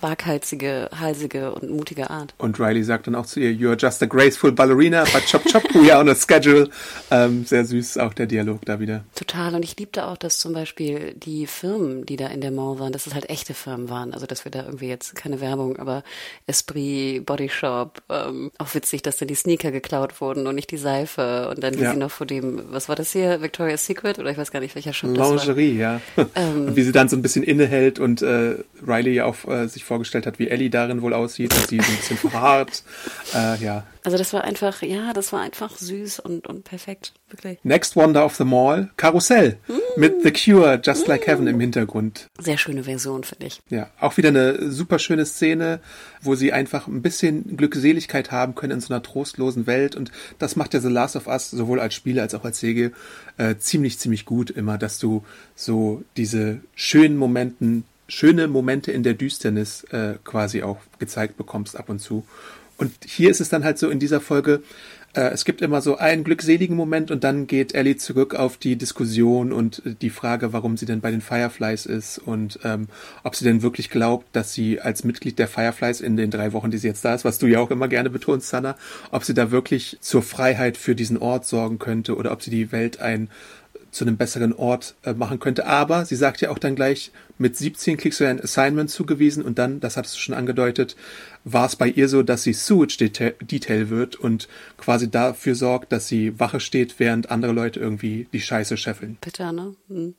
waghalsige, 0.00 0.90
halsige 0.98 1.52
und 1.52 1.70
mutige 1.70 2.10
Art. 2.10 2.34
Und 2.38 2.58
Riley 2.58 2.84
sagt 2.84 3.06
dann 3.06 3.14
auch 3.14 3.26
zu 3.26 3.40
ihr, 3.40 3.50
you're 3.50 3.80
just 3.80 4.02
a 4.02 4.06
graceful 4.06 4.52
ballerina, 4.52 5.04
but 5.12 5.24
chop 5.26 5.44
chop, 5.44 5.62
we 5.74 5.92
are 5.92 6.00
on 6.00 6.08
a 6.08 6.14
schedule. 6.14 6.68
Ähm, 7.10 7.44
sehr 7.44 7.64
süß 7.64 7.98
auch 7.98 8.14
der 8.14 8.26
Dialog 8.26 8.64
da 8.64 8.80
wieder. 8.80 9.04
Total. 9.14 9.54
Und 9.54 9.62
ich 9.62 9.76
liebte 9.76 10.06
auch, 10.06 10.16
dass 10.16 10.38
zum 10.38 10.52
Beispiel 10.52 11.14
die 11.14 11.46
Firmen, 11.46 12.04
die 12.06 12.16
da 12.16 12.28
in 12.28 12.40
der 12.40 12.50
Mall 12.50 12.78
waren, 12.78 12.92
dass 12.92 13.06
es 13.06 13.14
halt 13.14 13.30
echte 13.30 13.54
Firmen 13.54 13.88
waren. 13.88 14.12
Also, 14.12 14.26
dass 14.26 14.44
wir 14.44 14.50
da 14.50 14.64
irgendwie 14.64 14.88
jetzt 14.88 15.14
keine 15.14 15.40
Werbung, 15.40 15.76
aber 15.78 16.02
Esprit, 16.46 17.24
Body 17.24 17.48
Shop, 17.48 18.02
ähm, 18.08 18.50
auch 18.58 18.74
witzig, 18.74 19.02
dass 19.02 19.16
dann 19.18 19.28
die 19.28 19.34
Sneaker 19.34 19.70
geklaut 19.70 20.20
wurden 20.20 20.46
und 20.48 20.54
nicht 20.56 20.70
die 20.70 20.76
Seife. 20.76 21.48
Und 21.50 21.62
dann 21.62 21.76
wie 21.78 21.82
Ja. 21.82 21.92
sie 21.92 21.98
noch 21.98 22.10
vor 22.10 22.26
dem, 22.26 22.62
was 22.70 22.88
war 22.88 22.96
das 22.96 23.12
hier, 23.12 23.40
Victoria's 23.42 23.86
Secret? 23.86 24.18
Oder 24.18 24.30
ich 24.30 24.38
weiß 24.38 24.50
gar 24.50 24.60
nicht, 24.60 24.74
welcher 24.74 24.92
Shop 24.92 25.14
das 25.14 25.28
war. 25.28 25.36
Lingerie, 25.36 25.76
ja. 25.78 26.00
Ähm. 26.34 26.68
und 26.68 26.76
wie 26.76 26.82
sie 26.82 26.92
dann 26.92 27.08
so 27.08 27.16
ein 27.16 27.22
bisschen 27.22 27.42
innehält 27.42 27.98
und 27.98 28.22
äh, 28.22 28.56
Riley 28.86 29.12
ja 29.14 29.24
auch 29.26 29.36
äh, 29.48 29.66
sich 29.68 29.84
vorgestellt 29.84 30.26
hat, 30.26 30.38
wie 30.38 30.48
Ellie 30.48 30.70
darin 30.70 31.02
wohl 31.02 31.14
aussieht 31.14 31.54
und 31.54 31.66
sie 31.68 31.78
so 31.78 31.84
ein 31.90 31.96
bisschen 31.96 32.16
verharrt. 32.16 32.82
Äh, 33.34 33.62
ja. 33.62 33.84
Also 34.04 34.16
das 34.16 34.32
war 34.32 34.44
einfach, 34.44 34.82
ja, 34.82 35.12
das 35.12 35.32
war 35.32 35.40
einfach 35.40 35.76
süß 35.76 36.20
und, 36.20 36.46
und 36.46 36.64
perfekt, 36.64 37.12
wirklich. 37.28 37.58
Next 37.62 37.96
Wonder 37.96 38.24
of 38.24 38.36
the 38.36 38.44
Mall, 38.44 38.90
Karussell 38.96 39.58
mit 39.96 40.22
The 40.22 40.32
Cure, 40.32 40.80
Just 40.82 41.06
Like 41.06 41.26
Heaven 41.26 41.46
im 41.46 41.60
Hintergrund. 41.60 42.28
Sehr 42.38 42.58
schöne 42.58 42.84
Version, 42.84 43.24
finde 43.24 43.46
ich. 43.46 43.60
Ja, 43.68 43.90
auch 44.00 44.16
wieder 44.16 44.28
eine 44.28 44.70
super 44.70 44.98
schöne 44.98 45.26
Szene, 45.26 45.80
wo 46.22 46.34
sie 46.34 46.52
einfach 46.52 46.86
ein 46.86 47.02
bisschen 47.02 47.56
Glückseligkeit 47.56 48.30
haben 48.30 48.54
können 48.54 48.74
in 48.74 48.80
so 48.80 48.92
einer 48.92 49.02
trostlosen 49.02 49.66
Welt. 49.66 49.96
Und 49.96 50.10
das 50.38 50.56
macht 50.56 50.74
ja 50.74 50.80
The 50.80 50.88
Last 50.88 51.16
of 51.16 51.26
Us 51.26 51.50
sowohl 51.50 51.80
als 51.80 51.94
Spieler 51.94 52.22
als 52.22 52.34
auch 52.34 52.44
als 52.44 52.60
Serie 52.60 52.92
äh, 53.36 53.56
ziemlich, 53.56 53.98
ziemlich 53.98 54.24
gut 54.24 54.50
immer, 54.50 54.78
dass 54.78 54.98
du 54.98 55.24
so 55.54 56.02
diese 56.16 56.60
schönen 56.74 57.16
Momenten, 57.16 57.84
schöne 58.08 58.48
Momente 58.48 58.92
in 58.92 59.02
der 59.02 59.14
Düsternis 59.14 59.84
äh, 59.84 60.14
quasi 60.24 60.62
auch 60.62 60.78
gezeigt 60.98 61.36
bekommst 61.36 61.76
ab 61.76 61.88
und 61.88 62.00
zu. 62.00 62.26
Und 62.78 62.92
hier 63.04 63.30
ist 63.30 63.40
es 63.40 63.48
dann 63.48 63.64
halt 63.64 63.78
so 63.78 63.90
in 63.90 63.98
dieser 63.98 64.20
Folge, 64.20 64.62
äh, 65.14 65.30
es 65.32 65.44
gibt 65.44 65.62
immer 65.62 65.80
so 65.80 65.96
einen 65.96 66.22
glückseligen 66.22 66.76
Moment 66.76 67.10
und 67.10 67.24
dann 67.24 67.46
geht 67.46 67.74
Ellie 67.74 67.96
zurück 67.96 68.34
auf 68.34 68.56
die 68.56 68.76
Diskussion 68.76 69.52
und 69.52 69.82
äh, 69.84 69.94
die 70.00 70.10
Frage, 70.10 70.52
warum 70.52 70.76
sie 70.76 70.86
denn 70.86 71.00
bei 71.00 71.10
den 71.10 71.20
Fireflies 71.20 71.86
ist 71.86 72.18
und 72.18 72.60
ähm, 72.62 72.88
ob 73.24 73.34
sie 73.34 73.44
denn 73.44 73.62
wirklich 73.62 73.90
glaubt, 73.90 74.26
dass 74.32 74.52
sie 74.52 74.80
als 74.80 75.02
Mitglied 75.02 75.38
der 75.38 75.48
Fireflies 75.48 76.00
in 76.00 76.16
den 76.16 76.30
drei 76.30 76.52
Wochen, 76.52 76.70
die 76.70 76.78
sie 76.78 76.86
jetzt 76.86 77.04
da 77.04 77.14
ist, 77.14 77.24
was 77.24 77.38
du 77.38 77.46
ja 77.46 77.58
auch 77.58 77.70
immer 77.70 77.88
gerne 77.88 78.10
betonst, 78.10 78.48
Sanna, 78.48 78.76
ob 79.10 79.24
sie 79.24 79.34
da 79.34 79.50
wirklich 79.50 79.98
zur 80.00 80.22
Freiheit 80.22 80.76
für 80.76 80.94
diesen 80.94 81.18
Ort 81.18 81.46
sorgen 81.46 81.78
könnte 81.78 82.14
oder 82.16 82.30
ob 82.30 82.42
sie 82.42 82.50
die 82.50 82.70
Welt 82.70 83.00
ein 83.00 83.28
zu 83.90 84.04
einem 84.04 84.16
besseren 84.16 84.52
Ort 84.52 84.94
äh, 85.02 85.12
machen 85.12 85.40
könnte. 85.40 85.66
Aber 85.66 86.04
sie 86.04 86.16
sagt 86.16 86.40
ja 86.40 86.50
auch 86.50 86.58
dann 86.58 86.74
gleich, 86.74 87.10
mit 87.38 87.56
17 87.56 87.96
kriegst 87.96 88.20
du 88.20 88.24
ein 88.24 88.40
Assignment 88.40 88.90
zugewiesen 88.90 89.42
und 89.44 89.58
dann, 89.58 89.80
das 89.80 89.96
hattest 89.96 90.16
du 90.16 90.20
schon 90.20 90.34
angedeutet, 90.34 90.96
war 91.44 91.66
es 91.66 91.76
bei 91.76 91.88
ihr 91.88 92.08
so, 92.08 92.22
dass 92.22 92.42
sie 92.42 92.52
Sewage 92.52 92.96
Detail, 92.98 93.90
wird 93.90 94.16
und 94.16 94.48
quasi 94.76 95.10
dafür 95.10 95.54
sorgt, 95.54 95.92
dass 95.92 96.08
sie 96.08 96.38
Wache 96.38 96.60
steht, 96.60 96.98
während 96.98 97.30
andere 97.30 97.52
Leute 97.52 97.80
irgendwie 97.80 98.26
die 98.32 98.40
Scheiße 98.40 98.76
scheffeln. 98.76 99.16
Bitter, 99.20 99.52
ne? 99.52 99.74
Hm. 99.88 100.14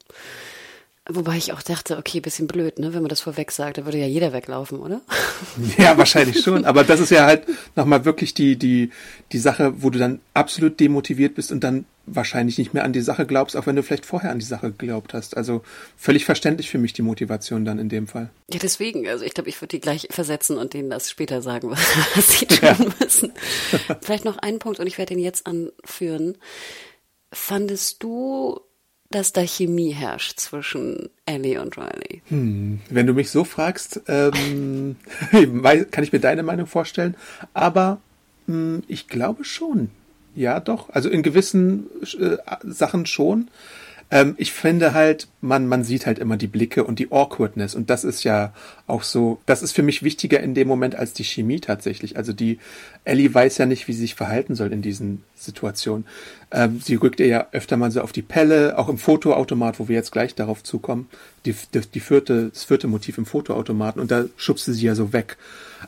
Wobei 1.11 1.37
ich 1.37 1.53
auch 1.53 1.63
dachte, 1.63 1.97
okay, 1.97 2.19
bisschen 2.19 2.45
blöd, 2.45 2.77
ne? 2.77 2.93
Wenn 2.93 3.01
man 3.01 3.09
das 3.09 3.21
vorweg 3.21 3.51
sagt, 3.51 3.79
da 3.79 3.85
würde 3.85 3.97
ja 3.97 4.05
jeder 4.05 4.31
weglaufen, 4.31 4.79
oder? 4.79 5.01
Ja, 5.77 5.97
wahrscheinlich 5.97 6.41
schon. 6.41 6.65
Aber 6.65 6.83
das 6.83 6.99
ist 6.99 7.09
ja 7.09 7.25
halt 7.25 7.47
nochmal 7.75 8.05
wirklich 8.05 8.35
die, 8.35 8.57
die, 8.57 8.91
die 9.31 9.39
Sache, 9.39 9.81
wo 9.81 9.89
du 9.89 9.97
dann 9.97 10.19
absolut 10.35 10.79
demotiviert 10.79 11.33
bist 11.33 11.51
und 11.51 11.63
dann 11.63 11.85
wahrscheinlich 12.05 12.59
nicht 12.59 12.75
mehr 12.75 12.83
an 12.83 12.93
die 12.93 13.01
Sache 13.01 13.25
glaubst, 13.25 13.55
auch 13.55 13.65
wenn 13.65 13.75
du 13.75 13.81
vielleicht 13.81 14.05
vorher 14.05 14.31
an 14.31 14.37
die 14.37 14.45
Sache 14.45 14.71
geglaubt 14.71 15.15
hast. 15.15 15.35
Also 15.35 15.63
völlig 15.97 16.25
verständlich 16.25 16.69
für 16.69 16.77
mich 16.77 16.93
die 16.93 17.01
Motivation 17.01 17.65
dann 17.65 17.79
in 17.79 17.89
dem 17.89 18.07
Fall. 18.07 18.29
Ja, 18.51 18.59
deswegen. 18.59 19.07
Also 19.07 19.25
ich 19.25 19.33
glaube, 19.33 19.49
ich 19.49 19.59
würde 19.59 19.69
die 19.69 19.79
gleich 19.79 20.07
versetzen 20.11 20.57
und 20.59 20.73
denen 20.73 20.91
das 20.91 21.09
später 21.09 21.41
sagen, 21.41 21.71
was 22.15 22.39
sie 22.39 22.45
tun 22.45 22.93
müssen. 22.99 23.33
Vielleicht 24.01 24.25
noch 24.25 24.37
einen 24.37 24.59
Punkt 24.59 24.79
und 24.79 24.85
ich 24.85 24.99
werde 24.99 25.15
den 25.15 25.23
jetzt 25.23 25.47
anführen. 25.47 26.37
Fandest 27.31 28.03
du, 28.03 28.59
dass 29.11 29.33
da 29.33 29.41
Chemie 29.41 29.91
herrscht 29.91 30.39
zwischen 30.39 31.09
Ellie 31.25 31.59
und 31.59 31.77
Riley? 31.77 32.21
Wenn 32.89 33.07
du 33.07 33.13
mich 33.13 33.31
so 33.31 33.43
fragst, 33.43 34.01
ähm, 34.07 34.97
kann 35.91 36.03
ich 36.03 36.11
mir 36.11 36.19
deine 36.19 36.43
Meinung 36.43 36.67
vorstellen. 36.67 37.15
Aber 37.53 37.99
mh, 38.47 38.81
ich 38.87 39.07
glaube 39.07 39.43
schon. 39.43 39.89
Ja, 40.35 40.59
doch. 40.59 40.89
Also 40.89 41.09
in 41.09 41.23
gewissen 41.23 41.87
äh, 42.19 42.37
Sachen 42.63 43.05
schon. 43.05 43.49
Ähm, 44.11 44.35
ich 44.37 44.51
finde 44.51 44.93
halt, 44.93 45.27
man, 45.41 45.67
man 45.67 45.83
sieht 45.83 46.05
halt 46.05 46.19
immer 46.19 46.37
die 46.37 46.47
Blicke 46.47 46.83
und 46.83 46.99
die 46.99 47.11
Awkwardness. 47.11 47.75
Und 47.75 47.89
das 47.89 48.03
ist 48.03 48.23
ja 48.23 48.53
auch 48.87 49.03
so, 49.03 49.39
das 49.45 49.61
ist 49.61 49.71
für 49.73 49.83
mich 49.83 50.01
wichtiger 50.03 50.39
in 50.39 50.55
dem 50.55 50.67
Moment 50.67 50.95
als 50.95 51.13
die 51.13 51.23
Chemie 51.23 51.59
tatsächlich. 51.59 52.17
Also 52.17 52.33
die 52.33 52.59
Ellie 53.03 53.33
weiß 53.33 53.57
ja 53.59 53.65
nicht, 53.65 53.87
wie 53.87 53.93
sie 53.93 54.01
sich 54.01 54.15
verhalten 54.15 54.55
soll 54.55 54.73
in 54.73 54.81
diesen 54.81 55.23
Situationen. 55.35 56.05
Ähm, 56.51 56.81
sie 56.83 56.95
rückt 56.95 57.19
ihr 57.19 57.27
ja 57.27 57.47
öfter 57.51 57.77
mal 57.77 57.91
so 57.91 58.01
auf 58.01 58.11
die 58.11 58.23
Pelle, 58.23 58.77
auch 58.77 58.89
im 58.89 58.97
Fotoautomat, 58.97 59.79
wo 59.79 59.87
wir 59.87 59.95
jetzt 59.95 60.11
gleich 60.11 60.33
darauf 60.33 60.63
zukommen. 60.63 61.07
Die, 61.45 61.55
die, 61.73 61.81
die 61.81 61.99
vierte, 61.99 62.49
das 62.49 62.63
vierte 62.63 62.87
Motiv 62.87 63.17
im 63.19 63.25
Fotoautomaten. 63.25 64.01
Und 64.01 64.09
da 64.09 64.25
schubst 64.37 64.65
sie 64.65 64.73
sie 64.73 64.87
ja 64.87 64.95
so 64.95 65.13
weg. 65.13 65.37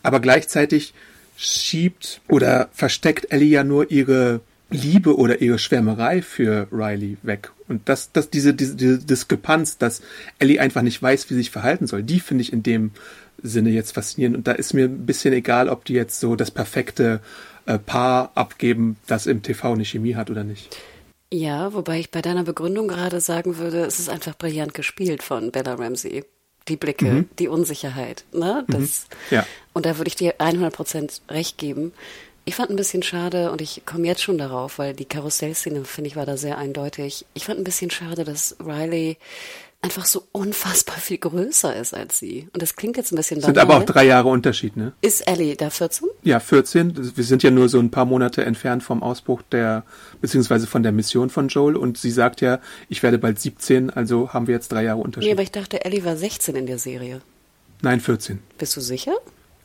Aber 0.04 0.20
gleichzeitig 0.20 0.94
schiebt 1.38 2.22
oder 2.28 2.70
versteckt 2.72 3.32
Ellie 3.32 3.50
ja 3.50 3.64
nur 3.64 3.90
ihre 3.90 4.42
Liebe 4.72 5.18
oder 5.18 5.42
ihre 5.42 5.60
Schwärmerei 5.60 6.22
für 6.22 6.68
Riley 6.72 7.18
weg. 7.24 7.52
Und 7.68 7.88
das, 7.88 8.12
das, 8.12 8.30
diese, 8.30 8.54
diese, 8.54 8.76
diese 8.76 9.00
Diskrepanz, 9.00 9.78
dass 9.78 10.02
Ellie 10.40 10.60
einfach 10.60 10.82
nicht 10.82 11.02
weiß, 11.02 11.30
wie 11.30 11.34
sie 11.34 11.42
sich 11.42 11.52
verhalten 11.52 11.88
soll, 11.88 12.04
die 12.04 12.20
finde 12.20 12.42
ich 12.42 12.54
in 12.54 12.64
dem 12.64 12.92
Sinne 13.44 13.70
jetzt 13.70 13.94
faszinierend. 13.94 14.38
Und 14.38 14.48
da 14.48 14.54
ist 14.54 14.74
mir 14.74 14.86
ein 14.86 15.06
bisschen 15.06 15.34
egal, 15.34 15.70
ob 15.70 15.86
die 15.86 15.94
jetzt 15.94 16.20
so 16.20 16.36
das 16.36 16.52
perfekte 16.52 17.22
äh, 17.66 17.78
Paar 17.78 18.32
abgeben, 18.36 18.98
das 19.08 19.28
im 19.28 19.44
TV 19.44 19.74
eine 19.74 19.86
Chemie 19.86 20.16
hat 20.16 20.30
oder 20.30 20.44
nicht. 20.44 20.76
Ja, 21.34 21.74
wobei 21.74 22.00
ich 22.00 22.12
bei 22.12 22.22
deiner 22.22 22.44
Begründung 22.44 22.88
gerade 22.88 23.22
sagen 23.22 23.58
würde, 23.58 23.86
es 23.86 24.00
ist 24.00 24.10
einfach 24.10 24.38
brillant 24.38 24.74
gespielt 24.74 25.24
von 25.24 25.52
Bella 25.52 25.76
Ramsey. 25.76 26.26
Die 26.68 26.78
Blicke, 26.78 27.26
die 27.40 27.48
Unsicherheit, 27.48 28.24
ne? 28.34 28.64
Das, 28.68 29.08
Ja. 29.32 29.48
Und 29.74 29.88
da 29.88 29.98
würde 29.98 30.10
ich 30.10 30.16
dir 30.16 30.36
100% 30.38 31.22
recht 31.30 31.58
geben. 31.58 31.92
Ich 32.52 32.58
fand 32.58 32.70
ein 32.70 32.76
bisschen 32.76 33.02
schade, 33.02 33.50
und 33.50 33.62
ich 33.62 33.84
komme 33.86 34.06
jetzt 34.08 34.22
schon 34.22 34.38
darauf, 34.38 34.78
weil 34.78 34.94
die 34.94 35.06
Karussellszene, 35.06 35.86
finde 35.86 36.10
ich, 36.10 36.18
war 36.18 36.26
da 36.26 36.36
sehr 36.36 36.58
eindeutig. 36.58 37.26
Ich 37.34 37.46
fand 37.46 37.60
ein 37.60 37.64
bisschen 37.64 37.90
schade, 37.92 38.26
dass 38.26 38.58
Riley 38.60 39.16
einfach 39.82 40.06
so 40.06 40.28
unfassbar 40.34 40.98
viel 40.98 41.18
größer 41.18 41.74
ist 41.74 41.94
als 41.94 42.20
sie. 42.20 42.50
Und 42.52 42.62
das 42.62 42.76
klingt 42.76 42.98
jetzt 42.98 43.14
ein 43.14 43.16
bisschen 43.16 43.40
Sind 43.40 43.54
banal. 43.54 43.72
aber 43.72 43.78
auch 43.82 43.86
drei 43.86 44.04
Jahre 44.04 44.28
Unterschied, 44.28 44.76
ne? 44.76 44.92
Ist 45.00 45.22
Ellie 45.30 45.56
da 45.56 45.70
14? 45.70 46.10
Ja, 46.24 46.42
14. 46.42 47.16
Wir 47.16 47.24
sind 47.24 47.42
ja 47.42 47.52
nur 47.52 47.70
so 47.70 47.80
ein 47.80 47.90
paar 47.90 48.04
Monate 48.04 48.44
entfernt 48.44 48.84
vom 48.84 49.02
Ausbruch 49.02 49.44
der, 49.50 49.86
beziehungsweise 50.20 50.68
von 50.68 50.84
der 50.84 50.92
Mission 50.92 51.30
von 51.30 51.48
Joel. 51.48 51.78
Und 51.78 52.00
sie 52.00 52.12
sagt 52.12 52.42
ja, 52.42 52.60
ich 52.90 53.02
werde 53.02 53.18
bald 53.18 53.40
17, 53.40 53.92
also 53.92 54.34
haben 54.34 54.48
wir 54.48 54.56
jetzt 54.56 54.74
drei 54.74 54.84
Jahre 54.84 55.00
Unterschied. 55.00 55.30
Nee, 55.30 55.36
aber 55.36 55.44
ich 55.44 55.52
dachte, 55.52 55.86
Ellie 55.86 56.04
war 56.04 56.18
16 56.18 56.54
in 56.58 56.66
der 56.66 56.80
Serie. 56.80 57.22
Nein, 57.82 58.02
14. 58.02 58.40
Bist 58.58 58.76
du 58.76 58.82
sicher? 58.82 59.14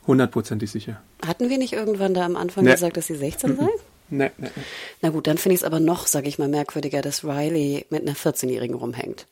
Hundertprozentig 0.07 0.71
sicher. 0.71 1.01
Hatten 1.25 1.49
wir 1.49 1.57
nicht 1.57 1.73
irgendwann 1.73 2.13
da 2.13 2.25
am 2.25 2.35
Anfang 2.35 2.63
Nee. 2.63 2.71
gesagt, 2.71 2.97
dass 2.97 3.07
sie 3.07 3.15
16 3.15 3.57
sei? 3.57 3.67
Nee, 4.09 4.31
nee, 4.37 4.47
nee. 4.55 4.63
Na 5.01 5.09
gut, 5.09 5.27
dann 5.27 5.37
finde 5.37 5.55
ich 5.55 5.61
es 5.61 5.65
aber 5.65 5.79
noch, 5.81 6.07
sage 6.07 6.29
ich 6.29 6.39
mal, 6.39 6.47
merkwürdiger, 6.47 7.01
dass 7.01 7.25
Riley 7.25 7.85
mit 7.89 8.03
einer 8.03 8.15
14-Jährigen 8.15 8.75
rumhängt. 8.75 9.27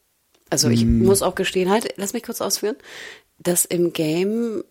Also 0.50 0.70
ich 0.70 0.86
muss 0.86 1.22
auch 1.22 1.36
gestehen, 1.36 1.70
halt, 1.72 1.94
lass 1.98 2.14
mich 2.14 2.24
kurz 2.24 2.42
ausführen, 2.42 2.76
dass 3.40 3.66
im 3.66 3.94
Game 3.94 4.64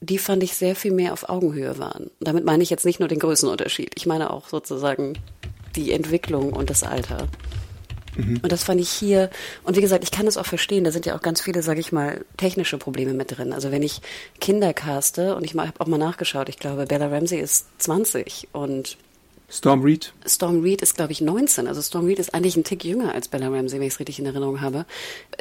die 0.00 0.18
fand 0.18 0.42
ich 0.42 0.54
sehr 0.54 0.76
viel 0.76 0.92
mehr 0.92 1.12
auf 1.12 1.28
Augenhöhe 1.28 1.78
waren. 1.78 2.04
Und 2.04 2.28
damit 2.28 2.44
meine 2.44 2.62
ich 2.62 2.70
jetzt 2.70 2.84
nicht 2.84 3.00
nur 3.00 3.08
den 3.08 3.18
Größenunterschied, 3.18 3.92
ich 3.96 4.06
meine 4.06 4.30
auch 4.30 4.48
sozusagen 4.48 5.14
die 5.76 5.92
Entwicklung 5.92 6.52
und 6.52 6.70
das 6.70 6.82
Alter. 6.82 7.28
Und 8.16 8.52
das 8.52 8.64
fand 8.64 8.80
ich 8.80 8.90
hier, 8.90 9.30
und 9.64 9.76
wie 9.76 9.80
gesagt, 9.80 10.04
ich 10.04 10.10
kann 10.10 10.26
es 10.26 10.36
auch 10.36 10.46
verstehen, 10.46 10.84
da 10.84 10.90
sind 10.90 11.06
ja 11.06 11.16
auch 11.16 11.22
ganz 11.22 11.40
viele, 11.40 11.62
sage 11.62 11.80
ich 11.80 11.92
mal, 11.92 12.24
technische 12.36 12.78
Probleme 12.78 13.14
mit 13.14 13.36
drin. 13.36 13.52
Also 13.52 13.70
wenn 13.70 13.82
ich 13.82 14.00
Kinder 14.40 14.72
caste, 14.72 15.36
und 15.36 15.44
ich 15.44 15.54
habe 15.54 15.72
auch 15.78 15.86
mal 15.86 15.98
nachgeschaut, 15.98 16.48
ich 16.48 16.58
glaube, 16.58 16.86
Bella 16.86 17.08
Ramsey 17.08 17.38
ist 17.38 17.66
20 17.78 18.48
und 18.52 18.96
Storm 19.50 19.82
Reed. 19.82 20.12
Storm 20.26 20.62
Reed 20.62 20.82
ist, 20.82 20.96
glaube 20.96 21.12
ich, 21.12 21.20
19. 21.20 21.68
Also 21.68 21.80
Storm 21.82 22.06
Reed 22.06 22.18
ist 22.18 22.34
eigentlich 22.34 22.56
ein 22.56 22.64
Tick 22.64 22.84
jünger 22.84 23.14
als 23.14 23.28
Bella 23.28 23.48
Ramsey, 23.48 23.78
wenn 23.78 23.86
ich 23.86 23.92
es 23.92 24.00
richtig 24.00 24.18
in 24.18 24.26
Erinnerung 24.26 24.60
habe. 24.60 24.86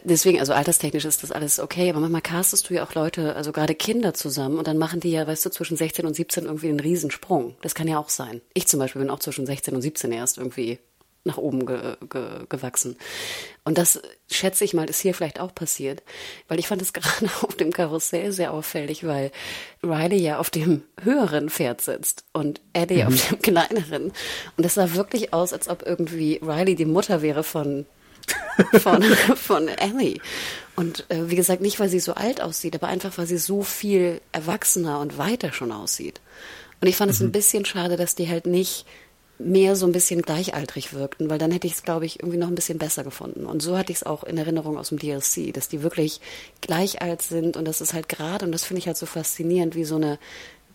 Deswegen, 0.03 0.39
also 0.39 0.53
alterstechnisch 0.53 1.05
ist 1.05 1.23
das 1.23 1.31
alles 1.31 1.59
okay, 1.59 1.89
aber 1.89 1.99
manchmal 1.99 2.21
castest 2.21 2.69
du 2.69 2.75
ja 2.75 2.85
auch 2.85 2.93
Leute, 2.93 3.35
also 3.35 3.51
gerade 3.51 3.75
Kinder 3.75 4.13
zusammen 4.13 4.57
und 4.57 4.67
dann 4.67 4.77
machen 4.77 4.99
die 4.99 5.11
ja, 5.11 5.25
weißt 5.25 5.45
du, 5.45 5.49
zwischen 5.49 5.77
16 5.77 6.05
und 6.05 6.15
17 6.15 6.45
irgendwie 6.45 6.69
einen 6.69 6.79
Riesensprung. 6.79 7.55
Das 7.61 7.75
kann 7.75 7.87
ja 7.87 7.97
auch 7.97 8.09
sein. 8.09 8.41
Ich 8.53 8.67
zum 8.67 8.79
Beispiel 8.79 9.01
bin 9.01 9.09
auch 9.09 9.19
zwischen 9.19 9.45
16 9.45 9.73
und 9.73 9.81
17 9.81 10.11
erst 10.11 10.37
irgendwie 10.37 10.79
nach 11.23 11.37
oben 11.37 11.65
ge 11.65 11.95
ge 12.09 12.45
gewachsen. 12.49 12.97
Und 13.63 13.77
das 13.77 14.01
schätze 14.29 14.65
ich 14.65 14.73
mal, 14.73 14.89
ist 14.89 14.99
hier 14.99 15.13
vielleicht 15.13 15.39
auch 15.39 15.55
passiert, 15.55 16.03
weil 16.47 16.59
ich 16.59 16.67
fand 16.67 16.81
es 16.81 16.93
gerade 16.93 17.29
auf 17.41 17.55
dem 17.55 17.71
Karussell 17.71 18.31
sehr 18.31 18.53
auffällig, 18.53 19.05
weil 19.05 19.31
Riley 19.81 20.21
ja 20.21 20.39
auf 20.39 20.49
dem 20.49 20.83
höheren 21.01 21.49
Pferd 21.49 21.81
sitzt 21.81 22.25
und 22.33 22.61
Eddie 22.73 23.05
auf 23.05 23.29
dem 23.29 23.41
kleineren. 23.41 24.11
Und 24.57 24.65
das 24.65 24.75
sah 24.75 24.93
wirklich 24.93 25.33
aus, 25.33 25.53
als 25.53 25.69
ob 25.69 25.83
irgendwie 25.85 26.39
Riley 26.41 26.75
die 26.75 26.85
Mutter 26.85 27.21
wäre 27.21 27.43
von 27.43 27.85
von, 28.79 29.03
von 29.35 29.67
Ellie. 29.67 30.19
Und 30.75 31.09
äh, 31.09 31.29
wie 31.29 31.35
gesagt, 31.35 31.61
nicht, 31.61 31.79
weil 31.79 31.89
sie 31.89 31.99
so 31.99 32.13
alt 32.13 32.41
aussieht, 32.41 32.75
aber 32.75 32.87
einfach, 32.87 33.17
weil 33.17 33.27
sie 33.27 33.37
so 33.37 33.63
viel 33.63 34.21
erwachsener 34.31 34.99
und 34.99 35.17
weiter 35.17 35.51
schon 35.51 35.71
aussieht. 35.71 36.21
Und 36.81 36.87
ich 36.87 36.95
fand 36.95 37.11
es 37.11 37.21
ein 37.21 37.31
bisschen 37.31 37.65
schade, 37.65 37.95
dass 37.95 38.15
die 38.15 38.29
halt 38.29 38.45
nicht 38.45 38.85
mehr 39.39 39.75
so 39.75 39.85
ein 39.85 39.91
bisschen 39.91 40.21
gleichaltrig 40.21 40.93
wirkten, 40.93 41.29
weil 41.29 41.39
dann 41.39 41.51
hätte 41.51 41.67
ich 41.67 41.73
es, 41.73 41.83
glaube 41.83 42.05
ich, 42.05 42.19
irgendwie 42.19 42.37
noch 42.37 42.47
ein 42.47 42.55
bisschen 42.55 42.77
besser 42.77 43.03
gefunden. 43.03 43.45
Und 43.45 43.61
so 43.61 43.77
hatte 43.77 43.91
ich 43.91 43.99
es 43.99 44.03
auch 44.03 44.23
in 44.23 44.37
Erinnerung 44.37 44.77
aus 44.77 44.89
dem 44.89 44.99
DLC, 44.99 45.53
dass 45.53 45.67
die 45.67 45.83
wirklich 45.83 46.21
gleich 46.61 47.01
alt 47.01 47.21
sind 47.21 47.57
und 47.57 47.65
das 47.65 47.81
ist 47.81 47.93
halt 47.93 48.09
gerade, 48.09 48.45
und 48.45 48.51
das 48.51 48.63
finde 48.63 48.79
ich 48.79 48.87
halt 48.87 48.97
so 48.97 49.05
faszinierend, 49.05 49.75
wie 49.75 49.85
so 49.85 49.95
eine 49.95 50.19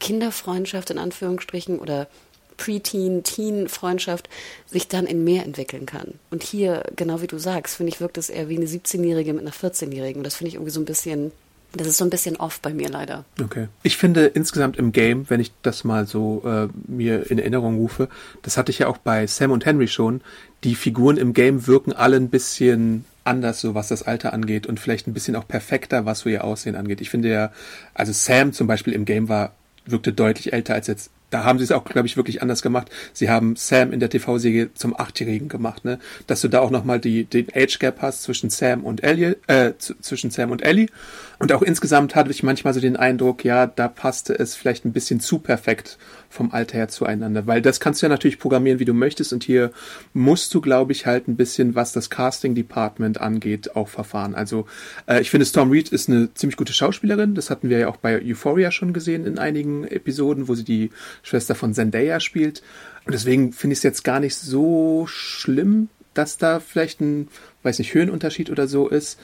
Kinderfreundschaft 0.01 0.91
in 0.91 0.99
Anführungsstrichen 0.99 1.79
oder 1.79 2.09
Preteen, 2.57 3.23
Teen-Freundschaft 3.23 4.29
sich 4.67 4.89
dann 4.89 5.07
in 5.07 5.25
mehr 5.25 5.45
entwickeln 5.45 5.87
kann. 5.87 6.15
Und 6.31 6.43
hier, 6.43 6.83
genau 6.97 7.23
wie 7.23 7.29
du 7.29 7.39
sagst, 7.39 7.77
finde 7.77 7.93
ich, 7.93 8.01
wirkt 8.01 8.19
es 8.19 8.29
eher 8.29 8.49
wie 8.49 8.57
eine 8.57 8.67
17-Jährige 8.67 9.33
mit 9.33 9.43
einer 9.43 9.53
14-Jährigen. 9.53 10.19
Und 10.19 10.25
das 10.25 10.35
finde 10.35 10.49
ich 10.49 10.55
irgendwie 10.55 10.73
so 10.73 10.81
ein 10.81 10.85
bisschen, 10.85 11.33
das 11.73 11.87
ist 11.87 11.99
so 11.99 12.05
ein 12.05 12.11
bisschen 12.11 12.37
off 12.37 12.61
bei 12.61 12.73
mir 12.73 12.89
leider. 12.89 13.25
Okay. 13.43 13.69
Ich 13.83 13.97
finde 13.97 14.27
insgesamt 14.27 14.77
im 14.77 14.93
Game, 14.93 15.29
wenn 15.29 15.41
ich 15.41 15.53
das 15.63 15.85
mal 15.85 16.07
so 16.07 16.43
äh, 16.45 16.69
mir 16.87 17.31
in 17.31 17.39
Erinnerung 17.39 17.77
rufe, 17.77 18.09
das 18.43 18.57
hatte 18.57 18.71
ich 18.71 18.79
ja 18.79 18.87
auch 18.87 18.99
bei 18.99 19.27
Sam 19.27 19.51
und 19.51 19.67
Henry 19.67 19.89
schon, 19.89 20.23
die 20.65 20.75
Figuren 20.75 21.17
im 21.17 21.35
Game 21.35 21.67
wirken 21.67 21.93
alle 21.93 22.17
ein 22.17 22.31
bisschen 22.31 23.05
anders, 23.25 23.61
so 23.61 23.75
was 23.75 23.89
das 23.89 24.03
Alter 24.03 24.33
angeht 24.33 24.67
und 24.67 24.81
vielleicht 24.81 25.07
ein 25.07 25.13
bisschen 25.13 25.37
auch 25.37 25.47
perfekter, 25.47 26.07
was 26.07 26.21
so 26.21 26.31
ihr 26.31 26.45
Aussehen 26.45 26.75
angeht. 26.75 27.01
Ich 27.01 27.11
finde 27.11 27.29
ja, 27.29 27.53
also 27.93 28.13
Sam 28.13 28.53
zum 28.53 28.67
Beispiel 28.67 28.95
im 28.95 29.05
Game 29.05 29.29
war, 29.29 29.53
wirkte 29.85 30.13
deutlich 30.13 30.53
älter 30.53 30.75
als 30.75 30.87
jetzt 30.87 31.11
da 31.31 31.45
haben 31.45 31.59
sie 31.59 31.65
es 31.65 31.73
auch, 31.73 31.85
glaube 31.85 32.07
ich, 32.07 32.17
wirklich 32.17 32.41
anders 32.43 32.63
gemacht. 32.63 32.91
Sie 33.13 33.29
haben 33.29 33.55
Sam 33.57 33.93
in 33.93 34.01
der 34.01 34.09
TV-Serie 34.09 34.73
zum 34.75 34.99
Achtjährigen 34.99 35.49
gemacht, 35.49 35.85
ne? 35.85 35.99
Dass 36.27 36.41
du 36.41 36.49
da 36.49 36.61
auch 36.61 36.71
nochmal 36.71 37.01
die, 37.01 37.25
den 37.25 37.49
Age 37.55 37.79
Gap 37.79 38.01
hast 38.01 38.23
zwischen 38.23 38.51
Sam 38.51 38.85
und 38.85 39.03
Ellie, 39.03 39.37
äh, 39.47 39.73
zwischen 39.79 40.31
Sam 40.31 40.51
und 40.51 40.63
Ellie. 40.63 40.89
Und 41.39 41.53
auch 41.53 41.63
insgesamt 41.63 42.17
hatte 42.17 42.33
ich 42.33 42.43
manchmal 42.43 42.75
so 42.75 42.81
den 42.81 42.97
Eindruck, 42.97 43.45
ja, 43.45 43.69
da 43.69 43.87
passte 43.87 44.37
es 44.37 44.57
vielleicht 44.57 44.85
ein 44.85 44.93
bisschen 44.93 45.21
zu 45.21 45.39
perfekt 45.39 45.97
vom 46.29 46.51
Alter 46.51 46.79
her 46.79 46.89
zueinander. 46.89 47.47
Weil 47.47 47.63
das 47.63 47.79
kannst 47.79 48.03
du 48.03 48.07
ja 48.07 48.11
natürlich 48.11 48.41
programmieren, 48.41 48.81
wie 48.81 48.85
du 48.85 48.93
möchtest. 48.93 49.33
Und 49.33 49.45
hier 49.45 49.71
musst 50.13 50.53
du, 50.53 50.61
glaube 50.61 50.91
ich, 50.91 51.07
halt 51.07 51.29
ein 51.29 51.37
bisschen, 51.37 51.77
was 51.77 51.93
das 51.93 52.11
Casting-Department 52.11 53.21
angeht, 53.21 53.77
auch 53.77 53.89
verfahren. 53.89 54.35
Also 54.35 54.67
äh, 55.07 55.21
ich 55.21 55.31
finde, 55.31 55.47
Storm 55.47 55.71
Reed 55.71 55.91
ist 55.91 56.09
eine 56.09 56.35
ziemlich 56.35 56.57
gute 56.57 56.73
Schauspielerin. 56.73 57.37
Das 57.37 57.51
hatten 57.51 57.69
wir 57.69 57.79
ja 57.79 57.89
auch 57.89 57.99
bei 57.99 58.21
Euphoria 58.21 58.73
schon 58.73 58.93
gesehen 58.93 59.25
in 59.25 59.39
einigen 59.39 59.85
Episoden, 59.85 60.49
wo 60.49 60.57
sie 60.57 60.65
die 60.65 60.91
Schwester 61.23 61.55
von 61.55 61.73
Zendaya 61.73 62.19
spielt. 62.19 62.63
Und 63.05 63.13
deswegen 63.15 63.53
finde 63.53 63.75
ich 63.75 63.79
es 63.79 63.85
jetzt 63.85 64.03
gar 64.03 64.19
nicht 64.19 64.35
so 64.35 65.07
schlimm, 65.07 65.89
dass 66.15 66.37
da 66.37 66.59
vielleicht 66.59 67.01
ein, 67.01 67.29
weiß 67.63 67.79
nicht, 67.79 67.95
Höhenunterschied 67.95 68.51
oder 68.51 68.67
so 68.67 68.89
ist. 68.89 69.21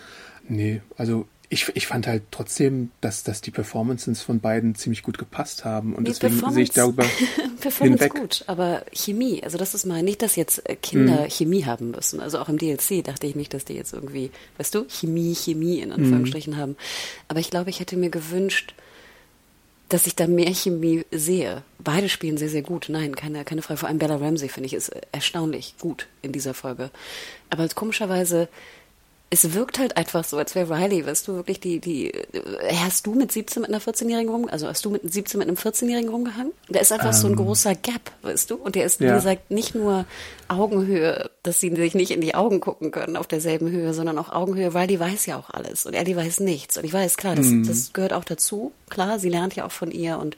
Nee, 0.48 0.80
also 0.96 1.26
ich, 1.54 1.70
ich 1.74 1.86
fand 1.86 2.06
halt 2.06 2.22
trotzdem, 2.30 2.90
dass, 3.00 3.22
dass 3.24 3.40
die 3.40 3.50
Performances 3.50 4.20
von 4.20 4.40
beiden 4.40 4.74
ziemlich 4.74 5.02
gut 5.02 5.16
gepasst 5.16 5.64
haben. 5.64 5.94
Und 5.94 6.02
Nee, 6.02 6.10
deswegen 6.10 6.52
sehe 6.52 6.62
ich 6.64 6.70
darüber 6.72 7.04
Performance 7.60 8.04
hinweg. 8.04 8.20
gut, 8.20 8.44
aber 8.46 8.84
Chemie, 8.92 9.42
also 9.42 9.56
das 9.56 9.74
ist 9.74 9.86
mal 9.86 10.02
nicht, 10.02 10.20
dass 10.20 10.36
jetzt 10.36 10.68
äh, 10.68 10.76
Kinder 10.76 11.22
Mhm. 11.24 11.30
Chemie 11.30 11.64
haben 11.64 11.90
müssen. 11.92 12.20
Also 12.20 12.38
auch 12.38 12.48
im 12.48 12.58
DLC 12.58 13.02
dachte 13.04 13.26
ich 13.26 13.34
nicht, 13.36 13.54
dass 13.54 13.64
die 13.64 13.72
jetzt 13.74 13.92
irgendwie, 13.94 14.30
weißt 14.58 14.74
du, 14.74 14.84
Chemie, 14.88 15.34
Chemie 15.34 15.78
in 15.80 15.92
Anführungsstrichen 15.92 16.52
Mhm. 16.54 16.58
haben. 16.58 16.76
Aber 17.28 17.40
ich 17.40 17.50
glaube, 17.50 17.70
ich 17.70 17.80
hätte 17.80 17.96
mir 17.96 18.10
gewünscht, 18.10 18.74
dass 19.88 20.06
ich 20.06 20.16
da 20.16 20.26
mehr 20.26 20.52
Chemie 20.52 21.04
sehe. 21.12 21.62
Beide 21.78 22.08
spielen 22.08 22.36
sehr, 22.38 22.48
sehr 22.48 22.62
gut. 22.62 22.86
Nein, 22.88 23.14
keine, 23.14 23.44
keine 23.44 23.62
Frage. 23.62 23.78
Vor 23.78 23.88
allem 23.88 23.98
Bella 23.98 24.16
Ramsey, 24.16 24.48
finde 24.48 24.66
ich, 24.66 24.74
ist 24.74 24.90
erstaunlich 25.12 25.74
gut 25.78 26.08
in 26.22 26.32
dieser 26.32 26.54
Folge. 26.54 26.90
Aber 27.50 27.68
komischerweise, 27.68 28.48
es 29.34 29.52
wirkt 29.52 29.78
halt 29.78 29.96
einfach 29.96 30.24
so, 30.24 30.38
als 30.38 30.54
wäre 30.54 30.70
Riley, 30.70 31.04
weißt 31.06 31.26
du, 31.26 31.34
wirklich 31.34 31.58
die, 31.60 31.80
die, 31.80 32.12
äh, 32.12 32.22
hast 32.76 33.06
du 33.06 33.14
mit 33.14 33.32
17 33.32 33.60
mit 33.62 33.70
einer 33.70 33.80
14-Jährigen 33.80 34.30
rum, 34.30 34.48
also 34.50 34.68
hast 34.68 34.84
du 34.84 34.90
mit 34.90 35.12
17 35.12 35.38
mit 35.38 35.48
einem 35.48 35.56
14-Jährigen 35.56 36.08
rumgehangen? 36.08 36.52
Da 36.68 36.80
ist 36.80 36.92
einfach 36.92 37.12
so 37.12 37.26
ein 37.26 37.36
großer 37.36 37.74
Gap, 37.74 38.12
weißt 38.22 38.50
du? 38.50 38.56
Und 38.56 38.76
der 38.76 38.84
ist, 38.84 39.00
wie 39.00 39.06
ja. 39.06 39.14
gesagt, 39.14 39.50
nicht 39.50 39.74
nur 39.74 40.06
Augenhöhe, 40.48 41.30
dass 41.42 41.60
sie 41.60 41.74
sich 41.74 41.94
nicht 41.94 42.10
in 42.10 42.20
die 42.20 42.34
Augen 42.34 42.60
gucken 42.60 42.90
können 42.90 43.16
auf 43.16 43.26
derselben 43.26 43.70
Höhe, 43.70 43.94
sondern 43.94 44.18
auch 44.18 44.30
Augenhöhe, 44.30 44.74
weil 44.74 44.86
die 44.86 45.00
weiß 45.00 45.26
ja 45.26 45.38
auch 45.38 45.50
alles 45.50 45.86
und 45.86 45.94
er 45.94 46.04
die 46.04 46.16
weiß 46.16 46.40
nichts. 46.40 46.76
Und 46.76 46.84
ich 46.84 46.92
weiß, 46.92 47.16
klar, 47.16 47.34
das, 47.34 47.46
das 47.66 47.92
gehört 47.92 48.12
auch 48.12 48.24
dazu. 48.24 48.72
Klar, 48.90 49.18
sie 49.18 49.28
lernt 49.28 49.56
ja 49.56 49.64
auch 49.64 49.72
von 49.72 49.90
ihr 49.90 50.18
und, 50.18 50.36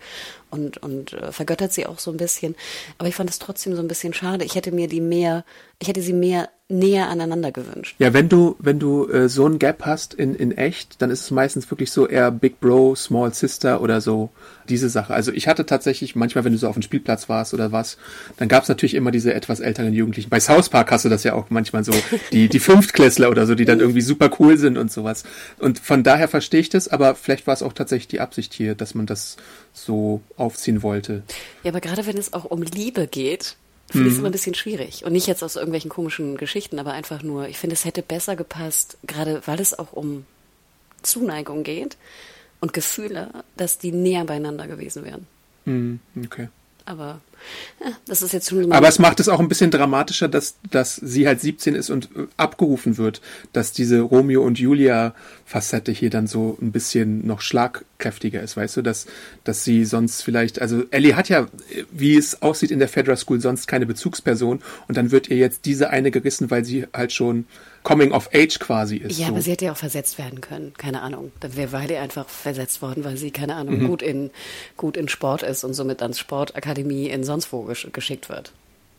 und, 0.50 0.78
und 0.78 1.12
äh, 1.12 1.32
vergöttert 1.32 1.72
sie 1.72 1.86
auch 1.86 1.98
so 1.98 2.10
ein 2.10 2.16
bisschen. 2.16 2.54
Aber 2.98 3.08
ich 3.08 3.14
fand 3.14 3.30
es 3.30 3.38
trotzdem 3.38 3.74
so 3.74 3.82
ein 3.82 3.88
bisschen 3.88 4.14
schade. 4.14 4.44
Ich 4.44 4.54
hätte 4.54 4.72
mir 4.72 4.88
die 4.88 5.00
mehr, 5.00 5.44
ich 5.78 5.88
hätte 5.88 6.02
sie 6.02 6.12
mehr 6.12 6.48
näher 6.68 7.08
aneinander 7.08 7.52
gewünscht. 7.52 7.94
Ja, 7.98 8.12
wenn 8.12 8.28
du, 8.28 8.56
wenn 8.58 8.80
du 8.80 9.08
äh, 9.08 9.28
so 9.28 9.46
ein 9.46 9.60
Gap 9.60 9.84
hast 9.84 10.14
in, 10.14 10.34
in 10.34 10.50
echt, 10.50 11.00
dann 11.00 11.10
ist 11.10 11.20
es 11.20 11.30
meistens 11.30 11.70
wirklich 11.70 11.92
so 11.92 12.08
eher 12.08 12.32
Big 12.32 12.58
Bro, 12.60 12.96
Small 12.96 13.32
Sister 13.32 13.80
oder 13.80 14.00
so 14.00 14.30
diese 14.68 14.88
Sache. 14.88 15.14
Also 15.14 15.30
ich 15.30 15.46
hatte 15.46 15.64
tatsächlich 15.64 16.16
manchmal, 16.16 16.44
wenn 16.44 16.52
du 16.52 16.58
so 16.58 16.66
auf 16.68 16.74
dem 16.74 16.82
Spielplatz 16.82 17.28
warst 17.28 17.54
oder 17.54 17.70
was, 17.70 17.98
dann 18.36 18.48
gab 18.48 18.64
es 18.64 18.68
natürlich 18.68 18.94
immer 18.94 19.12
diese 19.12 19.32
etwas 19.32 19.60
älteren 19.60 19.94
Jugendlichen. 19.96 20.30
Bei 20.30 20.40
South 20.40 20.68
Park 20.68 20.90
hast 20.90 21.04
du 21.04 21.08
das 21.08 21.24
ja 21.24 21.34
auch 21.34 21.50
manchmal 21.50 21.84
so, 21.84 21.92
die, 22.32 22.48
die 22.48 22.58
Fünftklässler 22.60 23.30
oder 23.30 23.46
so, 23.46 23.54
die 23.54 23.64
dann 23.64 23.80
irgendwie 23.80 24.00
super 24.00 24.30
cool 24.38 24.56
sind 24.58 24.78
und 24.78 24.92
sowas. 24.92 25.24
Und 25.58 25.78
von 25.78 26.02
daher 26.02 26.28
verstehe 26.28 26.60
ich 26.60 26.68
das, 26.68 26.88
aber 26.88 27.14
vielleicht 27.14 27.46
war 27.46 27.54
es 27.54 27.62
auch 27.62 27.72
tatsächlich 27.72 28.08
die 28.08 28.20
Absicht 28.20 28.54
hier, 28.54 28.74
dass 28.74 28.94
man 28.94 29.06
das 29.06 29.36
so 29.72 30.20
aufziehen 30.36 30.82
wollte. 30.82 31.22
Ja, 31.62 31.70
aber 31.70 31.80
gerade 31.80 32.06
wenn 32.06 32.16
es 32.16 32.32
auch 32.32 32.44
um 32.44 32.62
Liebe 32.62 33.06
geht, 33.06 33.56
finde 33.90 34.06
ich 34.08 34.12
Mhm. 34.12 34.12
es 34.14 34.18
immer 34.18 34.28
ein 34.28 34.32
bisschen 34.32 34.54
schwierig. 34.54 35.04
Und 35.04 35.12
nicht 35.12 35.26
jetzt 35.26 35.42
aus 35.44 35.56
irgendwelchen 35.56 35.90
komischen 35.90 36.36
Geschichten, 36.36 36.78
aber 36.78 36.92
einfach 36.92 37.22
nur, 37.22 37.48
ich 37.48 37.58
finde, 37.58 37.74
es 37.74 37.84
hätte 37.84 38.02
besser 38.02 38.34
gepasst, 38.36 38.98
gerade 39.06 39.42
weil 39.46 39.60
es 39.60 39.78
auch 39.78 39.92
um 39.92 40.24
Zuneigung 41.02 41.62
geht 41.62 41.96
und 42.60 42.72
Gefühle, 42.72 43.30
dass 43.56 43.78
die 43.78 43.92
näher 43.92 44.24
beieinander 44.24 44.66
gewesen 44.66 45.04
wären. 45.04 45.26
Hm, 45.66 46.00
okay. 46.24 46.48
Aber 46.86 47.20
ja, 47.84 47.92
das 48.06 48.22
ist 48.22 48.32
jetzt 48.32 48.48
schon. 48.48 48.70
Aber 48.70 48.88
es 48.88 49.00
macht 49.00 49.18
es 49.18 49.28
auch 49.28 49.40
ein 49.40 49.48
bisschen 49.48 49.72
dramatischer, 49.72 50.28
dass, 50.28 50.54
dass 50.70 50.94
sie 50.94 51.26
halt 51.26 51.40
17 51.40 51.74
ist 51.74 51.90
und 51.90 52.08
äh, 52.16 52.26
abgerufen 52.36 52.96
wird, 52.96 53.20
dass 53.52 53.72
diese 53.72 54.00
Romeo 54.00 54.42
und 54.42 54.58
Julia 54.58 55.14
Facette 55.44 55.90
hier 55.90 56.10
dann 56.10 56.28
so 56.28 56.56
ein 56.62 56.70
bisschen 56.70 57.26
noch 57.26 57.40
schlagkräftiger 57.40 58.40
ist, 58.40 58.56
weißt 58.56 58.76
du, 58.76 58.82
dass, 58.82 59.06
dass 59.42 59.64
sie 59.64 59.84
sonst 59.84 60.22
vielleicht, 60.22 60.60
also 60.60 60.84
Ellie 60.92 61.16
hat 61.16 61.28
ja, 61.28 61.42
äh, 61.42 61.84
wie 61.90 62.16
es 62.16 62.40
aussieht 62.40 62.70
in 62.70 62.78
der 62.78 62.88
Fedra 62.88 63.16
School, 63.16 63.40
sonst 63.40 63.66
keine 63.66 63.86
Bezugsperson 63.86 64.62
und 64.86 64.96
dann 64.96 65.10
wird 65.10 65.28
ihr 65.28 65.36
jetzt 65.36 65.64
diese 65.64 65.90
eine 65.90 66.12
gerissen, 66.12 66.50
weil 66.52 66.64
sie 66.64 66.86
halt 66.94 67.12
schon 67.12 67.46
Coming 67.86 68.10
of 68.12 68.28
Age 68.34 68.58
quasi 68.58 68.96
ist. 68.96 69.16
ja, 69.18 69.26
so. 69.26 69.32
aber 69.32 69.42
sie 69.42 69.52
hätte 69.52 69.66
ja 69.66 69.72
auch 69.72 69.76
versetzt 69.76 70.18
werden 70.18 70.40
können. 70.40 70.72
Keine 70.76 71.02
Ahnung. 71.02 71.30
Dann 71.38 71.54
wäre 71.56 71.70
Weile 71.70 72.00
einfach 72.00 72.28
versetzt 72.28 72.82
worden, 72.82 73.04
weil 73.04 73.16
sie, 73.16 73.30
keine 73.30 73.54
Ahnung, 73.54 73.78
Mhm. 73.78 73.86
gut 73.86 74.02
in, 74.02 74.30
gut 74.76 74.96
in 74.96 75.06
Sport 75.08 75.42
ist 75.44 75.62
und 75.62 75.72
somit 75.74 76.02
ans 76.02 76.18
Sportakademie 76.18 77.06
in 77.08 77.22
sonst 77.22 77.52
wo 77.52 77.62
gesch 77.62 77.86
geschickt 77.92 78.28
wird. 78.28 78.52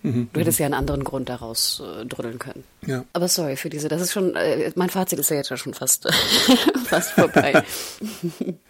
Du 0.03 0.39
hättest 0.39 0.59
ja 0.59 0.65
einen 0.65 0.73
anderen 0.73 1.03
Grund 1.03 1.29
daraus 1.29 1.81
äh, 1.81 2.05
drütteln 2.05 2.39
können. 2.39 2.63
Ja. 2.85 3.03
Aber 3.13 3.27
sorry 3.27 3.57
für 3.57 3.69
diese, 3.69 3.87
das 3.87 4.01
ist 4.01 4.13
schon, 4.13 4.35
äh, 4.35 4.71
mein 4.75 4.89
Fazit 4.89 5.19
ist 5.19 5.29
ja 5.29 5.37
jetzt 5.37 5.57
schon 5.57 5.73
fast, 5.73 6.07
fast 6.85 7.11
vorbei. 7.11 7.63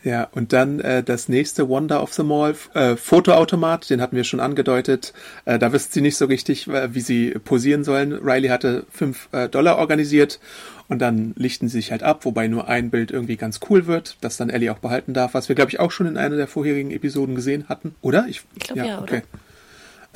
Ja, 0.03 0.29
und 0.31 0.53
dann 0.53 0.79
äh, 0.79 1.03
das 1.03 1.27
nächste 1.27 1.67
Wonder 1.67 2.01
of 2.01 2.13
the 2.13 2.23
Mall, 2.23 2.55
äh, 2.73 2.95
Fotoautomat, 2.95 3.89
den 3.89 3.99
hatten 3.99 4.15
wir 4.15 4.23
schon 4.23 4.39
angedeutet. 4.39 5.11
Äh, 5.43 5.59
da 5.59 5.73
wissen 5.73 5.89
sie 5.91 5.99
nicht 5.99 6.15
so 6.15 6.25
richtig, 6.25 6.67
wie 6.67 7.01
sie 7.01 7.31
posieren 7.31 7.83
sollen. 7.83 8.13
Riley 8.13 8.47
hatte 8.47 8.85
fünf 8.89 9.27
äh, 9.33 9.49
Dollar 9.49 9.77
organisiert 9.77 10.39
und 10.87 10.99
dann 10.99 11.33
lichten 11.35 11.67
sie 11.67 11.77
sich 11.77 11.91
halt 11.91 12.03
ab, 12.03 12.23
wobei 12.25 12.47
nur 12.47 12.67
ein 12.67 12.89
Bild 12.89 13.11
irgendwie 13.11 13.35
ganz 13.35 13.59
cool 13.69 13.87
wird, 13.87 14.17
das 14.21 14.37
dann 14.37 14.49
Ellie 14.49 14.71
auch 14.71 14.79
behalten 14.79 15.13
darf, 15.13 15.33
was 15.33 15.49
wir, 15.49 15.55
glaube 15.55 15.71
ich, 15.71 15.79
auch 15.79 15.91
schon 15.91 16.07
in 16.07 16.17
einer 16.17 16.37
der 16.37 16.47
vorherigen 16.47 16.91
Episoden 16.91 17.35
gesehen 17.35 17.67
hatten. 17.67 17.95
Oder? 18.01 18.25
Ich 18.29 18.43
glaube 18.59 18.87
ja, 18.87 19.01
okay. 19.01 19.17
oder? 19.17 19.23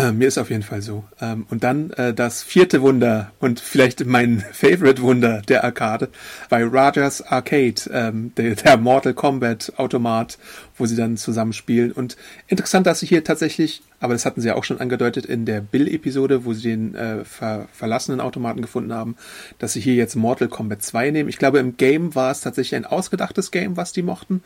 Äh, 0.01 0.11
mir 0.13 0.27
ist 0.27 0.39
auf 0.39 0.49
jeden 0.49 0.63
Fall 0.63 0.81
so. 0.81 1.03
Ähm, 1.21 1.45
und 1.51 1.63
dann 1.63 1.91
äh, 1.91 2.13
das 2.13 2.41
vierte 2.41 2.81
Wunder 2.81 3.31
und 3.39 3.59
vielleicht 3.59 4.05
mein 4.05 4.39
Favorite 4.51 5.01
Wunder 5.01 5.41
der 5.47 5.63
Arcade 5.63 6.09
bei 6.49 6.63
Rogers 6.63 7.21
Arcade, 7.21 7.75
ähm, 7.93 8.33
der, 8.35 8.55
der 8.55 8.77
Mortal 8.77 9.13
Kombat 9.13 9.73
Automat, 9.77 10.39
wo 10.77 10.85
sie 10.85 10.95
dann 10.95 11.17
zusammen 11.17 11.53
spielen. 11.53 11.91
Und 11.91 12.17
interessant, 12.47 12.87
dass 12.87 12.99
sie 12.99 13.05
hier 13.05 13.23
tatsächlich, 13.23 13.81
aber 13.99 14.13
das 14.13 14.25
hatten 14.25 14.41
sie 14.41 14.47
ja 14.47 14.55
auch 14.55 14.63
schon 14.63 14.79
angedeutet 14.79 15.25
in 15.25 15.45
der 15.45 15.61
Bill-Episode, 15.61 16.45
wo 16.45 16.53
sie 16.53 16.63
den 16.63 16.95
äh, 16.95 17.23
ver 17.25 17.67
verlassenen 17.71 18.21
Automaten 18.21 18.61
gefunden 18.61 18.93
haben, 18.93 19.15
dass 19.59 19.73
sie 19.73 19.81
hier 19.81 19.95
jetzt 19.95 20.15
Mortal 20.15 20.47
Kombat 20.47 20.81
2 20.81 21.11
nehmen. 21.11 21.29
Ich 21.29 21.37
glaube, 21.37 21.59
im 21.59 21.77
Game 21.77 22.15
war 22.15 22.31
es 22.31 22.41
tatsächlich 22.41 22.75
ein 22.75 22.85
ausgedachtes 22.85 23.51
Game, 23.51 23.77
was 23.77 23.93
die 23.93 24.01
mochten. 24.01 24.43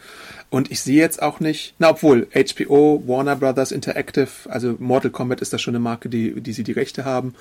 Und 0.50 0.72
ich 0.72 0.82
sehe 0.82 1.00
jetzt 1.00 1.22
auch 1.22 1.40
nicht, 1.40 1.76
na 1.80 1.90
obwohl, 1.90 2.28
HBO, 2.34 3.04
Warner 3.06 3.36
Brothers 3.36 3.72
Interactive, 3.72 4.30
also 4.50 4.76
Mortal 4.80 5.12
Kombat 5.12 5.42
ist 5.42 5.54
da 5.54 5.58
schon 5.58 5.76
eine 5.76 5.84
Marke, 5.84 6.10
die, 6.10 6.42
die 6.42 6.54
sie 6.54 6.64
die 6.64 6.72
Rechte 6.72 7.06
haben. 7.06 7.36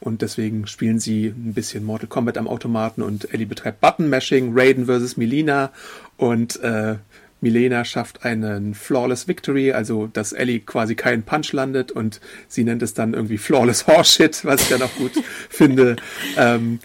Und 0.00 0.22
deswegen 0.22 0.66
spielen 0.66 0.98
sie 0.98 1.26
ein 1.26 1.54
bisschen 1.54 1.84
Mortal 1.84 2.08
Kombat 2.08 2.38
am 2.38 2.48
Automaten 2.48 3.02
und 3.02 3.32
Ellie 3.32 3.46
betreibt 3.46 3.80
Button 3.80 4.08
Mashing, 4.08 4.52
Raiden 4.54 4.86
versus 4.86 5.16
Melina 5.16 5.70
und 6.16 6.60
äh, 6.62 6.96
Milena 7.40 7.84
schafft 7.84 8.24
einen 8.24 8.74
Flawless 8.74 9.28
Victory, 9.28 9.72
also 9.72 10.06
dass 10.06 10.32
Ellie 10.32 10.60
quasi 10.60 10.94
keinen 10.94 11.22
Punch 11.22 11.52
landet 11.52 11.92
und 11.92 12.20
sie 12.48 12.64
nennt 12.64 12.82
es 12.82 12.94
dann 12.94 13.14
irgendwie 13.14 13.38
Flawless 13.38 13.86
Horseshit, 13.86 14.44
was 14.44 14.62
ich 14.62 14.68
dann 14.68 14.82
auch 14.82 14.94
gut 14.94 15.12
finde. 15.48 15.96
Ähm, 16.36 16.80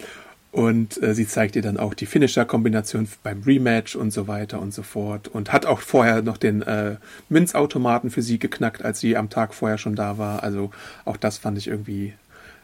und 0.56 1.02
äh, 1.02 1.14
sie 1.14 1.26
zeigt 1.26 1.54
ihr 1.54 1.60
dann 1.60 1.76
auch 1.76 1.92
die 1.92 2.06
Finisher-Kombination 2.06 3.06
beim 3.22 3.42
Rematch 3.42 3.94
und 3.94 4.10
so 4.10 4.26
weiter 4.26 4.58
und 4.58 4.72
so 4.72 4.82
fort. 4.82 5.28
Und 5.28 5.52
hat 5.52 5.66
auch 5.66 5.80
vorher 5.80 6.22
noch 6.22 6.38
den 6.38 6.62
äh, 6.62 6.96
Münzautomaten 7.28 8.08
für 8.08 8.22
sie 8.22 8.38
geknackt, 8.38 8.82
als 8.82 9.00
sie 9.00 9.18
am 9.18 9.28
Tag 9.28 9.52
vorher 9.52 9.76
schon 9.76 9.96
da 9.96 10.16
war. 10.16 10.42
Also 10.42 10.70
auch 11.04 11.18
das 11.18 11.36
fand 11.36 11.58
ich 11.58 11.68
irgendwie 11.68 12.14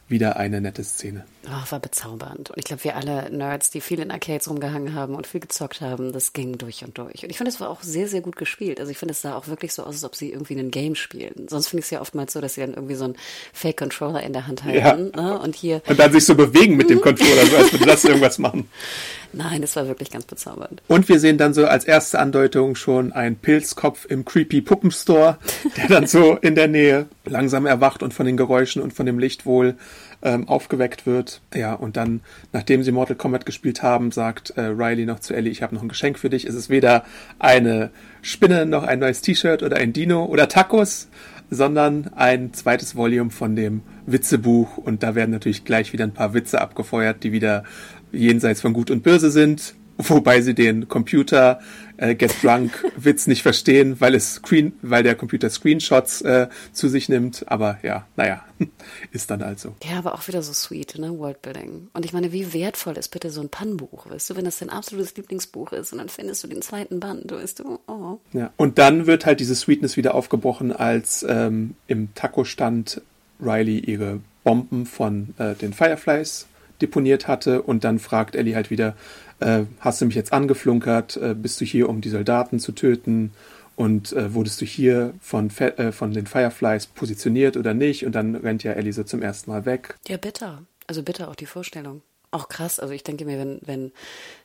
wieder 0.07 0.37
eine 0.37 0.59
nette 0.59 0.83
Szene. 0.83 1.23
Oh, 1.45 1.71
war 1.71 1.79
bezaubernd. 1.79 2.51
Und 2.51 2.57
ich 2.57 2.63
glaube, 2.63 2.83
wir 2.85 2.95
alle 2.95 3.29
Nerds, 3.29 3.69
die 3.69 3.81
viel 3.81 3.99
in 3.99 4.11
Arcades 4.11 4.49
rumgehangen 4.49 4.93
haben 4.93 5.15
und 5.15 5.27
viel 5.27 5.41
gezockt 5.41 5.81
haben, 5.81 6.13
das 6.13 6.31
ging 6.31 6.57
durch 6.57 6.85
und 6.85 6.97
durch. 6.97 7.23
Und 7.23 7.29
ich 7.29 7.37
finde, 7.37 7.51
es 7.51 7.59
war 7.59 7.69
auch 7.69 7.81
sehr, 7.81 8.07
sehr 8.07 8.21
gut 8.21 8.37
gespielt. 8.37 8.79
Also 8.79 8.91
ich 8.91 8.97
finde, 8.97 9.11
es 9.11 9.21
sah 9.21 9.35
auch 9.35 9.47
wirklich 9.47 9.73
so 9.73 9.83
aus, 9.83 9.95
als 9.95 10.05
ob 10.05 10.15
sie 10.15 10.31
irgendwie 10.31 10.57
ein 10.57 10.71
Game 10.71 10.95
spielen. 10.95 11.47
Sonst 11.49 11.67
finde 11.67 11.81
ich 11.81 11.85
es 11.85 11.91
ja 11.91 11.99
oftmals 11.99 12.31
so, 12.31 12.39
dass 12.39 12.53
sie 12.53 12.61
dann 12.61 12.73
irgendwie 12.73 12.95
so 12.95 13.05
einen 13.05 13.15
Fake-Controller 13.51 14.23
in 14.23 14.31
der 14.31 14.47
Hand 14.47 14.63
halten. 14.63 15.11
Ja. 15.15 15.21
Ne? 15.21 15.39
Und 15.39 15.55
hier. 15.55 15.81
Und 15.87 15.99
dann 15.99 16.13
sich 16.13 16.25
so 16.25 16.35
bewegen 16.35 16.77
mit 16.77 16.89
dem 16.89 17.01
Controller, 17.01 17.45
so 17.45 17.57
als 17.57 17.73
würde 17.73 17.85
das 17.85 18.05
irgendwas 18.05 18.37
machen. 18.37 18.69
Nein, 19.33 19.61
das 19.61 19.75
war 19.75 19.87
wirklich 19.87 20.11
ganz 20.11 20.25
bezaubernd. 20.25 20.81
Und 20.87 21.09
wir 21.09 21.19
sehen 21.19 21.37
dann 21.39 21.53
so 21.53 21.65
als 21.65 21.85
erste 21.85 22.19
Andeutung 22.19 22.75
schon 22.75 23.11
einen 23.11 23.35
Pilzkopf 23.35 24.05
im 24.05 24.25
Creepy 24.25 24.61
Puppenstore, 24.61 25.39
der 25.75 25.87
dann 25.87 26.07
so 26.07 26.37
in 26.37 26.55
der 26.55 26.67
Nähe 26.67 27.07
langsam 27.25 27.65
erwacht 27.65 28.03
und 28.03 28.13
von 28.13 28.27
den 28.27 28.37
Geräuschen 28.37 28.81
und 28.81 28.93
von 28.93 29.07
dem 29.07 29.17
Licht 29.17 29.45
wohl 29.45 29.75
ähm, 30.23 30.47
aufgeweckt 30.47 31.05
wird. 31.05 31.41
Ja, 31.53 31.73
und 31.73 31.97
dann, 31.97 32.21
nachdem 32.51 32.81
sie 32.81 32.91
Mortal 32.91 33.15
Kombat 33.15 33.45
gespielt 33.45 33.83
haben, 33.83 34.11
sagt 34.11 34.51
äh, 34.51 34.61
Riley 34.61 35.05
noch 35.05 35.19
zu 35.19 35.33
Ellie, 35.33 35.51
ich 35.51 35.61
habe 35.61 35.75
noch 35.75 35.81
ein 35.81 35.89
Geschenk 35.89 36.17
für 36.17 36.29
dich. 36.29 36.45
Es 36.45 36.55
ist 36.55 36.69
weder 36.69 37.03
eine 37.39 37.91
Spinne 38.21 38.65
noch 38.65 38.83
ein 38.83 38.99
neues 38.99 39.21
T-Shirt 39.21 39.61
oder 39.61 39.77
ein 39.77 39.93
Dino 39.93 40.25
oder 40.25 40.47
Tacos, 40.47 41.09
sondern 41.49 42.09
ein 42.15 42.53
zweites 42.53 42.95
Volume 42.95 43.29
von 43.29 43.55
dem 43.55 43.81
Witzebuch. 44.05 44.77
Und 44.77 45.03
da 45.03 45.13
werden 45.13 45.31
natürlich 45.31 45.65
gleich 45.65 45.93
wieder 45.93 46.05
ein 46.05 46.13
paar 46.13 46.33
Witze 46.33 46.61
abgefeuert, 46.61 47.23
die 47.23 47.31
wieder 47.31 47.63
jenseits 48.11 48.61
von 48.61 48.73
Gut 48.73 48.91
und 48.91 49.03
Böse 49.03 49.29
sind, 49.29 49.75
wobei 49.97 50.41
sie 50.41 50.53
den 50.53 50.87
Computer 50.87 51.59
äh, 52.03 52.15
Get 52.15 52.43
Drunk 52.43 52.85
Witz 52.97 53.27
nicht 53.27 53.41
verstehen, 53.41 53.99
weil 54.01 54.13
es 54.13 54.35
Screen, 54.35 54.73
weil 54.81 55.03
der 55.03 55.15
Computer 55.15 55.49
Screenshots 55.49 56.21
äh, 56.21 56.47
zu 56.73 56.89
sich 56.89 57.07
nimmt. 57.07 57.45
Aber 57.47 57.79
ja, 57.81 58.05
naja, 58.17 58.43
ist 59.11 59.31
dann 59.31 59.41
also. 59.41 59.75
Ja, 59.83 59.97
aber 59.97 60.13
auch 60.13 60.27
wieder 60.27 60.43
so 60.43 60.53
sweet, 60.53 60.97
ne, 60.99 61.17
Worldbuilding. 61.17 61.87
Und 61.93 62.05
ich 62.05 62.13
meine, 62.13 62.31
wie 62.33 62.53
wertvoll 62.53 62.97
ist 62.97 63.09
bitte 63.09 63.29
so 63.29 63.41
ein 63.41 63.49
Pannbuch, 63.49 64.09
weißt 64.09 64.29
du, 64.29 64.35
wenn 64.35 64.45
das 64.45 64.59
dein 64.59 64.69
absolutes 64.69 65.15
Lieblingsbuch 65.15 65.71
ist 65.71 65.93
und 65.93 65.99
dann 65.99 66.09
findest 66.09 66.43
du 66.43 66.47
den 66.47 66.61
zweiten 66.61 66.99
Band, 66.99 67.31
weißt 67.31 67.59
du, 67.59 67.79
oh. 67.87 68.19
Ja, 68.33 68.51
und 68.57 68.77
dann 68.77 69.07
wird 69.07 69.25
halt 69.25 69.39
diese 69.39 69.55
Sweetness 69.55 69.95
wieder 69.95 70.13
aufgebrochen, 70.13 70.73
als 70.73 71.25
ähm, 71.27 71.75
im 71.87 72.13
Taco-Stand 72.15 73.01
Riley 73.39 73.79
ihre 73.79 74.19
Bomben 74.43 74.85
von 74.85 75.33
äh, 75.37 75.55
den 75.55 75.73
Fireflies 75.73 76.47
deponiert 76.81 77.27
hatte 77.27 77.61
und 77.61 77.83
dann 77.85 77.97
fragt 77.99 78.35
Ellie 78.35 78.55
halt 78.55 78.69
wieder, 78.69 78.95
äh, 79.39 79.63
hast 79.79 80.01
du 80.01 80.05
mich 80.05 80.15
jetzt 80.15 80.33
angeflunkert, 80.33 81.17
äh, 81.17 81.35
bist 81.35 81.59
du 81.61 81.65
hier, 81.65 81.89
um 81.89 82.01
die 82.01 82.09
Soldaten 82.09 82.59
zu 82.59 82.71
töten 82.71 83.31
und 83.75 84.13
äh, 84.13 84.33
wurdest 84.33 84.61
du 84.61 84.65
hier 84.65 85.13
von, 85.19 85.49
äh, 85.57 85.91
von 85.91 86.13
den 86.13 86.27
Fireflies 86.27 86.87
positioniert 86.87 87.57
oder 87.57 87.73
nicht 87.73 88.05
und 88.05 88.13
dann 88.13 88.35
rennt 88.35 88.63
ja 88.63 88.73
Ellie 88.73 88.93
so 88.93 89.03
zum 89.03 89.21
ersten 89.21 89.51
Mal 89.51 89.65
weg. 89.65 89.95
Ja, 90.07 90.17
bitter. 90.17 90.63
Also 90.87 91.01
bitter 91.01 91.29
auch 91.29 91.35
die 91.35 91.45
Vorstellung 91.45 92.01
auch 92.33 92.49
krass. 92.49 92.79
Also 92.79 92.93
ich 92.93 93.03
denke 93.03 93.25
mir, 93.25 93.37
wenn, 93.37 93.59
wenn 93.63 93.91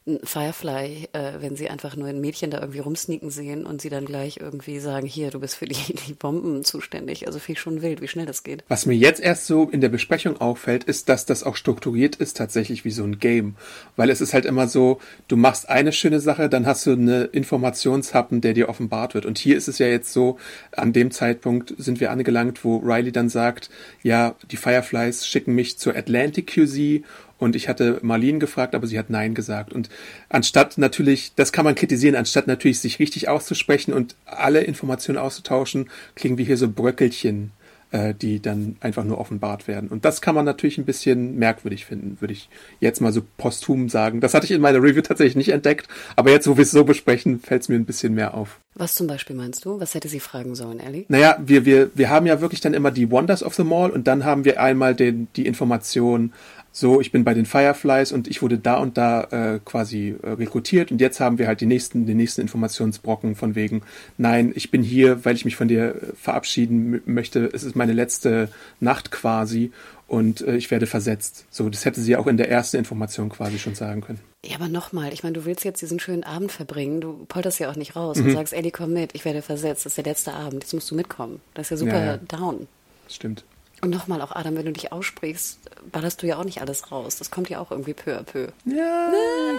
ein 0.09 0.21
Firefly, 0.25 1.09
äh, 1.13 1.33
wenn 1.41 1.57
sie 1.57 1.69
einfach 1.69 1.95
nur 1.95 2.09
ein 2.09 2.21
Mädchen 2.21 2.51
da 2.51 2.61
irgendwie 2.61 2.81
rumsneaken 2.81 3.31
sehen 3.31 3.67
und 3.67 3.81
sie 3.81 3.91
dann 3.91 4.07
gleich 4.07 4.39
irgendwie 4.39 4.81
sagen, 4.81 5.07
hier, 5.07 5.31
du 5.31 5.41
bist 5.41 5.57
für 5.57 5.67
die, 5.67 5.95
die 6.07 6.15
Bomben 6.15 6.65
zuständig. 6.65 7.27
Also 7.27 7.39
finde 7.39 7.59
ich 7.59 7.61
schon 7.61 7.83
wild, 7.83 8.01
wie 8.01 8.09
schnell 8.09 8.27
das 8.27 8.43
geht. 8.43 8.65
Was 8.69 8.87
mir 8.87 8.95
jetzt 8.95 9.21
erst 9.21 9.47
so 9.47 9.69
in 9.71 9.81
der 9.81 9.91
Besprechung 9.91 10.41
auffällt, 10.41 10.85
ist, 10.85 11.09
dass 11.09 11.27
das 11.27 11.45
auch 11.45 11.57
strukturiert 11.57 12.17
ist 12.17 12.37
tatsächlich 12.37 12.85
wie 12.85 12.91
so 12.91 13.05
ein 13.05 13.19
Game. 13.19 13.57
Weil 13.97 14.11
es 14.11 14.21
ist 14.21 14.35
halt 14.35 14.47
immer 14.47 14.67
so, 14.67 15.01
du 15.29 15.37
machst 15.37 15.69
eine 15.69 15.93
schöne 15.93 16.21
Sache, 16.21 16.49
dann 16.49 16.67
hast 16.67 16.87
du 16.87 16.93
eine 16.93 17.25
Informationshappen, 17.25 18.41
der 18.41 18.55
dir 18.55 18.69
offenbart 18.69 19.15
wird. 19.15 19.27
Und 19.27 19.39
hier 19.39 19.57
ist 19.57 19.69
es 19.69 19.79
ja 19.79 19.87
jetzt 19.87 20.13
so, 20.13 20.39
an 20.73 20.93
dem 20.93 21.11
Zeitpunkt 21.11 21.75
sind 21.77 22.01
wir 22.01 22.11
angelangt, 22.11 22.65
wo 22.65 22.79
Riley 22.79 23.13
dann 23.13 23.29
sagt, 23.29 23.71
ja, 24.03 24.35
die 24.51 24.57
Fireflies 24.57 25.27
schicken 25.27 25.55
mich 25.55 25.79
zur 25.79 25.95
Atlantic 25.97 26.47
QZ 26.49 27.03
und 27.39 27.57
ich 27.57 27.69
hatte 27.69 27.99
Marlene 28.03 28.39
gefragt, 28.39 28.75
aber 28.75 28.87
sie 28.87 28.99
hat 28.99 29.11
Nein 29.11 29.35
gesagt. 29.35 29.73
Und 29.73 29.89
anstatt 30.29 30.77
natürlich, 30.77 31.33
das 31.37 31.53
kann 31.53 31.65
man 31.65 31.75
kritisieren, 31.75 32.17
anstatt 32.17 32.47
natürlich 32.47 32.81
sich 32.81 32.99
richtig 32.99 33.29
auszusprechen 33.29 33.93
und 33.93 34.17
alle 34.27 34.61
Informationen 34.63 35.19
auszutauschen, 35.19 35.89
klingen 36.15 36.39
wir 36.39 36.45
hier 36.45 36.57
so 36.57 36.69
Bröckelchen, 36.69 37.53
äh, 37.91 38.15
die 38.15 38.41
dann 38.41 38.77
einfach 38.81 39.05
nur 39.05 39.19
offenbart 39.19 39.67
werden. 39.67 39.89
Und 39.89 40.05
das 40.05 40.21
kann 40.21 40.35
man 40.35 40.45
natürlich 40.45 40.79
ein 40.79 40.85
bisschen 40.85 41.39
merkwürdig 41.39 41.87
finden, 41.87 42.19
würde 42.21 42.35
ich 42.35 42.49
jetzt 42.81 43.01
mal 43.01 43.13
so 43.13 43.23
posthum 43.37 43.89
sagen. 43.89 44.21
Das 44.21 44.35
hatte 44.35 44.45
ich 44.45 44.51
in 44.51 44.61
meiner 44.61 44.83
Review 44.83 45.03
tatsächlich 45.03 45.37
nicht 45.37 45.51
entdeckt, 45.51 45.89
aber 46.17 46.31
jetzt, 46.31 46.47
wo 46.47 46.57
wir 46.57 46.63
es 46.63 46.71
so 46.71 46.85
besprechen, 46.85 47.41
fällt 47.41 47.63
es 47.63 47.69
mir 47.69 47.77
ein 47.77 47.87
bisschen 47.87 48.15
mehr 48.15 48.35
auf. 48.35 48.61
Was 48.75 48.95
zum 48.95 49.07
Beispiel 49.07 49.35
meinst 49.35 49.65
du? 49.65 49.81
Was 49.81 49.95
hätte 49.95 50.09
sie 50.09 50.21
fragen 50.21 50.55
sollen, 50.55 50.81
Ellie? 50.81 51.05
Naja, 51.09 51.39
wir, 51.45 51.65
wir, 51.65 51.91
wir 51.95 52.11
haben 52.11 52.27
ja 52.27 52.41
wirklich 52.41 52.61
dann 52.61 52.75
immer 52.75 52.91
die 52.91 53.11
Wonders 53.11 53.43
of 53.43 53.55
the 53.55 53.65
Mall 53.65 53.91
und 53.91 54.07
dann 54.07 54.25
haben 54.25 54.45
wir 54.45 54.61
einmal 54.61 54.95
den, 54.95 55.29
die 55.35 55.47
Information, 55.47 56.33
so, 56.79 57.01
ich 57.01 57.11
bin 57.11 57.25
bei 57.25 57.35
den 57.35 57.45
Fireflies 57.45 58.13
und 58.13 58.29
ich 58.29 58.41
wurde 58.41 58.57
da 58.57 58.79
und 58.79 58.97
da 58.97 59.25
äh, 59.25 59.61
quasi 59.65 60.15
äh, 60.23 60.31
rekrutiert 60.31 60.93
und 60.93 61.01
jetzt 61.01 61.19
haben 61.19 61.39
wir 61.39 61.49
halt 61.49 61.61
die 61.61 61.67
nächsten, 61.67 62.07
den 62.07 62.17
nächsten 62.17 62.41
Informationsbrocken 62.41 63.35
von 63.35 63.57
wegen, 63.57 63.83
nein, 64.17 64.53
ich 64.55 64.71
bin 64.71 64.85
hier, 64.85 65.25
weil 65.25 65.35
ich 65.35 65.45
mich 65.45 65.57
von 65.57 65.67
dir 65.67 65.97
äh, 65.97 66.15
verabschieden 66.15 67.03
möchte. 67.05 67.51
Es 67.53 67.65
ist 67.65 67.75
meine 67.75 67.95
letzte 67.95 68.49
Nacht 68.79 69.11
quasi 69.11 69.73
und 70.07 70.41
äh, 70.43 70.57
ich 70.57 70.71
werde 70.71 70.87
versetzt. 70.87 71.47
So, 71.51 71.69
das 71.69 71.85
hätte 71.85 72.01
sie 72.01 72.15
auch 72.15 72.29
in 72.29 72.37
der 72.37 72.49
ersten 72.49 72.77
Information 72.77 73.29
quasi 73.29 73.59
schon 73.59 73.75
sagen 73.75 74.01
können. 74.01 74.21
Ja, 74.47 74.55
aber 74.55 74.69
nochmal, 74.69 75.13
ich 75.13 75.25
meine, 75.25 75.33
du 75.33 75.45
willst 75.47 75.65
jetzt 75.65 75.83
diesen 75.83 75.99
schönen 75.99 76.23
Abend 76.23 76.53
verbringen, 76.53 77.01
du 77.01 77.25
polterst 77.27 77.59
ja 77.59 77.73
auch 77.73 77.77
nicht 77.77 77.97
raus 77.97 78.19
mhm. 78.19 78.27
und 78.27 78.33
sagst, 78.35 78.53
Ellie, 78.53 78.71
komm 78.71 78.93
mit, 78.93 79.17
ich 79.17 79.25
werde 79.25 79.43
versetzt, 79.43 79.85
das 79.85 79.93
ist 79.93 79.97
der 79.97 80.05
letzte 80.05 80.33
Abend, 80.33 80.63
jetzt 80.63 80.75
musst 80.75 80.93
du 80.93 80.95
mitkommen. 80.95 81.41
Das 81.55 81.67
ist 81.67 81.71
ja 81.71 81.77
super 81.77 81.99
ja, 81.99 82.07
ja. 82.07 82.17
down. 82.19 82.69
Stimmt. 83.09 83.45
Und 83.81 83.91
nochmal 83.91 84.21
auch, 84.23 84.33
Adam, 84.33 84.57
wenn 84.57 84.67
du 84.67 84.73
dich 84.73 84.93
aussprichst, 84.93 85.59
ballerst 85.93 86.23
du 86.23 86.27
ja 86.27 86.39
auch 86.39 86.45
nicht 86.45 86.61
alles 86.61 86.91
raus. 86.91 87.17
Das 87.17 87.31
kommt 87.31 87.49
ja 87.49 87.61
auch 87.61 87.71
irgendwie 87.71 87.95
peu 87.95 88.19
à 88.19 88.23
peu. 88.23 88.49
Ja, 88.65 89.13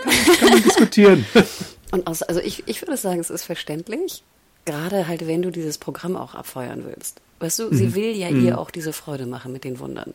kann, 0.03 0.13
man, 0.27 0.37
kann 0.37 0.49
man 0.49 0.63
diskutieren. 0.63 1.25
Und 1.91 2.05
aus, 2.05 2.21
also 2.21 2.41
ich, 2.41 2.67
ich 2.67 2.81
würde 2.81 2.97
sagen, 2.97 3.19
es 3.19 3.29
ist 3.29 3.43
verständlich, 3.43 4.23
gerade 4.65 5.07
halt, 5.07 5.25
wenn 5.25 5.41
du 5.41 5.51
dieses 5.51 5.77
Programm 5.77 6.15
auch 6.15 6.35
abfeuern 6.35 6.83
willst. 6.85 7.21
Weißt 7.39 7.59
du, 7.59 7.69
mhm. 7.69 7.75
sie 7.75 7.95
will 7.95 8.15
ja 8.15 8.29
mhm. 8.29 8.45
ihr 8.45 8.57
auch 8.59 8.71
diese 8.71 8.93
Freude 8.93 9.25
machen 9.25 9.53
mit 9.53 9.63
den 9.63 9.79
Wundern. 9.79 10.13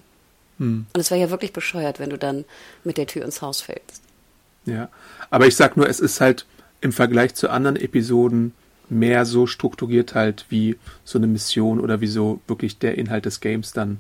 Mhm. 0.58 0.86
Und 0.92 1.00
es 1.00 1.10
wäre 1.10 1.20
ja 1.20 1.30
wirklich 1.30 1.52
bescheuert, 1.52 1.98
wenn 1.98 2.10
du 2.10 2.18
dann 2.18 2.44
mit 2.84 2.98
der 2.98 3.06
Tür 3.06 3.24
ins 3.24 3.42
Haus 3.42 3.62
fällst. 3.62 4.02
Ja, 4.66 4.88
aber 5.30 5.46
ich 5.46 5.56
sag 5.56 5.76
nur, 5.76 5.88
es 5.88 6.00
ist 6.00 6.20
halt 6.20 6.46
im 6.80 6.92
Vergleich 6.92 7.34
zu 7.34 7.50
anderen 7.50 7.76
Episoden 7.76 8.52
mehr 8.88 9.24
so 9.24 9.46
strukturiert 9.46 10.14
halt, 10.14 10.46
wie 10.50 10.76
so 11.04 11.18
eine 11.18 11.26
Mission 11.26 11.80
oder 11.80 12.00
wie 12.00 12.06
so 12.06 12.40
wirklich 12.46 12.78
der 12.78 12.96
Inhalt 12.98 13.24
des 13.24 13.40
Games 13.40 13.72
dann 13.72 13.98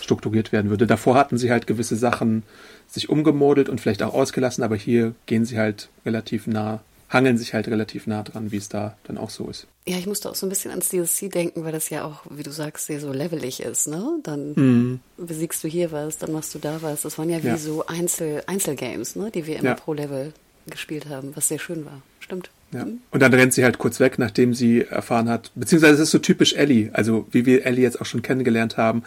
strukturiert 0.00 0.52
werden 0.52 0.70
würde. 0.70 0.86
Davor 0.86 1.14
hatten 1.16 1.38
sie 1.38 1.50
halt 1.50 1.66
gewisse 1.66 1.96
Sachen 1.96 2.42
sich 2.88 3.08
umgemodelt 3.08 3.68
und 3.68 3.80
vielleicht 3.80 4.02
auch 4.02 4.14
ausgelassen, 4.14 4.62
aber 4.62 4.76
hier 4.76 5.14
gehen 5.26 5.44
sie 5.44 5.58
halt 5.58 5.88
relativ 6.04 6.46
nah, 6.46 6.80
hangeln 7.08 7.38
sich 7.38 7.54
halt 7.54 7.66
relativ 7.68 8.06
nah 8.06 8.22
dran, 8.22 8.52
wie 8.52 8.56
es 8.56 8.68
da 8.68 8.96
dann 9.04 9.18
auch 9.18 9.30
so 9.30 9.48
ist. 9.48 9.66
Ja, 9.86 9.96
ich 9.96 10.06
musste 10.06 10.28
auch 10.30 10.34
so 10.34 10.46
ein 10.46 10.48
bisschen 10.50 10.70
ans 10.70 10.88
DLC 10.88 11.30
denken, 11.32 11.64
weil 11.64 11.72
das 11.72 11.88
ja 11.90 12.04
auch, 12.04 12.22
wie 12.30 12.42
du 12.42 12.50
sagst, 12.50 12.86
sehr 12.86 13.00
so 13.00 13.12
levelig 13.12 13.60
ist, 13.60 13.86
ne? 13.88 14.18
Dann 14.22 14.52
Mhm. 14.54 15.00
besiegst 15.16 15.62
du 15.64 15.68
hier 15.68 15.92
was, 15.92 16.18
dann 16.18 16.32
machst 16.32 16.54
du 16.54 16.58
da 16.58 16.82
was. 16.82 17.02
Das 17.02 17.18
waren 17.18 17.30
ja 17.30 17.42
wie 17.42 17.48
Ja. 17.48 17.56
so 17.58 17.86
Einzel 17.86 18.42
Einzelgames, 18.46 19.16
ne? 19.16 19.30
Die 19.32 19.46
wir 19.46 19.56
immer 19.56 19.70
Ja. 19.70 19.74
pro 19.74 19.92
Level 19.94 20.32
gespielt 20.68 21.08
haben, 21.08 21.34
was 21.36 21.48
sehr 21.48 21.60
schön 21.60 21.84
war. 21.86 22.02
Stimmt. 22.20 22.50
Ja. 22.72 22.86
Und 23.10 23.22
dann 23.22 23.32
rennt 23.32 23.52
sie 23.52 23.64
halt 23.64 23.78
kurz 23.78 24.00
weg, 24.00 24.18
nachdem 24.18 24.52
sie 24.52 24.82
erfahren 24.82 25.28
hat, 25.28 25.52
beziehungsweise 25.54 25.94
es 25.94 26.00
ist 26.00 26.10
so 26.10 26.18
typisch 26.18 26.54
Ellie, 26.54 26.90
also 26.92 27.26
wie 27.30 27.46
wir 27.46 27.64
Ellie 27.64 27.82
jetzt 27.82 28.00
auch 28.00 28.06
schon 28.06 28.22
kennengelernt 28.22 28.76
haben. 28.76 29.04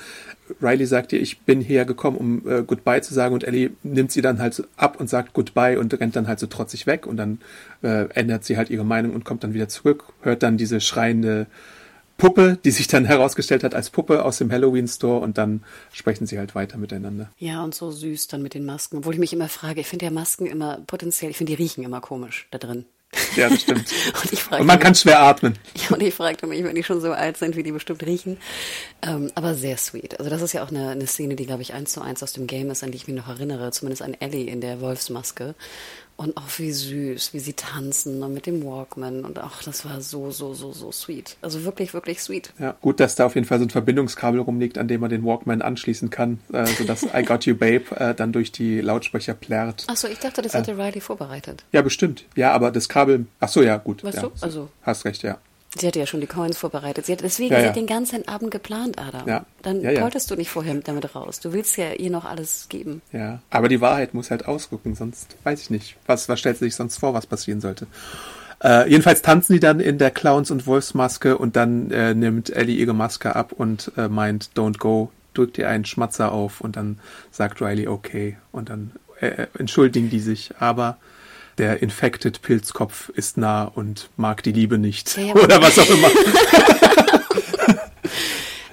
Riley 0.61 0.85
sagt 0.85 1.13
ihr, 1.13 1.21
ich 1.21 1.41
bin 1.41 1.61
hierher 1.61 1.85
gekommen, 1.85 2.17
um 2.17 2.49
äh, 2.49 2.63
Goodbye 2.63 3.01
zu 3.01 3.13
sagen 3.13 3.33
und 3.33 3.43
Ellie 3.43 3.71
nimmt 3.83 4.11
sie 4.11 4.21
dann 4.21 4.39
halt 4.39 4.53
so 4.53 4.63
ab 4.77 4.99
und 4.99 5.09
sagt 5.09 5.33
Goodbye 5.33 5.77
und 5.77 5.93
rennt 5.99 6.15
dann 6.15 6.27
halt 6.27 6.39
so 6.39 6.47
trotzig 6.47 6.87
weg 6.87 7.05
und 7.05 7.17
dann 7.17 7.39
äh, 7.83 8.09
ändert 8.13 8.45
sie 8.45 8.57
halt 8.57 8.69
ihre 8.69 8.85
Meinung 8.85 9.13
und 9.13 9.25
kommt 9.25 9.43
dann 9.43 9.53
wieder 9.53 9.67
zurück, 9.67 10.05
hört 10.21 10.41
dann 10.41 10.57
diese 10.57 10.79
schreiende 10.79 11.47
Puppe, 12.17 12.57
die 12.63 12.71
sich 12.71 12.87
dann 12.87 13.05
herausgestellt 13.05 13.63
hat 13.63 13.75
als 13.75 13.89
Puppe 13.89 14.23
aus 14.23 14.37
dem 14.37 14.51
Halloween 14.51 14.87
Store 14.87 15.19
und 15.19 15.37
dann 15.37 15.63
sprechen 15.91 16.27
sie 16.27 16.39
halt 16.39 16.55
weiter 16.55 16.77
miteinander. 16.77 17.29
Ja, 17.37 17.63
und 17.63 17.75
so 17.75 17.91
süß 17.91 18.27
dann 18.27 18.41
mit 18.41 18.53
den 18.53 18.65
Masken. 18.65 18.97
Obwohl 18.97 19.13
ich 19.13 19.19
mich 19.19 19.33
immer 19.33 19.49
frage, 19.49 19.81
ich 19.81 19.87
finde 19.87 20.05
ja 20.05 20.11
Masken 20.11 20.45
immer 20.45 20.79
potenziell, 20.87 21.31
ich 21.31 21.37
finde 21.37 21.55
die 21.55 21.61
riechen 21.61 21.83
immer 21.83 22.01
komisch 22.01 22.47
da 22.51 22.57
drin. 22.57 22.85
Ja, 23.35 23.49
das 23.49 23.61
stimmt. 23.61 23.91
Und 24.51 24.59
und 24.61 24.67
man 24.67 24.79
kann 24.79 24.95
schwer 24.95 25.19
atmen. 25.21 25.57
Ja, 25.75 25.95
und 25.95 26.03
ich 26.03 26.13
fragte 26.13 26.45
mich, 26.45 26.63
wenn 26.63 26.75
die 26.75 26.83
schon 26.83 27.01
so 27.01 27.11
alt 27.11 27.37
sind, 27.37 27.55
wie 27.55 27.63
die 27.63 27.71
bestimmt 27.71 28.05
riechen. 28.05 28.37
Ähm, 29.01 29.31
aber 29.33 29.55
sehr 29.55 29.77
sweet. 29.77 30.19
Also 30.19 30.29
das 30.29 30.41
ist 30.41 30.53
ja 30.53 30.63
auch 30.63 30.69
eine, 30.69 30.89
eine 30.89 31.07
Szene, 31.07 31.35
die, 31.35 31.45
glaube 31.45 31.61
ich, 31.61 31.73
eins 31.73 31.93
zu 31.93 32.01
eins 32.01 32.21
aus 32.21 32.33
dem 32.33 32.47
Game 32.47 32.69
ist, 32.69 32.83
an 32.83 32.91
die 32.91 32.97
ich 32.97 33.07
mich 33.07 33.15
noch 33.15 33.29
erinnere. 33.29 33.71
Zumindest 33.71 34.01
an 34.01 34.15
Ellie 34.19 34.49
in 34.49 34.61
der 34.61 34.81
Wolfsmaske. 34.81 35.55
Und 36.19 36.35
auch 36.35 36.49
wie 36.57 36.73
süß, 36.73 37.33
wie 37.33 37.39
sie 37.39 37.53
tanzen 37.53 38.21
und 38.21 38.33
mit 38.33 38.45
dem 38.45 38.61
Walkman. 38.65 39.23
Und 39.23 39.39
auch 39.39 39.63
das 39.63 39.85
war 39.85 40.01
so, 40.01 40.31
so, 40.31 40.53
so, 40.53 40.73
so 40.73 40.91
sweet. 40.91 41.37
Also 41.41 41.63
wirklich, 41.63 41.93
wirklich 41.93 42.21
sweet. 42.21 42.51
Ja, 42.59 42.75
gut, 42.81 42.99
dass 42.99 43.15
da 43.15 43.25
auf 43.25 43.35
jeden 43.35 43.47
Fall 43.47 43.57
so 43.59 43.63
ein 43.63 43.69
Verbindungskabel 43.69 44.41
rumliegt, 44.41 44.77
an 44.77 44.89
dem 44.89 44.99
man 44.99 45.09
den 45.09 45.23
Walkman 45.23 45.61
anschließen 45.61 46.09
kann, 46.09 46.41
äh, 46.51 46.65
sodass 46.65 47.03
I 47.03 47.23
Got 47.23 47.45
You 47.45 47.55
Babe 47.55 47.95
äh, 47.95 48.13
dann 48.13 48.33
durch 48.33 48.51
die 48.51 48.81
Lautsprecher 48.81 49.33
plärrt. 49.33 49.85
Ach 49.87 49.95
so, 49.95 50.09
ich 50.09 50.19
dachte, 50.19 50.41
das 50.41 50.53
hätte 50.53 50.77
Riley 50.77 50.99
vorbereitet. 50.99 51.63
Ja, 51.71 51.81
bestimmt. 51.81 52.25
Ja, 52.35 52.51
aber 52.51 52.71
das 52.71 52.89
Kabel. 52.89 53.25
Ach 53.39 53.47
so, 53.47 53.63
ja, 53.63 53.77
gut. 53.77 54.03
Weißt 54.03 54.17
ja, 54.17 54.23
du? 54.23 54.31
Also- 54.41 54.67
Hast 54.81 55.05
recht, 55.05 55.23
ja. 55.23 55.37
Sie 55.77 55.85
hatte 55.85 55.99
ja 55.99 56.07
schon 56.07 56.21
die 56.21 56.27
Coins 56.27 56.57
vorbereitet. 56.57 57.05
Sie 57.05 57.11
hat, 57.11 57.21
deswegen, 57.21 57.51
Ja, 57.53 57.59
sie 57.59 57.63
ja. 57.65 57.69
hat 57.69 57.75
den 57.75 57.85
ganzen 57.85 58.27
Abend 58.27 58.49
geplant, 58.49 58.97
Adam. 58.97 59.27
Ja. 59.27 59.45
Dann 59.61 59.81
Ja, 59.81 60.01
wolltest 60.01 60.31
du 60.31 60.35
nicht 60.35 60.49
vorher 60.49 60.73
damit 60.75 61.13
raus. 61.15 61.39
Du 61.39 61.53
willst 61.53 61.77
ja 61.77 61.93
ihr 61.93 62.09
noch 62.09 62.25
alles 62.25 62.67
geben. 62.69 63.01
Ja. 63.11 63.39
Aber 63.51 63.69
die 63.69 63.79
Wahrheit 63.79 64.13
muss 64.15 64.31
halt 64.31 64.47
ausrücken, 64.47 64.95
sonst 64.95 65.35
weiß 65.43 65.61
ich 65.61 65.69
nicht. 65.69 65.95
Was, 66.07 66.27
was 66.27 66.39
stellt 66.39 66.57
sie 66.57 66.65
sich 66.65 66.75
sonst 66.75 66.97
vor, 66.97 67.13
was 67.13 67.27
passieren 67.27 67.61
sollte? 67.61 67.85
Äh, 68.63 68.89
jedenfalls 68.89 69.21
tanzen 69.21 69.53
die 69.53 69.59
dann 69.59 69.79
in 69.79 69.99
der 69.99 70.11
Clowns- 70.11 70.51
und 70.51 70.65
Wolfsmaske 70.65 71.37
und 71.37 71.55
dann 71.55 71.91
äh, 71.91 72.13
nimmt 72.15 72.49
Ellie 72.49 72.75
ihre 72.75 72.93
Maske 72.93 73.35
ab 73.35 73.51
und 73.53 73.91
äh, 73.95 74.07
meint, 74.09 74.49
don't 74.55 74.79
go, 74.79 75.11
drückt 75.35 75.57
ihr 75.59 75.69
einen 75.69 75.85
Schmatzer 75.85 76.31
auf 76.31 76.61
und 76.61 76.75
dann 76.75 76.99
sagt 77.31 77.61
Riley 77.61 77.87
okay 77.87 78.37
und 78.51 78.69
dann 78.69 78.91
äh, 79.21 79.45
entschuldigen 79.57 80.09
die 80.09 80.19
sich, 80.19 80.51
aber 80.59 80.97
der 81.59 81.81
infected 81.83 82.41
Pilzkopf 82.41 83.09
ist 83.09 83.37
nah 83.37 83.65
und 83.65 84.09
mag 84.17 84.41
die 84.43 84.51
Liebe 84.51 84.77
nicht. 84.77 85.15
Ja, 85.17 85.23
ja, 85.23 85.35
Oder 85.35 85.61
was 85.61 85.77
auch 85.77 85.89
immer. 85.89 86.09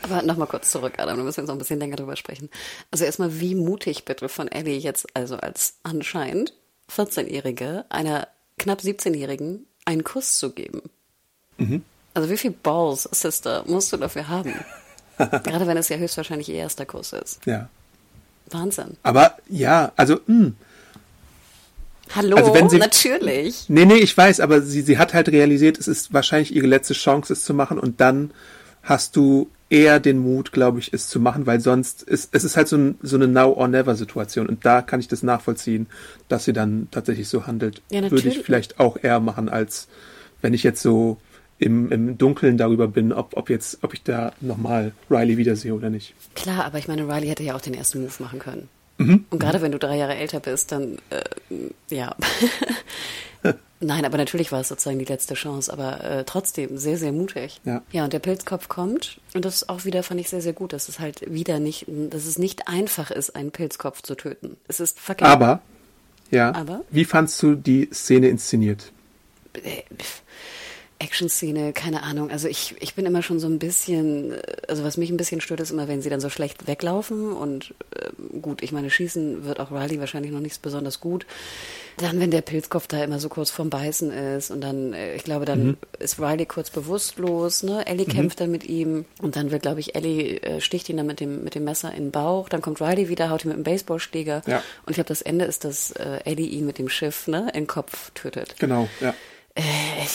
Aber 0.03 0.23
nochmal 0.23 0.47
kurz 0.47 0.71
zurück, 0.71 0.95
Adam, 0.99 1.17
da 1.19 1.25
müssen 1.25 1.39
wir 1.39 1.43
jetzt 1.43 1.49
noch 1.49 1.57
ein 1.57 1.59
bisschen 1.59 1.81
länger 1.81 1.97
drüber 1.97 2.15
sprechen. 2.17 2.49
Also 2.93 3.05
erstmal, 3.05 3.41
wie 3.41 3.57
mutig 3.57 4.05
bitte 4.05 4.29
von 4.29 4.47
Ellie 4.49 4.79
jetzt, 4.79 5.07
also 5.15 5.37
als 5.37 5.75
anscheinend 5.83 6.55
14-Jährige, 6.95 7.85
einer 7.89 8.29
knapp 8.57 8.81
17-Jährigen 8.81 9.67
einen 9.85 10.05
Kuss 10.05 10.39
zu 10.39 10.53
geben. 10.53 10.83
Mhm. 11.59 11.83
Also 12.15 12.31
wie 12.31 12.37
viel 12.37 12.53
Balls, 12.53 13.03
Sister, 13.03 13.65
musst 13.67 13.93
du 13.93 13.97
dafür 13.97 14.29
haben? 14.29 14.55
Gerade 15.19 15.67
wenn 15.67 15.77
es 15.77 15.89
ja 15.89 15.97
höchstwahrscheinlich 15.97 16.49
ihr 16.49 16.57
erster 16.57 16.87
Kuss 16.87 17.13
ist. 17.13 17.45
ja. 17.47 17.69
Wahnsinn. 18.51 18.97
Aber 19.03 19.39
ja, 19.49 19.91
also, 19.97 20.21
mh. 20.27 20.53
Hallo, 22.15 22.37
Also 22.37 22.55
wenn 22.55 22.69
sie- 22.69 22.79
natürlich. 22.79 23.65
Nee, 23.69 23.85
nee, 23.85 23.95
ich 23.97 24.17
weiß, 24.17 24.41
aber 24.41 24.63
sie, 24.63 24.83
sie 24.83 24.99
hat 24.99 25.13
halt 25.15 25.29
realisiert, 25.29 25.79
es 25.79 25.89
ist 25.89 26.13
wahrscheinlich 26.13 26.55
ihre 26.55 26.67
letzte 26.67 26.95
Chance, 26.95 27.33
es 27.33 27.45
zu 27.45 27.53
machen 27.55 27.79
und 27.79 28.01
dann 28.01 28.31
hast 28.83 29.17
du 29.17 29.49
eher 29.69 29.99
den 29.99 30.19
Mut, 30.19 30.53
glaube 30.53 30.79
ich, 30.79 30.93
es 30.93 31.09
zu 31.09 31.19
machen, 31.19 31.45
weil 31.47 31.59
sonst 31.61 32.03
ist 32.05 32.29
es 32.33 32.45
ist 32.45 32.57
halt 32.57 32.69
so, 32.69 32.77
ein, 32.77 32.99
so 33.03 33.17
eine 33.17 33.27
Now-or-Never-Situation 33.27 34.47
und 34.47 34.65
da 34.65 34.81
kann 34.83 35.01
ich 35.01 35.09
das 35.09 35.25
nachvollziehen, 35.25 35.89
dass 36.29 36.45
sie 36.45 36.53
dann 36.53 36.87
tatsächlich 36.93 37.29
so 37.29 37.47
handelt. 37.47 37.83
Ja, 37.91 38.03
Würde 38.03 38.15
natürlich. 38.15 38.39
ich 38.39 38.45
vielleicht 38.45 38.79
auch 38.79 38.97
eher 39.03 39.19
machen, 39.21 39.49
als 39.49 39.89
wenn 40.41 40.55
ich 40.55 40.63
jetzt 40.63 40.83
so 40.83 41.17
im, 41.59 41.91
im 41.91 42.17
Dunkeln 42.19 42.59
darüber 42.59 42.87
bin, 42.87 43.13
ob, 43.13 43.37
ob 43.37 43.51
jetzt, 43.51 43.79
ob 43.83 43.93
ich 43.95 44.03
da 44.05 44.33
nochmal 44.41 44.93
Riley 45.11 45.37
wiedersehe 45.37 45.75
oder 45.75 45.91
nicht. 45.91 46.15
Klar, 46.37 46.65
aber 46.67 46.79
ich 46.79 46.87
meine, 46.87 47.09
Riley 47.09 47.27
hätte 47.29 47.43
ja 47.43 47.57
auch 47.57 47.61
den 47.61 47.75
ersten 47.75 48.03
Move 48.03 48.13
machen 48.21 48.39
können. 48.39 48.69
Mhm. 48.99 49.27
Und 49.31 49.39
gerade 49.39 49.61
wenn 49.61 49.73
du 49.73 49.79
drei 49.79 49.97
Jahre 49.97 50.17
älter 50.17 50.41
bist, 50.41 50.73
dann, 50.73 50.99
äh, 51.11 51.25
ja. 51.95 52.15
Nein, 53.81 54.07
aber 54.07 54.17
natürlich 54.17 54.53
war 54.53 54.61
es 54.63 54.69
sozusagen 54.69 54.99
die 54.99 55.05
letzte 55.05 55.35
Chance, 55.35 55.71
aber 55.71 56.03
äh, 56.03 56.25
trotzdem 56.25 56.79
sehr, 56.79 56.97
sehr 56.97 57.13
mutig. 57.13 57.61
Ja. 57.65 57.83
ja, 57.93 58.05
und 58.05 58.13
der 58.13 58.21
Pilzkopf 58.21 58.69
kommt 58.69 59.21
und 59.35 59.45
das 59.45 59.69
auch 59.69 59.85
wieder 59.85 60.03
fand 60.03 60.19
ich 60.21 60.31
sehr, 60.31 60.41
sehr 60.41 60.55
gut, 60.55 60.73
dass 60.73 60.89
es 60.89 60.99
halt 60.99 61.31
wieder 61.31 61.59
nicht, 61.59 61.85
dass 61.87 62.25
es 62.25 62.39
nicht 62.39 62.69
einfach 62.69 63.11
ist, 63.11 63.37
einen 63.37 63.51
Pilzkopf 63.51 64.01
zu 64.01 64.15
töten. 64.15 64.57
Es 64.67 64.81
ist 64.81 64.99
fucking. 64.99 65.27
Aber, 65.27 65.61
ja, 66.31 66.55
Aber? 66.55 66.85
wie 66.91 67.05
fandst 67.05 67.43
du 67.43 67.55
die 67.55 67.91
Szene 67.93 68.29
inszeniert? 68.29 68.93
äh, 69.63 69.83
Action-Szene, 70.99 71.73
keine 71.73 72.03
Ahnung. 72.03 72.31
Also 72.31 72.49
ich, 72.49 72.75
ich 72.81 72.95
bin 72.95 73.05
immer 73.07 73.23
schon 73.23 73.39
so 73.39 73.47
ein 73.49 73.59
bisschen, 73.59 74.33
äh, 74.33 74.43
also 74.69 74.85
was 74.85 74.97
mich 74.97 75.11
ein 75.11 75.17
bisschen 75.17 75.41
stört, 75.41 75.61
ist 75.61 75.71
immer, 75.71 75.89
wenn 75.89 76.03
sie 76.03 76.11
dann 76.11 76.21
so 76.21 76.31
schlecht 76.31 76.67
weglaufen 76.67 77.33
und 77.33 77.75
äh, 77.95 78.39
gut, 78.41 78.63
ich 78.63 78.73
meine, 78.73 78.91
schießen 78.91 79.45
wird 79.45 79.61
auch 79.61 79.71
Riley 79.71 80.01
wahrscheinlich 80.01 80.33
noch 80.33 80.41
nicht 80.41 80.61
besonders 80.63 81.01
gut. 81.01 81.27
Dann, 81.99 82.21
wenn 82.21 82.31
der 82.31 82.43
Pilzkopf 82.43 82.87
da 82.89 83.03
immer 83.03 83.19
so 83.19 83.31
kurz 83.31 83.51
vorm 83.51 83.71
Beißen 83.71 84.11
ist 84.11 84.51
und 84.51 84.61
dann, 84.61 84.93
äh, 84.93 85.15
ich 85.17 85.25
glaube, 85.25 85.45
dann 85.45 85.77
ist 85.99 86.19
Riley 86.21 86.45
kurz 86.47 86.71
bewusstlos, 86.71 87.63
ne? 87.63 87.87
Ellie 87.87 88.05
kämpft 88.07 88.41
dann 88.41 88.51
mit 88.51 88.65
ihm 88.65 89.05
und 89.23 89.37
dann 89.37 89.51
wird, 89.51 89.63
glaube 89.63 89.81
ich, 89.81 89.95
Ellie 89.95 90.39
äh, 90.43 90.61
sticht 90.61 90.89
ihn 90.89 90.97
dann 90.99 91.07
mit 91.07 91.21
dem, 91.21 91.43
mit 91.45 91.55
dem 91.55 91.65
Messer 91.65 91.93
in 91.93 92.05
den 92.07 92.11
Bauch, 92.11 92.49
dann 92.49 92.61
kommt 92.61 92.81
Riley 92.81 93.09
wieder, 93.09 93.31
haut 93.31 93.45
ihn 93.45 93.49
mit 93.49 93.57
dem 93.57 93.65
Baseballschläger 93.65 94.43
Ja. 94.47 94.59
und 94.85 94.91
ich 94.91 94.95
glaube, 94.97 95.09
das 95.09 95.23
Ende 95.23 95.47
ist, 95.47 95.65
dass 95.65 95.91
äh, 95.93 96.21
Ellie 96.25 96.47
ihn 96.47 96.67
mit 96.67 96.79
dem 96.79 96.89
Schiff, 96.89 97.29
ne, 97.29 97.49
in 97.55 97.63
den 97.63 97.67
Kopf 97.67 98.11
tötet. 98.15 98.57
Genau, 98.59 98.89
ja. 99.01 99.15
Äh, 99.57 99.63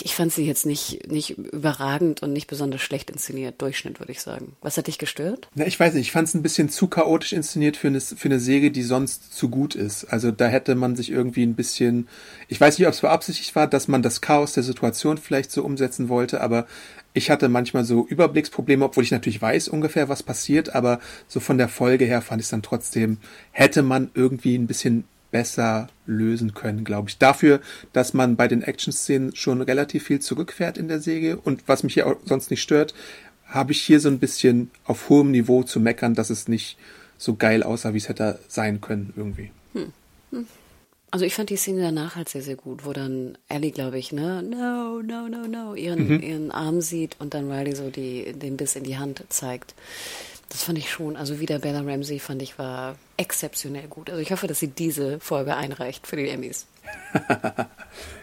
ich- 0.04 0.14
fand 0.16 0.32
sie 0.32 0.46
jetzt 0.46 0.66
nicht, 0.68 1.12
nicht 1.12 1.32
überragend 1.38 2.22
und 2.22 2.32
nicht 2.32 2.46
besonders 2.48 2.82
schlecht 2.82 3.10
inszeniert. 3.10 3.62
Durchschnitt, 3.62 4.00
würde 4.00 4.12
ich 4.12 4.22
sagen. 4.22 4.54
Was 4.62 4.78
hat 4.78 4.86
dich 4.88 5.00
gestört? 5.00 5.48
Na, 5.56 5.66
ich 5.66 5.80
weiß 5.80 5.94
nicht, 5.96 6.08
ich 6.08 6.12
fand 6.12 6.28
es 6.28 6.34
ein 6.36 6.44
bisschen 6.44 6.70
zu 6.70 6.88
chaotisch 6.88 7.34
inszeniert 7.34 7.76
für 7.76 7.88
eine, 7.88 8.00
für 8.00 8.28
eine 8.28 8.40
Serie, 8.40 8.70
die 8.72 8.84
sonst 8.84 9.34
zu 9.36 9.50
gut 9.50 9.74
ist. 9.74 10.06
Also 10.06 10.32
da 10.32 10.48
hätte 10.48 10.76
man 10.76 10.96
sich 10.96 11.10
irgendwie 11.10 11.44
ein 11.44 11.56
bisschen, 11.56 12.08
ich 12.50 12.62
weiß 12.62 12.78
nicht, 12.78 12.88
ob 12.88 12.94
es 12.94 13.02
beabsichtigt 13.02 13.56
war, 13.56 13.68
dass 13.68 13.88
man 13.88 14.04
das 14.04 14.22
Chaos 14.22 14.54
der 14.54 14.64
Situation 14.64 15.18
vielleicht 15.18 15.52
so 15.52 15.64
umsetzen 15.64 16.08
wollte, 16.08 16.42
aber 16.42 16.68
ich 17.14 17.30
hatte 17.32 17.50
manchmal 17.50 17.84
so 17.84 18.06
Überblicksprobleme, 18.08 18.86
obwohl 18.86 19.04
ich 19.04 19.12
natürlich 19.12 19.42
weiß 19.42 19.68
ungefähr, 19.70 20.08
was 20.08 20.24
passiert, 20.24 20.76
aber 20.76 21.00
so 21.28 21.40
von 21.40 21.58
der 21.58 21.68
Folge 21.68 22.06
her 22.06 22.22
fand 22.22 22.40
ich 22.42 22.46
es 22.46 22.52
dann 22.52 22.62
trotzdem, 22.64 23.18
hätte 23.52 23.82
man 23.82 24.12
irgendwie 24.14 24.56
ein 24.56 24.68
bisschen 24.68 25.04
besser 25.32 25.88
lösen 26.06 26.54
können, 26.54 26.84
glaube 26.84 27.10
ich. 27.10 27.18
Dafür, 27.18 27.62
dass 27.94 28.14
man 28.14 28.36
bei 28.36 28.48
den 28.48 28.62
Action-Szenen 28.62 29.36
schon 29.36 29.62
relativ 29.62 30.04
viel 30.04 30.20
zurückfährt 30.20 30.78
in 30.78 30.88
der 30.88 31.00
Serie 31.00 31.38
und 31.38 31.68
was 31.68 31.84
mich 31.84 31.96
hier 31.96 32.08
auch 32.08 32.18
sonst 32.26 32.52
nicht 32.52 32.62
stört, 32.62 32.94
habe 33.46 33.72
ich 33.72 33.82
hier 33.82 34.00
so 34.00 34.10
ein 34.10 34.20
bisschen 34.20 34.72
auf 34.86 35.10
hohem 35.10 35.32
Niveau 35.32 35.64
zu 35.64 35.80
meckern, 35.80 36.14
dass 36.14 36.30
es 36.30 36.48
nicht 36.48 36.78
so 37.18 37.36
geil 37.36 37.64
aussah, 37.64 37.94
wie 37.94 37.98
es 37.98 38.10
hätte 38.10 38.40
sein 38.48 38.82
können 38.82 39.14
irgendwie. 39.16 39.52
Also 41.12 41.26
ich 41.26 41.36
fand 41.36 41.50
die 41.50 41.58
Szene 41.58 41.82
danach 41.82 42.16
halt 42.16 42.30
sehr, 42.30 42.42
sehr 42.42 42.56
gut, 42.56 42.86
wo 42.86 42.94
dann 42.94 43.38
Ellie, 43.50 43.72
glaube 43.72 44.00
ich, 44.00 44.14
ne, 44.14 44.42
no, 44.42 45.02
no, 45.02 45.28
no, 45.28 45.46
no, 45.46 45.76
ihren, 45.76 46.22
ihren 46.24 46.52
Arm 46.52 46.80
sieht 46.80 47.18
und 47.20 47.34
dann 47.34 47.52
Riley 47.52 47.76
so 47.76 47.90
die, 47.90 48.32
den 48.32 48.56
Biss 48.56 48.78
in 48.78 48.86
die 48.86 48.98
Hand 48.98 49.22
zeigt. 49.28 49.76
Das 50.52 50.64
fand 50.64 50.78
ich 50.78 50.92
schon, 50.92 51.16
also 51.16 51.40
wieder 51.40 51.60
Bella 51.60 51.80
Ramsey 51.80 52.20
fand 52.20 52.42
ich 52.42 52.60
war 52.60 52.96
exzeptionell 53.16 53.88
gut. 53.88 54.10
Also 54.10 54.22
ich 54.22 54.32
hoffe, 54.34 54.48
dass 54.48 54.60
sie 54.60 54.68
diese 54.68 55.20
Folge 55.22 55.56
einreicht 55.56 56.06
für 56.06 56.18
die 56.18 56.30
Emmys. 56.30 56.68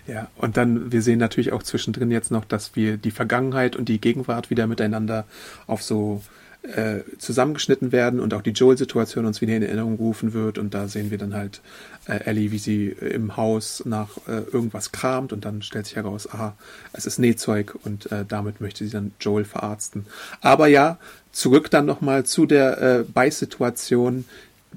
Ja, 0.06 0.28
und 0.38 0.56
dann, 0.56 0.90
wir 0.90 1.02
sehen 1.02 1.18
natürlich 1.18 1.52
auch 1.52 1.62
zwischendrin 1.62 2.10
jetzt 2.10 2.30
noch, 2.30 2.46
dass 2.46 2.74
wir 2.74 2.96
die 2.96 3.10
Vergangenheit 3.10 3.76
und 3.76 3.90
die 3.90 4.00
Gegenwart 4.00 4.48
wieder 4.48 4.66
miteinander 4.66 5.26
auf 5.66 5.82
so 5.82 6.22
äh, 6.62 7.00
zusammengeschnitten 7.18 7.92
werden 7.92 8.20
und 8.20 8.34
auch 8.34 8.42
die 8.42 8.50
Joel-Situation 8.50 9.26
uns 9.26 9.40
wieder 9.40 9.56
in 9.56 9.62
Erinnerung 9.62 9.96
rufen 9.96 10.32
wird. 10.32 10.58
Und 10.58 10.74
da 10.74 10.88
sehen 10.88 11.10
wir 11.10 11.18
dann 11.18 11.34
halt 11.34 11.60
äh, 12.06 12.24
Ellie, 12.24 12.50
wie 12.50 12.58
sie 12.58 12.88
im 12.88 13.36
Haus 13.36 13.82
nach 13.86 14.16
äh, 14.26 14.42
irgendwas 14.52 14.92
kramt 14.92 15.32
und 15.32 15.44
dann 15.44 15.62
stellt 15.62 15.86
sich 15.86 15.96
heraus, 15.96 16.28
aha, 16.30 16.56
es 16.92 17.06
ist 17.06 17.18
Nähzeug 17.18 17.76
und 17.84 18.10
äh, 18.12 18.24
damit 18.26 18.60
möchte 18.60 18.84
sie 18.84 18.90
dann 18.90 19.12
Joel 19.20 19.44
verarzten. 19.44 20.06
Aber 20.40 20.66
ja, 20.66 20.98
zurück 21.32 21.70
dann 21.70 21.86
nochmal 21.86 22.24
zu 22.24 22.44
der 22.44 22.82
äh, 22.82 23.04
Beißsituation, 23.04 24.24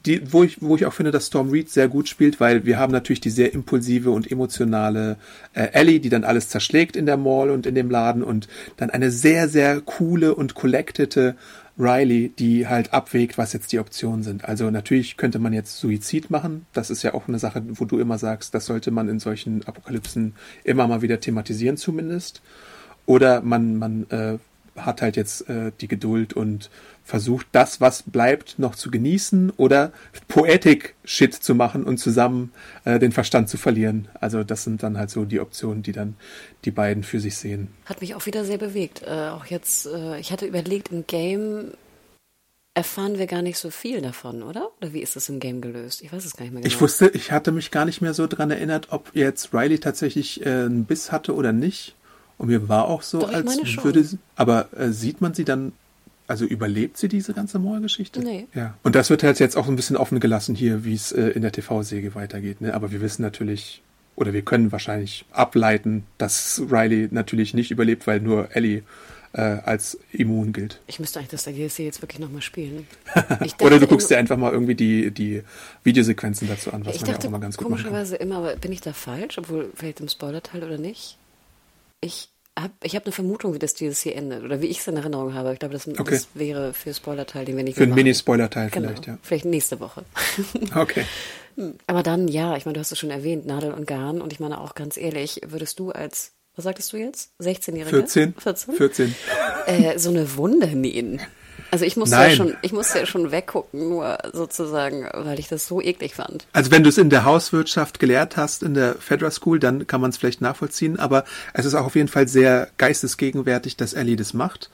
die, 0.06 0.32
wo 0.32 0.44
ich, 0.44 0.62
wo 0.62 0.76
ich 0.76 0.86
auch 0.86 0.94
finde, 0.94 1.12
dass 1.12 1.28
Storm 1.28 1.50
Reed 1.50 1.70
sehr 1.70 1.88
gut 1.88 2.08
spielt, 2.08 2.40
weil 2.40 2.66
wir 2.66 2.80
haben 2.80 2.92
natürlich 2.92 3.20
die 3.20 3.30
sehr 3.30 3.54
impulsive 3.54 4.12
und 4.12 4.32
emotionale 4.32 5.18
äh, 5.54 5.68
Ellie, 5.74 6.00
die 6.00 6.10
dann 6.10 6.24
alles 6.24 6.50
zerschlägt 6.50 6.96
in 6.96 7.06
der 7.06 7.18
Mall 7.18 7.50
und 7.50 7.66
in 7.66 7.76
dem 7.76 7.90
Laden 7.90 8.24
und 8.24 8.48
dann 8.78 8.90
eine 8.90 9.12
sehr, 9.12 9.48
sehr 9.48 9.82
coole 9.82 10.34
und 10.34 10.56
collectete 10.56 11.36
Riley, 11.78 12.30
die 12.30 12.68
halt 12.68 12.94
abwägt, 12.94 13.38
was 13.38 13.54
jetzt 13.54 13.72
die 13.72 13.80
Optionen 13.80 14.24
sind. 14.24 14.46
Also 14.46 14.70
natürlich 14.70 15.18
könnte 15.18 15.40
man 15.40 15.54
jetzt 15.54 15.78
Suizid 15.78 16.30
machen. 16.30 16.66
Das 16.74 16.90
ist 16.90 17.04
ja 17.04 17.14
auch 17.14 17.28
eine 17.28 17.40
Sache, 17.40 17.64
wo 17.68 17.86
du 17.86 18.00
immer 18.00 18.18
sagst, 18.18 18.54
das 18.54 18.66
sollte 18.66 18.92
man 18.92 19.10
in 19.10 19.20
solchen 19.20 19.66
Apokalypsen 19.66 20.34
immer 20.64 20.88
mal 20.88 21.02
wieder 21.02 21.20
thematisieren 21.20 21.78
zumindest. 21.78 22.42
Oder 23.06 23.42
man, 23.42 23.78
man 23.78 24.10
äh, 24.10 24.38
hat 24.76 25.02
halt 25.02 25.18
jetzt 25.18 25.50
äh, 25.50 25.72
die 25.82 25.88
Geduld 25.88 26.34
und 26.34 26.70
versucht, 27.04 27.48
das, 27.52 27.82
was 27.82 28.04
bleibt, 28.04 28.58
noch 28.60 28.76
zu 28.76 28.92
genießen 28.92 29.52
oder 29.58 29.92
Poetik-Shit 30.28 31.34
zu 31.34 31.56
machen 31.56 31.84
und 31.84 31.98
zusammen 31.98 32.52
äh, 32.86 33.00
den 33.00 33.12
Verstand 33.12 33.50
zu 33.50 33.58
verlieren. 33.58 34.08
Also 34.20 34.44
das 34.44 34.64
sind 34.64 34.84
dann 34.84 34.98
halt 34.98 35.10
so 35.10 35.26
die 35.26 35.40
Optionen, 35.40 35.84
die 35.84 35.92
dann 35.92 36.16
die 36.64 36.72
beiden 36.72 37.04
für 37.04 37.20
sich 37.20 37.36
sehen. 37.36 37.70
Hat 37.86 38.02
mich 38.02 38.16
auch 38.16 38.26
wieder 38.26 38.46
sehr 38.46 38.58
bewegt. 38.58 39.04
Äh, 39.04 39.30
auch 39.30 39.46
jetzt, 39.46 39.88
äh, 39.88 40.20
ich 40.20 40.32
hatte 40.32 40.46
überlegt, 40.46 40.92
im 40.92 41.06
Game 41.06 41.72
erfahren 42.74 43.18
wir 43.18 43.28
gar 43.28 43.42
nicht 43.42 43.58
so 43.58 43.70
viel 43.70 44.02
davon, 44.02 44.44
oder? 44.44 44.70
Oder 44.80 44.94
wie 44.94 45.02
ist 45.02 45.16
das 45.16 45.28
im 45.28 45.40
Game 45.40 45.60
gelöst? 45.60 46.02
Ich 46.02 46.14
weiß 46.14 46.24
es 46.24 46.38
gar 46.38 46.46
nicht 46.46 46.54
mehr 46.54 46.62
genau. 46.62 46.74
Ich 46.74 46.80
wusste, 46.80 47.10
ich 47.10 47.32
hatte 47.32 47.52
mich 47.52 47.72
gar 47.72 47.86
nicht 47.86 48.02
mehr 48.02 48.14
so 48.14 48.28
dran 48.28 48.50
erinnert, 48.52 48.88
ob 48.92 49.14
jetzt 49.14 49.54
Riley 49.54 49.80
tatsächlich 49.80 50.46
äh, 50.46 50.50
einen 50.50 50.86
Biss 50.86 51.12
hatte 51.12 51.36
oder 51.36 51.52
nicht. 51.52 51.96
Und 52.42 52.48
mir 52.48 52.68
war 52.68 52.86
auch 52.86 53.04
so, 53.04 53.20
Doch, 53.20 53.32
als 53.32 53.56
würde 53.84 54.04
sie, 54.04 54.18
aber 54.36 54.70
äh, 54.76 54.90
sieht 54.90 55.22
man 55.22 55.36
sie 55.36 55.46
dann, 55.46 55.74
also 56.26 56.44
überlebt 56.44 56.98
sie 56.98 57.08
diese 57.08 57.36
ganze 57.36 57.60
Mauergeschichte? 57.60 58.20
Nee. 58.20 58.48
Ja. 58.56 58.74
Und 58.82 58.96
das 58.96 59.12
wird 59.12 59.22
halt 59.22 59.40
jetzt 59.40 59.56
auch 59.56 59.68
ein 59.68 59.76
bisschen 59.76 59.96
offen 59.96 60.20
gelassen 60.20 60.56
hier, 60.56 60.84
wie 60.84 60.96
es 60.96 61.12
äh, 61.12 61.28
in 61.28 61.44
der 61.44 61.52
TV-Säge 61.52 62.16
weitergeht. 62.16 62.60
Ne? 62.60 62.74
Aber 62.74 62.92
wir 62.92 63.00
wissen 63.00 63.22
natürlich, 63.22 63.84
oder 64.16 64.34
wir 64.34 64.42
können 64.42 64.72
wahrscheinlich 64.72 65.24
ableiten, 65.32 66.04
dass 66.18 66.60
Riley 66.72 67.10
natürlich 67.12 67.54
nicht 67.54 67.70
überlebt, 67.70 68.08
weil 68.08 68.22
nur 68.22 68.56
Ellie 68.56 68.82
äh, 69.34 69.42
als 69.42 70.00
immun 70.12 70.52
gilt. 70.52 70.82
Ich 70.88 71.00
müsste 71.00 71.20
eigentlich 71.20 71.30
das 71.30 71.44
DLC 71.44 71.80
jetzt 71.80 72.02
wirklich 72.02 72.20
nochmal 72.20 72.42
spielen. 72.42 72.88
Ich 73.46 73.54
Oder 73.60 73.76
du 73.76 73.82
dachte 73.82 73.88
guckst 73.88 74.10
dir 74.10 74.18
einfach 74.18 74.38
mal 74.38 74.52
irgendwie 74.52 74.74
die, 74.74 75.12
die 75.12 75.44
Videosequenzen 75.84 76.48
dazu 76.48 76.74
an, 76.74 76.88
was 76.88 76.96
Ich 76.96 77.02
man 77.02 77.08
ja 77.08 77.14
auch 77.14 77.18
dachte 77.18 77.28
immer 77.28 77.40
ganz 77.40 77.56
gut 77.56 77.68
komischerweise 77.68 78.16
immer, 78.16 78.38
aber 78.38 78.56
bin 78.56 78.72
ich 78.72 78.82
da 78.82 78.94
falsch, 78.94 79.38
obwohl 79.38 79.72
vielleicht 79.76 80.00
im 80.00 80.08
Spoilerteil 80.08 80.64
oder 80.64 80.80
nicht? 80.80 81.20
Ich 82.02 82.30
habe 82.60 82.74
ich 82.84 82.96
hab 82.96 83.06
eine 83.06 83.14
Vermutung, 83.14 83.54
wie 83.54 83.60
das 83.60 83.74
DLC 83.76 84.08
endet 84.08 84.44
oder 84.44 84.62
wie 84.62 84.68
ich 84.68 84.80
es 84.80 84.88
in 84.88 84.98
Erinnerung 84.98 85.34
habe. 85.34 85.54
Ich 85.54 85.60
glaube, 85.60 85.74
das, 85.74 85.88
Okay. 85.88 86.04
das 86.12 86.28
wäre 86.34 86.74
für 86.74 86.94
Spoilerteil, 86.94 87.46
den 87.46 87.56
wir 87.56 87.64
nicht 87.64 87.78
Für 87.78 87.84
einen. 87.84 87.94
Mini-Spoiler-Teil 87.96 88.70
Genau, 88.72 88.90
vielleicht, 88.90 89.08
ja. 89.08 89.18
vielleicht 89.22 89.46
nächste 89.46 89.80
Woche. 89.80 90.04
Okay. 90.76 91.06
aber 91.88 92.04
dann, 92.04 92.28
ja, 92.28 92.56
ich 92.58 92.66
meine, 92.66 92.74
du 92.74 92.80
hast 92.82 92.92
es 92.92 93.00
schon 93.00 93.10
erwähnt, 93.12 93.46
Nadel 93.46 93.72
und 93.72 93.88
Garn. 93.88 94.22
Und 94.22 94.34
ich 94.34 94.40
meine 94.40 94.60
auch 94.60 94.76
ganz 94.76 94.98
ehrlich, 94.98 95.42
würdest 95.48 95.80
du 95.80 95.92
als, 95.92 96.34
was 96.56 96.64
sagtest 96.64 96.92
du 96.92 96.98
jetzt? 96.98 97.32
16-Jährige? 97.40 97.90
14? 97.90 98.34
14? 98.38 98.74
14. 98.76 99.16
Äh, 99.68 99.98
so 100.00 100.10
eine 100.10 100.36
Wunde 100.36 100.68
nähen. 100.76 101.22
Also 101.72 101.86
ich 101.86 101.96
musste, 101.96 102.18
ja 102.18 102.30
schon, 102.32 102.56
ich 102.62 102.74
musste 102.74 103.00
ja 103.00 103.06
schon 103.06 103.32
weggucken, 103.32 103.90
nur 103.90 104.18
sozusagen, 104.34 105.08
weil 105.14 105.40
ich 105.40 105.48
das 105.48 105.68
so 105.68 105.82
eklig 105.82 106.16
fand. 106.16 106.46
Also 106.52 106.70
wenn 106.70 106.84
du 106.84 106.90
es 106.90 106.98
in 106.98 107.10
der 107.10 107.24
Hauswirtschaft 107.24 108.00
gelehrt 108.00 108.36
hast, 108.36 108.62
in 108.62 108.74
der 108.74 108.96
Fedra 108.96 109.32
School, 109.32 109.60
dann 109.60 109.88
kann 109.88 110.02
man 110.02 110.10
es 110.10 110.18
vielleicht 110.18 110.42
nachvollziehen, 110.42 111.00
aber 111.00 111.24
es 111.54 111.66
ist 111.66 111.74
auch 111.74 111.86
auf 111.86 111.96
jeden 111.96 112.10
Fall 112.10 112.28
sehr 112.28 112.68
geistesgegenwärtig, 112.78 113.78
dass 113.78 113.94
Ellie 113.94 114.18
das 114.18 114.34
macht. 114.34 114.70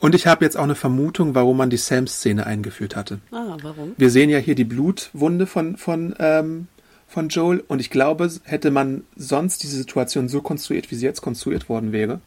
Und 0.00 0.16
ich 0.16 0.26
habe 0.26 0.44
jetzt 0.44 0.56
auch 0.56 0.64
eine 0.64 0.74
Vermutung, 0.74 1.36
warum 1.36 1.56
man 1.56 1.70
die 1.70 1.76
Sam-Szene 1.76 2.44
eingeführt 2.44 2.96
hatte. 2.96 3.20
Ah, 3.30 3.56
warum? 3.62 3.92
Wir 3.96 4.10
sehen 4.10 4.30
ja 4.30 4.38
hier 4.38 4.56
die 4.56 4.64
Blutwunde 4.64 5.46
von, 5.46 5.76
von, 5.76 6.16
ähm, 6.18 6.66
von 7.06 7.28
Joel 7.28 7.62
und 7.68 7.80
ich 7.80 7.88
glaube, 7.88 8.28
hätte 8.42 8.72
man 8.72 9.04
sonst 9.14 9.62
diese 9.62 9.76
Situation 9.76 10.28
so 10.28 10.42
konstruiert, 10.42 10.90
wie 10.90 10.96
sie 10.96 11.06
jetzt 11.06 11.22
konstruiert 11.22 11.68
worden 11.68 11.92
wäre, 11.92 12.20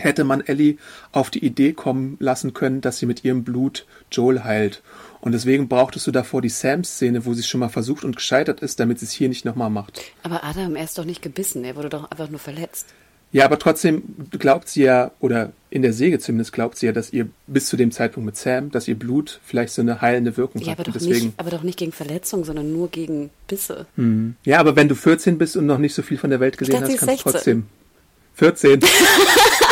hätte 0.00 0.24
man 0.24 0.40
Ellie 0.40 0.76
auf 1.12 1.30
die 1.30 1.44
Idee 1.44 1.72
kommen 1.72 2.16
lassen 2.20 2.52
können, 2.54 2.80
dass 2.80 2.98
sie 2.98 3.06
mit 3.06 3.24
ihrem 3.24 3.44
Blut 3.44 3.86
Joel 4.10 4.44
heilt. 4.44 4.82
Und 5.20 5.32
deswegen 5.32 5.68
brauchtest 5.68 6.06
du 6.06 6.10
davor 6.10 6.40
die 6.42 6.48
Sam-Szene, 6.48 7.26
wo 7.26 7.34
sie 7.34 7.40
es 7.40 7.46
schon 7.48 7.60
mal 7.60 7.68
versucht 7.68 8.04
und 8.04 8.16
gescheitert 8.16 8.60
ist, 8.62 8.80
damit 8.80 8.98
sie 8.98 9.04
es 9.06 9.12
hier 9.12 9.28
nicht 9.28 9.44
nochmal 9.44 9.70
macht. 9.70 10.00
Aber 10.22 10.42
Adam, 10.44 10.76
er 10.76 10.84
ist 10.84 10.96
doch 10.96 11.04
nicht 11.04 11.20
gebissen, 11.22 11.62
er 11.64 11.76
wurde 11.76 11.90
doch 11.90 12.10
einfach 12.10 12.30
nur 12.30 12.38
verletzt. 12.40 12.86
Ja, 13.32 13.44
aber 13.44 13.58
trotzdem 13.60 14.02
glaubt 14.32 14.68
sie 14.68 14.82
ja, 14.82 15.12
oder 15.20 15.52
in 15.70 15.82
der 15.82 15.92
Säge 15.92 16.18
zumindest 16.18 16.52
glaubt 16.52 16.76
sie 16.76 16.86
ja, 16.86 16.92
dass 16.92 17.12
ihr 17.12 17.28
bis 17.46 17.66
zu 17.66 17.76
dem 17.76 17.92
Zeitpunkt 17.92 18.26
mit 18.26 18.36
Sam, 18.36 18.72
dass 18.72 18.88
ihr 18.88 18.98
Blut 18.98 19.38
vielleicht 19.44 19.72
so 19.72 19.82
eine 19.82 20.00
heilende 20.00 20.36
Wirkung 20.36 20.62
Ja, 20.62 20.72
hat. 20.72 20.80
aber 20.80 20.98
doch, 20.98 21.00
nicht, 21.06 21.32
aber 21.36 21.50
doch 21.50 21.62
nicht 21.62 21.78
gegen 21.78 21.92
Verletzung, 21.92 22.44
sondern 22.44 22.72
nur 22.72 22.88
gegen 22.88 23.30
Bisse. 23.46 23.86
Ja, 24.44 24.58
aber 24.58 24.74
wenn 24.74 24.88
du 24.88 24.96
14 24.96 25.38
bist 25.38 25.56
und 25.56 25.66
noch 25.66 25.78
nicht 25.78 25.94
so 25.94 26.02
viel 26.02 26.18
von 26.18 26.30
der 26.30 26.40
Welt 26.40 26.58
gesehen 26.58 26.74
hast, 26.82 26.88
kannst 26.88 27.02
du 27.02 27.06
ist 27.06 27.22
16. 27.22 27.32
trotzdem. 27.32 27.66
14. 28.34 28.80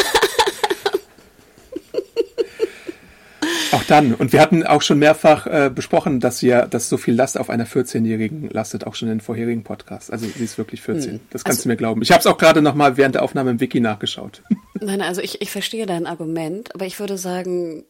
auch 3.72 3.84
dann. 3.84 4.14
Und 4.14 4.32
wir 4.32 4.40
hatten 4.40 4.64
auch 4.64 4.82
schon 4.82 4.98
mehrfach 4.98 5.46
äh, 5.46 5.70
besprochen, 5.74 6.20
dass 6.20 6.40
ja, 6.42 6.66
dass 6.66 6.88
so 6.88 6.96
viel 6.96 7.14
Last 7.14 7.38
auf 7.38 7.50
einer 7.50 7.66
14-Jährigen 7.66 8.48
lastet, 8.50 8.86
auch 8.86 8.94
schon 8.94 9.08
in 9.08 9.16
den 9.16 9.20
vorherigen 9.20 9.64
Podcasts. 9.64 10.10
Also 10.10 10.26
sie 10.26 10.44
ist 10.44 10.58
wirklich 10.58 10.80
14. 10.82 11.20
Das 11.30 11.44
kannst 11.44 11.60
Also- 11.60 11.62
du 11.64 11.68
mir 11.70 11.76
glauben. 11.76 12.02
Ich 12.02 12.10
habe 12.10 12.20
es 12.20 12.26
auch 12.26 12.38
gerade 12.38 12.62
noch 12.62 12.74
mal 12.74 12.96
während 12.96 13.14
der 13.14 13.22
Aufnahme 13.22 13.50
im 13.50 13.60
Wiki 13.60 13.80
nachgeschaut. 13.80 14.42
Nein, 14.80 15.00
also 15.02 15.20
ich, 15.20 15.40
ich 15.40 15.50
verstehe 15.50 15.86
dein 15.86 16.06
Argument, 16.06 16.74
aber 16.74 16.86
ich 16.86 16.98
würde 17.00 17.18
sagen, 17.18 17.84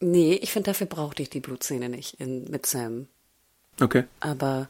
nee, 0.00 0.34
ich 0.40 0.52
finde, 0.52 0.70
dafür 0.70 0.86
brauchte 0.86 1.22
ich 1.22 1.30
die 1.30 1.40
Blutszene 1.40 1.88
nicht 1.88 2.20
in, 2.20 2.44
mit 2.50 2.66
Sam. 2.66 3.06
Okay. 3.80 4.04
Aber, 4.20 4.68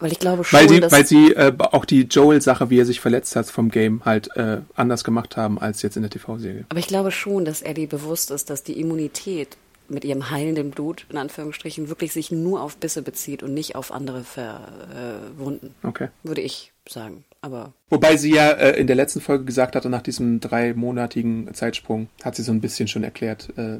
weil 0.00 0.12
ich 0.12 0.18
glaube 0.18 0.44
schon, 0.44 0.58
Weil 0.60 0.68
sie, 0.68 0.82
weil 0.90 1.06
sie 1.06 1.32
äh, 1.34 1.52
auch 1.58 1.84
die 1.84 2.02
Joel-Sache, 2.02 2.70
wie 2.70 2.78
er 2.78 2.84
sich 2.86 3.00
verletzt 3.00 3.36
hat 3.36 3.46
vom 3.50 3.70
Game, 3.70 4.04
halt 4.04 4.34
äh, 4.36 4.58
anders 4.76 5.04
gemacht 5.04 5.36
haben 5.36 5.58
als 5.58 5.82
jetzt 5.82 5.96
in 5.96 6.02
der 6.02 6.10
TV-Serie. 6.10 6.64
Aber 6.68 6.78
ich 6.78 6.86
glaube 6.86 7.10
schon, 7.10 7.44
dass 7.44 7.62
Ellie 7.62 7.86
bewusst 7.86 8.30
ist, 8.30 8.48
dass 8.50 8.62
die 8.62 8.80
Immunität 8.80 9.56
mit 9.88 10.04
ihrem 10.04 10.30
heilenden 10.30 10.70
Blut, 10.70 11.06
in 11.10 11.16
Anführungsstrichen, 11.16 11.88
wirklich 11.88 12.12
sich 12.12 12.30
nur 12.30 12.62
auf 12.62 12.76
Bisse 12.76 13.02
bezieht 13.02 13.42
und 13.42 13.54
nicht 13.54 13.74
auf 13.74 13.92
andere 13.92 14.24
Verwunden. 14.24 15.74
Okay. 15.82 16.08
Würde 16.22 16.40
ich 16.40 16.72
sagen. 16.88 17.24
Aber 17.40 17.72
Wobei 17.88 18.16
sie 18.16 18.34
ja 18.34 18.50
äh, 18.50 18.78
in 18.78 18.86
der 18.86 18.96
letzten 18.96 19.20
Folge 19.20 19.44
gesagt 19.44 19.76
hatte, 19.76 19.88
nach 19.88 20.02
diesem 20.02 20.40
dreimonatigen 20.40 21.54
Zeitsprung, 21.54 22.08
hat 22.24 22.34
sie 22.36 22.42
so 22.42 22.52
ein 22.52 22.60
bisschen 22.60 22.88
schon 22.88 23.04
erklärt, 23.04 23.50
äh, 23.56 23.78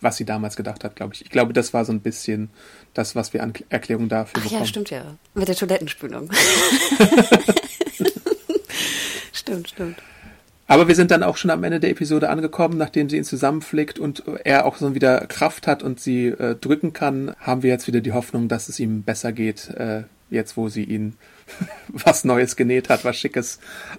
was 0.00 0.16
sie 0.16 0.24
damals 0.24 0.54
gedacht 0.54 0.84
hat, 0.84 0.94
glaube 0.94 1.14
ich. 1.14 1.22
Ich 1.22 1.30
glaube, 1.30 1.52
das 1.52 1.74
war 1.74 1.84
so 1.84 1.92
ein 1.92 2.00
bisschen 2.00 2.50
das, 2.92 3.16
was 3.16 3.32
wir 3.32 3.42
an 3.42 3.54
Erklärung 3.70 4.08
dafür 4.08 4.34
Ach 4.38 4.42
bekommen. 4.44 4.60
ja, 4.60 4.66
stimmt 4.66 4.90
ja. 4.90 5.16
Mit 5.34 5.48
der 5.48 5.56
Toilettenspülung. 5.56 6.30
stimmt, 9.32 9.68
stimmt. 9.70 9.96
Aber 10.66 10.88
wir 10.88 10.94
sind 10.94 11.10
dann 11.10 11.22
auch 11.22 11.36
schon 11.36 11.50
am 11.50 11.62
Ende 11.62 11.80
der 11.80 11.90
Episode 11.90 12.30
angekommen, 12.30 12.78
nachdem 12.78 13.10
sie 13.10 13.18
ihn 13.18 13.24
zusammenflickt 13.24 13.98
und 13.98 14.22
er 14.44 14.64
auch 14.64 14.76
so 14.76 14.94
wieder 14.94 15.26
Kraft 15.26 15.66
hat 15.66 15.82
und 15.82 16.00
sie 16.00 16.28
äh, 16.28 16.54
drücken 16.54 16.92
kann, 16.92 17.34
haben 17.38 17.62
wir 17.62 17.70
jetzt 17.70 17.86
wieder 17.86 18.00
die 18.00 18.12
Hoffnung, 18.12 18.48
dass 18.48 18.68
es 18.68 18.80
ihm 18.80 19.02
besser 19.02 19.32
geht, 19.32 19.68
äh, 19.70 20.04
jetzt 20.30 20.56
wo 20.56 20.68
sie 20.68 20.84
ihn 20.84 21.16
was 21.88 22.24
Neues 22.24 22.56
genäht 22.56 22.88
hat, 22.88 23.04
was 23.04 23.16
Schickes. 23.16 23.58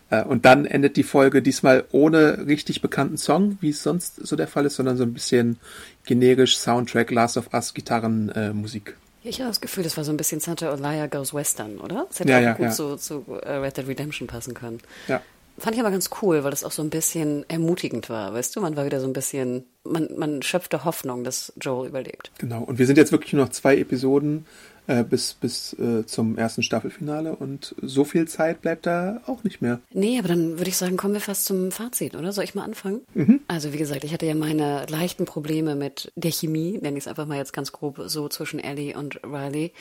Äh, 0.09 0.23
und 0.23 0.45
dann 0.45 0.65
endet 0.65 0.97
die 0.97 1.03
Folge 1.03 1.43
diesmal 1.43 1.85
ohne 1.91 2.47
richtig 2.47 2.81
bekannten 2.81 3.17
Song, 3.17 3.59
wie 3.61 3.69
es 3.69 3.83
sonst 3.83 4.15
so 4.15 4.35
der 4.35 4.47
Fall 4.47 4.65
ist, 4.65 4.75
sondern 4.75 4.97
so 4.97 5.03
ein 5.03 5.13
bisschen 5.13 5.59
generisch 6.05 6.57
Soundtrack, 6.57 7.11
Last 7.11 7.37
of 7.37 7.53
Us, 7.53 7.75
Gitarrenmusik. 7.75 8.89
Äh. 8.89 9.05
Ich 9.27 9.39
habe 9.39 9.49
das 9.49 9.59
Gefühl, 9.59 9.83
das 9.83 9.97
war 9.97 10.03
so 10.03 10.11
ein 10.11 10.17
bisschen 10.17 10.39
Santa 10.39 10.71
Olaya 10.71 11.07
Goes 11.07 11.33
Western, 11.33 11.79
oder? 11.79 12.05
Das 12.09 12.19
hätte 12.19 12.29
Ja, 12.29 12.37
auch 12.37 12.41
ja, 12.43 12.53
gut 12.53 12.65
ja. 12.65 12.71
zu, 12.71 12.95
zu 12.95 13.25
äh, 13.41 13.53
Red 13.53 13.77
Dead 13.77 13.87
Redemption 13.87 14.27
passen 14.27 14.53
können. 14.53 14.79
ja. 15.07 15.21
Fand 15.57 15.75
ich 15.75 15.81
aber 15.81 15.91
ganz 15.91 16.09
cool, 16.21 16.43
weil 16.43 16.51
das 16.51 16.63
auch 16.65 16.71
so 16.71 16.81
ein 16.81 16.89
bisschen 16.89 17.45
ermutigend 17.49 18.09
war, 18.09 18.33
weißt 18.33 18.55
du? 18.55 18.61
Man 18.61 18.75
war 18.75 18.85
wieder 18.85 18.99
so 18.99 19.07
ein 19.07 19.13
bisschen, 19.13 19.65
man, 19.83 20.09
man 20.17 20.41
schöpfte 20.41 20.83
Hoffnung, 20.83 21.23
dass 21.23 21.53
Joel 21.61 21.87
überlebt. 21.87 22.31
Genau. 22.39 22.61
Und 22.61 22.77
wir 22.77 22.85
sind 22.85 22.97
jetzt 22.97 23.13
wirklich 23.13 23.31
nur 23.33 23.45
noch 23.45 23.51
zwei 23.51 23.77
Episoden 23.77 24.45
äh, 24.87 25.03
bis, 25.03 25.33
bis 25.33 25.73
äh, 25.73 26.05
zum 26.05 26.37
ersten 26.37 26.63
Staffelfinale 26.63 27.35
und 27.35 27.75
so 27.81 28.03
viel 28.03 28.27
Zeit 28.27 28.61
bleibt 28.61 28.85
da 28.85 29.21
auch 29.25 29.43
nicht 29.43 29.61
mehr. 29.61 29.79
Nee, 29.91 30.19
aber 30.19 30.27
dann 30.27 30.57
würde 30.57 30.69
ich 30.69 30.77
sagen, 30.77 30.97
kommen 30.97 31.13
wir 31.13 31.21
fast 31.21 31.45
zum 31.45 31.71
Fazit, 31.71 32.15
oder? 32.15 32.31
Soll 32.31 32.43
ich 32.43 32.55
mal 32.55 32.63
anfangen? 32.63 33.01
Mhm. 33.13 33.41
Also 33.47 33.73
wie 33.73 33.77
gesagt, 33.77 34.03
ich 34.03 34.13
hatte 34.13 34.25
ja 34.25 34.35
meine 34.35 34.85
leichten 34.89 35.25
Probleme 35.25 35.75
mit 35.75 36.11
der 36.15 36.31
Chemie, 36.31 36.79
nenne 36.81 36.97
ich 36.97 37.03
es 37.03 37.07
einfach 37.07 37.25
mal 37.25 37.37
jetzt 37.37 37.53
ganz 37.53 37.71
grob 37.71 38.01
so 38.05 38.27
zwischen 38.29 38.59
Ellie 38.59 38.97
und 38.97 39.21
Riley. 39.23 39.71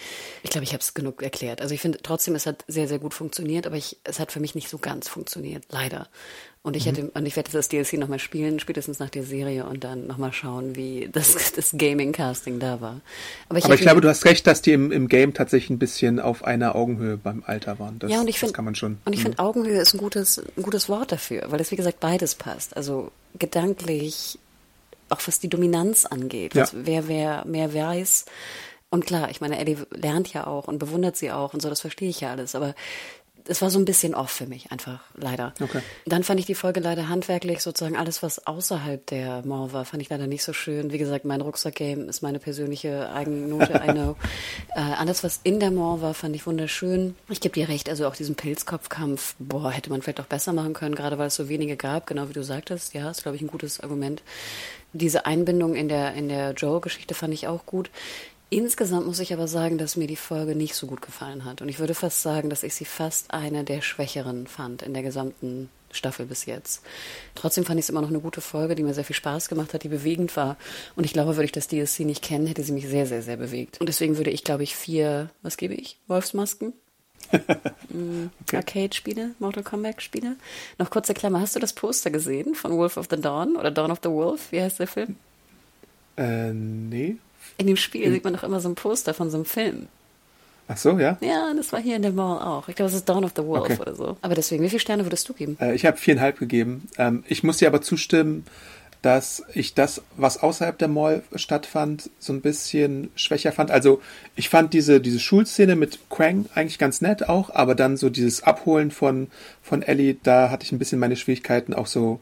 Ich 0.42 0.50
glaube, 0.50 0.64
ich 0.64 0.72
habe 0.72 0.80
es 0.80 0.94
genug 0.94 1.22
erklärt. 1.22 1.60
Also 1.60 1.74
ich 1.74 1.80
finde 1.80 1.98
trotzdem, 2.02 2.34
es 2.34 2.46
hat 2.46 2.64
sehr, 2.68 2.88
sehr 2.88 2.98
gut 2.98 3.14
funktioniert, 3.14 3.66
aber 3.66 3.76
ich, 3.76 3.98
es 4.04 4.20
hat 4.20 4.32
für 4.32 4.40
mich 4.40 4.54
nicht 4.54 4.68
so 4.68 4.78
ganz 4.78 5.08
funktioniert, 5.08 5.64
leider. 5.70 6.08
Und 6.66 6.76
ich 6.76 6.86
hätte, 6.86 7.02
mhm. 7.02 7.10
und 7.12 7.26
ich 7.26 7.36
werde 7.36 7.52
das 7.52 7.68
DLC 7.68 7.98
nochmal 7.98 8.18
spielen, 8.18 8.58
spätestens 8.58 8.98
nach 8.98 9.10
der 9.10 9.22
Serie 9.22 9.66
und 9.66 9.84
dann 9.84 10.06
nochmal 10.06 10.32
schauen, 10.32 10.76
wie 10.76 11.10
das, 11.12 11.52
das 11.56 11.74
Gaming-Casting 11.76 12.58
da 12.58 12.80
war. 12.80 13.02
Aber 13.50 13.58
ich, 13.58 13.66
Aber 13.66 13.74
ich 13.74 13.82
glaube, 13.82 14.00
du 14.00 14.08
hast 14.08 14.24
recht, 14.24 14.46
dass 14.46 14.62
die 14.62 14.72
im, 14.72 14.90
im 14.90 15.08
Game 15.08 15.34
tatsächlich 15.34 15.68
ein 15.68 15.78
bisschen 15.78 16.18
auf 16.18 16.42
einer 16.42 16.74
Augenhöhe 16.74 17.18
beim 17.18 17.42
Alter 17.44 17.78
waren. 17.78 17.98
Das, 17.98 18.10
ja, 18.10 18.18
und 18.18 18.28
ich 18.28 18.38
finde, 18.38 18.54
kann 18.54 18.64
man 18.64 18.74
schon. 18.74 18.96
Und 19.04 19.12
ich 19.12 19.20
finde, 19.20 19.42
mhm. 19.42 19.46
Augenhöhe 19.46 19.78
ist 19.78 19.92
ein 19.92 19.98
gutes, 19.98 20.38
ein 20.38 20.62
gutes 20.62 20.88
Wort 20.88 21.12
dafür, 21.12 21.44
weil 21.48 21.60
es, 21.60 21.70
wie 21.70 21.76
gesagt, 21.76 22.00
beides 22.00 22.34
passt. 22.34 22.74
Also 22.78 23.10
gedanklich, 23.38 24.38
auch 25.10 25.20
was 25.26 25.40
die 25.40 25.50
Dominanz 25.50 26.06
angeht, 26.06 26.54
ja. 26.54 26.66
wer, 26.72 27.08
wer 27.08 27.44
mehr 27.44 27.74
weiß. 27.74 28.24
Und 28.88 29.04
klar, 29.04 29.28
ich 29.28 29.42
meine, 29.42 29.58
Eddie 29.58 29.76
lernt 29.90 30.32
ja 30.32 30.46
auch 30.46 30.66
und 30.66 30.78
bewundert 30.78 31.18
sie 31.18 31.30
auch 31.30 31.52
und 31.52 31.60
so, 31.60 31.68
das 31.68 31.82
verstehe 31.82 32.08
ich 32.08 32.22
ja 32.22 32.30
alles. 32.30 32.54
Aber 32.54 32.74
es 33.46 33.60
war 33.60 33.70
so 33.70 33.78
ein 33.78 33.84
bisschen 33.84 34.14
off 34.14 34.30
für 34.30 34.46
mich, 34.46 34.72
einfach 34.72 35.00
leider. 35.14 35.52
Okay. 35.60 35.80
Dann 36.06 36.24
fand 36.24 36.40
ich 36.40 36.46
die 36.46 36.54
Folge 36.54 36.80
leider 36.80 37.08
handwerklich 37.08 37.60
sozusagen 37.60 37.96
alles, 37.96 38.22
was 38.22 38.46
außerhalb 38.46 39.06
der 39.06 39.44
Mall 39.44 39.72
war, 39.72 39.84
fand 39.84 40.02
ich 40.02 40.08
leider 40.08 40.26
nicht 40.26 40.42
so 40.42 40.52
schön. 40.52 40.92
Wie 40.92 40.98
gesagt, 40.98 41.24
mein 41.24 41.42
Rucksack-Game 41.42 42.08
ist 42.08 42.22
meine 42.22 42.38
persönliche 42.38 43.10
Eigennote, 43.12 43.82
I 43.86 43.92
know. 43.92 44.16
äh, 44.74 44.80
alles, 44.80 45.22
was 45.24 45.40
in 45.42 45.60
der 45.60 45.70
Mall 45.70 46.00
war, 46.00 46.14
fand 46.14 46.34
ich 46.34 46.46
wunderschön. 46.46 47.14
Ich 47.28 47.40
gebe 47.40 47.54
dir 47.54 47.68
recht, 47.68 47.88
also 47.90 48.06
auch 48.06 48.16
diesen 48.16 48.34
Pilzkopfkampf, 48.34 49.34
boah, 49.38 49.70
hätte 49.70 49.90
man 49.90 50.00
vielleicht 50.00 50.20
auch 50.20 50.26
besser 50.26 50.52
machen 50.54 50.72
können, 50.72 50.94
gerade 50.94 51.18
weil 51.18 51.26
es 51.26 51.36
so 51.36 51.48
wenige 51.48 51.76
gab, 51.76 52.06
genau 52.06 52.28
wie 52.28 52.34
du 52.34 52.42
sagtest. 52.42 52.94
Ja, 52.94 53.10
ist, 53.10 53.22
glaube 53.22 53.36
ich, 53.36 53.42
ein 53.42 53.48
gutes 53.48 53.80
Argument. 53.80 54.22
Diese 54.94 55.26
Einbindung 55.26 55.74
in 55.74 55.88
der, 55.88 56.14
in 56.14 56.28
der 56.28 56.52
Joe-Geschichte 56.52 57.14
fand 57.14 57.34
ich 57.34 57.48
auch 57.48 57.66
gut. 57.66 57.90
Insgesamt 58.54 59.04
muss 59.04 59.18
ich 59.18 59.32
aber 59.32 59.48
sagen, 59.48 59.78
dass 59.78 59.96
mir 59.96 60.06
die 60.06 60.14
Folge 60.14 60.54
nicht 60.54 60.76
so 60.76 60.86
gut 60.86 61.02
gefallen 61.02 61.44
hat. 61.44 61.60
Und 61.60 61.68
ich 61.68 61.80
würde 61.80 61.92
fast 61.92 62.22
sagen, 62.22 62.50
dass 62.50 62.62
ich 62.62 62.72
sie 62.72 62.84
fast 62.84 63.34
eine 63.34 63.64
der 63.64 63.80
schwächeren 63.80 64.46
fand 64.46 64.82
in 64.82 64.94
der 64.94 65.02
gesamten 65.02 65.70
Staffel 65.90 66.26
bis 66.26 66.46
jetzt. 66.46 66.80
Trotzdem 67.34 67.64
fand 67.64 67.80
ich 67.80 67.86
es 67.86 67.90
immer 67.90 68.00
noch 68.00 68.10
eine 68.10 68.20
gute 68.20 68.40
Folge, 68.40 68.76
die 68.76 68.84
mir 68.84 68.94
sehr 68.94 69.04
viel 69.04 69.16
Spaß 69.16 69.48
gemacht 69.48 69.74
hat, 69.74 69.82
die 69.82 69.88
bewegend 69.88 70.36
war. 70.36 70.56
Und 70.94 71.02
ich 71.02 71.12
glaube, 71.12 71.34
würde 71.34 71.46
ich 71.46 71.50
das 71.50 71.66
DLC 71.66 72.00
nicht 72.00 72.22
kennen, 72.22 72.46
hätte 72.46 72.62
sie 72.62 72.70
mich 72.70 72.86
sehr, 72.86 73.06
sehr, 73.06 73.22
sehr 73.22 73.38
bewegt. 73.38 73.80
Und 73.80 73.88
deswegen 73.88 74.18
würde 74.18 74.30
ich, 74.30 74.44
glaube 74.44 74.62
ich, 74.62 74.76
vier, 74.76 75.30
was 75.42 75.56
gebe 75.56 75.74
ich? 75.74 75.98
Wolfsmasken? 76.06 76.74
mm, 77.88 78.26
okay. 78.42 78.56
Arcade-Spiele, 78.56 79.30
Mortal 79.40 79.64
Kombat-Spiele. 79.64 80.36
Noch 80.78 80.90
kurze 80.90 81.12
Klammer, 81.12 81.40
hast 81.40 81.56
du 81.56 81.60
das 81.60 81.72
Poster 81.72 82.12
gesehen 82.12 82.54
von 82.54 82.76
Wolf 82.76 82.98
of 82.98 83.08
the 83.10 83.20
Dawn 83.20 83.56
oder 83.56 83.72
Dawn 83.72 83.90
of 83.90 83.98
the 84.04 84.10
Wolf? 84.10 84.52
Wie 84.52 84.62
heißt 84.62 84.78
der 84.78 84.86
Film? 84.86 85.16
Äh, 86.16 86.52
nee. 86.52 87.16
In 87.58 87.66
dem 87.66 87.76
Spiel 87.76 88.10
sieht 88.10 88.24
man 88.24 88.34
doch 88.34 88.42
immer 88.42 88.60
so 88.60 88.68
ein 88.68 88.74
Poster 88.74 89.14
von 89.14 89.30
so 89.30 89.36
einem 89.36 89.44
Film. 89.44 89.88
Ach 90.66 90.76
so, 90.76 90.98
ja? 90.98 91.18
Ja, 91.20 91.52
das 91.54 91.72
war 91.72 91.80
hier 91.80 91.96
in 91.96 92.02
der 92.02 92.12
Mall 92.12 92.40
auch. 92.40 92.68
Ich 92.68 92.76
glaube, 92.76 92.88
es 92.88 92.94
ist 92.94 93.08
Dawn 93.08 93.24
of 93.24 93.32
the 93.36 93.44
Wolf 93.44 93.64
okay. 93.64 93.78
oder 93.80 93.94
so. 93.94 94.16
Aber 94.22 94.34
deswegen, 94.34 94.62
wie 94.62 94.70
viele 94.70 94.80
Sterne 94.80 95.04
würdest 95.04 95.28
du 95.28 95.34
geben? 95.34 95.58
Äh, 95.60 95.74
ich 95.74 95.84
habe 95.84 95.98
viereinhalb 95.98 96.38
gegeben. 96.38 96.88
Ähm, 96.96 97.22
ich 97.28 97.42
muss 97.42 97.58
dir 97.58 97.68
aber 97.68 97.82
zustimmen, 97.82 98.46
dass 99.02 99.42
ich 99.52 99.74
das, 99.74 100.00
was 100.16 100.42
außerhalb 100.42 100.78
der 100.78 100.88
Mall 100.88 101.22
stattfand, 101.34 102.08
so 102.18 102.32
ein 102.32 102.40
bisschen 102.40 103.10
schwächer 103.16 103.52
fand. 103.52 103.70
Also 103.70 104.00
ich 104.34 104.48
fand 104.48 104.72
diese, 104.72 104.98
diese 105.02 105.20
Schulszene 105.20 105.76
mit 105.76 105.98
Quang 106.08 106.46
eigentlich 106.54 106.78
ganz 106.78 107.02
nett 107.02 107.28
auch, 107.28 107.50
aber 107.50 107.74
dann 107.74 107.98
so 107.98 108.08
dieses 108.08 108.44
Abholen 108.44 108.90
von, 108.90 109.26
von 109.62 109.82
Ellie, 109.82 110.16
da 110.22 110.48
hatte 110.48 110.64
ich 110.64 110.72
ein 110.72 110.78
bisschen 110.78 110.98
meine 110.98 111.16
Schwierigkeiten 111.16 111.74
auch 111.74 111.86
so 111.86 112.20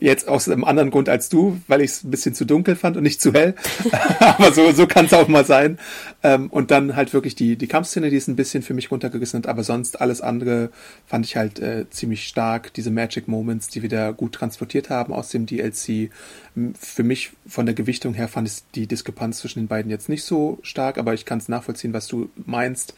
Jetzt 0.00 0.28
aus 0.28 0.48
einem 0.48 0.64
anderen 0.64 0.90
Grund 0.90 1.10
als 1.10 1.28
du, 1.28 1.60
weil 1.68 1.82
ich 1.82 1.90
es 1.90 2.04
ein 2.04 2.10
bisschen 2.10 2.34
zu 2.34 2.46
dunkel 2.46 2.74
fand 2.74 2.96
und 2.96 3.02
nicht 3.02 3.20
zu 3.20 3.34
hell. 3.34 3.54
Aber 4.18 4.50
so, 4.52 4.72
so 4.72 4.86
kann 4.86 5.04
es 5.04 5.12
auch 5.12 5.28
mal 5.28 5.44
sein. 5.44 5.78
Ähm, 6.22 6.48
und 6.48 6.70
dann 6.70 6.96
halt 6.96 7.12
wirklich 7.12 7.34
die, 7.34 7.56
die 7.56 7.66
Kampfszene, 7.66 8.08
die 8.08 8.16
ist 8.16 8.26
ein 8.26 8.36
bisschen 8.36 8.62
für 8.62 8.72
mich 8.72 8.90
runtergerissen. 8.90 9.44
Aber 9.44 9.62
sonst 9.62 10.00
alles 10.00 10.22
andere 10.22 10.70
fand 11.06 11.26
ich 11.26 11.36
halt 11.36 11.58
äh, 11.60 11.84
ziemlich 11.90 12.26
stark. 12.26 12.72
Diese 12.72 12.90
Magic 12.90 13.28
Moments, 13.28 13.68
die 13.68 13.82
wir 13.82 13.90
da 13.90 14.10
gut 14.12 14.32
transportiert 14.32 14.88
haben 14.88 15.12
aus 15.12 15.28
dem 15.28 15.44
DLC. 15.44 16.10
Für 16.78 17.02
mich 17.02 17.32
von 17.46 17.66
der 17.66 17.74
Gewichtung 17.74 18.14
her 18.14 18.28
fand 18.28 18.48
ich 18.48 18.62
die 18.74 18.86
Diskrepanz 18.86 19.38
zwischen 19.38 19.60
den 19.60 19.68
beiden 19.68 19.90
jetzt 19.90 20.08
nicht 20.08 20.24
so 20.24 20.58
stark, 20.62 20.98
aber 20.98 21.14
ich 21.14 21.24
kann 21.24 21.38
es 21.38 21.48
nachvollziehen, 21.48 21.92
was 21.92 22.06
du 22.06 22.30
meinst. 22.46 22.94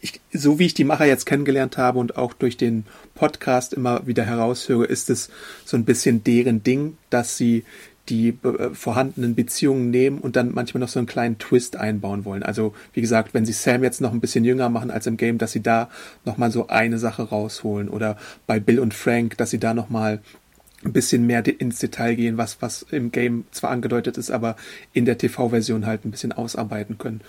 Ich, 0.00 0.20
so 0.32 0.58
wie 0.58 0.66
ich 0.66 0.74
die 0.74 0.84
Macher 0.84 1.04
jetzt 1.04 1.26
kennengelernt 1.26 1.78
habe 1.78 1.98
und 1.98 2.16
auch 2.16 2.32
durch 2.32 2.56
den 2.56 2.86
Podcast 3.14 3.72
immer 3.72 4.06
wieder 4.06 4.24
heraushöre, 4.24 4.84
ist 4.84 5.10
es 5.10 5.30
so 5.64 5.76
ein 5.76 5.84
bisschen 5.84 6.24
deren 6.28 6.62
Ding, 6.62 6.98
dass 7.10 7.36
sie 7.36 7.64
die 8.08 8.28
äh, 8.28 8.70
vorhandenen 8.72 9.34
Beziehungen 9.34 9.90
nehmen 9.90 10.18
und 10.18 10.36
dann 10.36 10.52
manchmal 10.54 10.80
noch 10.80 10.88
so 10.88 10.98
einen 10.98 11.06
kleinen 11.06 11.38
Twist 11.38 11.76
einbauen 11.76 12.24
wollen. 12.24 12.42
Also 12.42 12.74
wie 12.92 13.00
gesagt, 13.00 13.34
wenn 13.34 13.44
sie 13.44 13.52
Sam 13.52 13.82
jetzt 13.82 14.00
noch 14.00 14.12
ein 14.12 14.20
bisschen 14.20 14.44
jünger 14.44 14.68
machen 14.68 14.90
als 14.90 15.06
im 15.06 15.16
Game, 15.16 15.38
dass 15.38 15.52
sie 15.52 15.62
da 15.62 15.88
nochmal 16.24 16.50
so 16.50 16.68
eine 16.68 16.98
Sache 16.98 17.22
rausholen 17.22 17.88
oder 17.88 18.16
bei 18.46 18.60
Bill 18.60 18.78
und 18.78 18.94
Frank, 18.94 19.36
dass 19.36 19.50
sie 19.50 19.58
da 19.58 19.74
nochmal 19.74 20.20
ein 20.84 20.92
bisschen 20.92 21.26
mehr 21.26 21.44
ins 21.46 21.80
Detail 21.80 22.14
gehen, 22.14 22.36
was, 22.36 22.62
was 22.62 22.86
im 22.90 23.10
Game 23.10 23.44
zwar 23.50 23.70
angedeutet 23.70 24.16
ist, 24.16 24.30
aber 24.30 24.54
in 24.92 25.04
der 25.04 25.18
TV-Version 25.18 25.86
halt 25.86 26.04
ein 26.04 26.12
bisschen 26.12 26.32
ausarbeiten 26.32 26.98
können. 26.98 27.20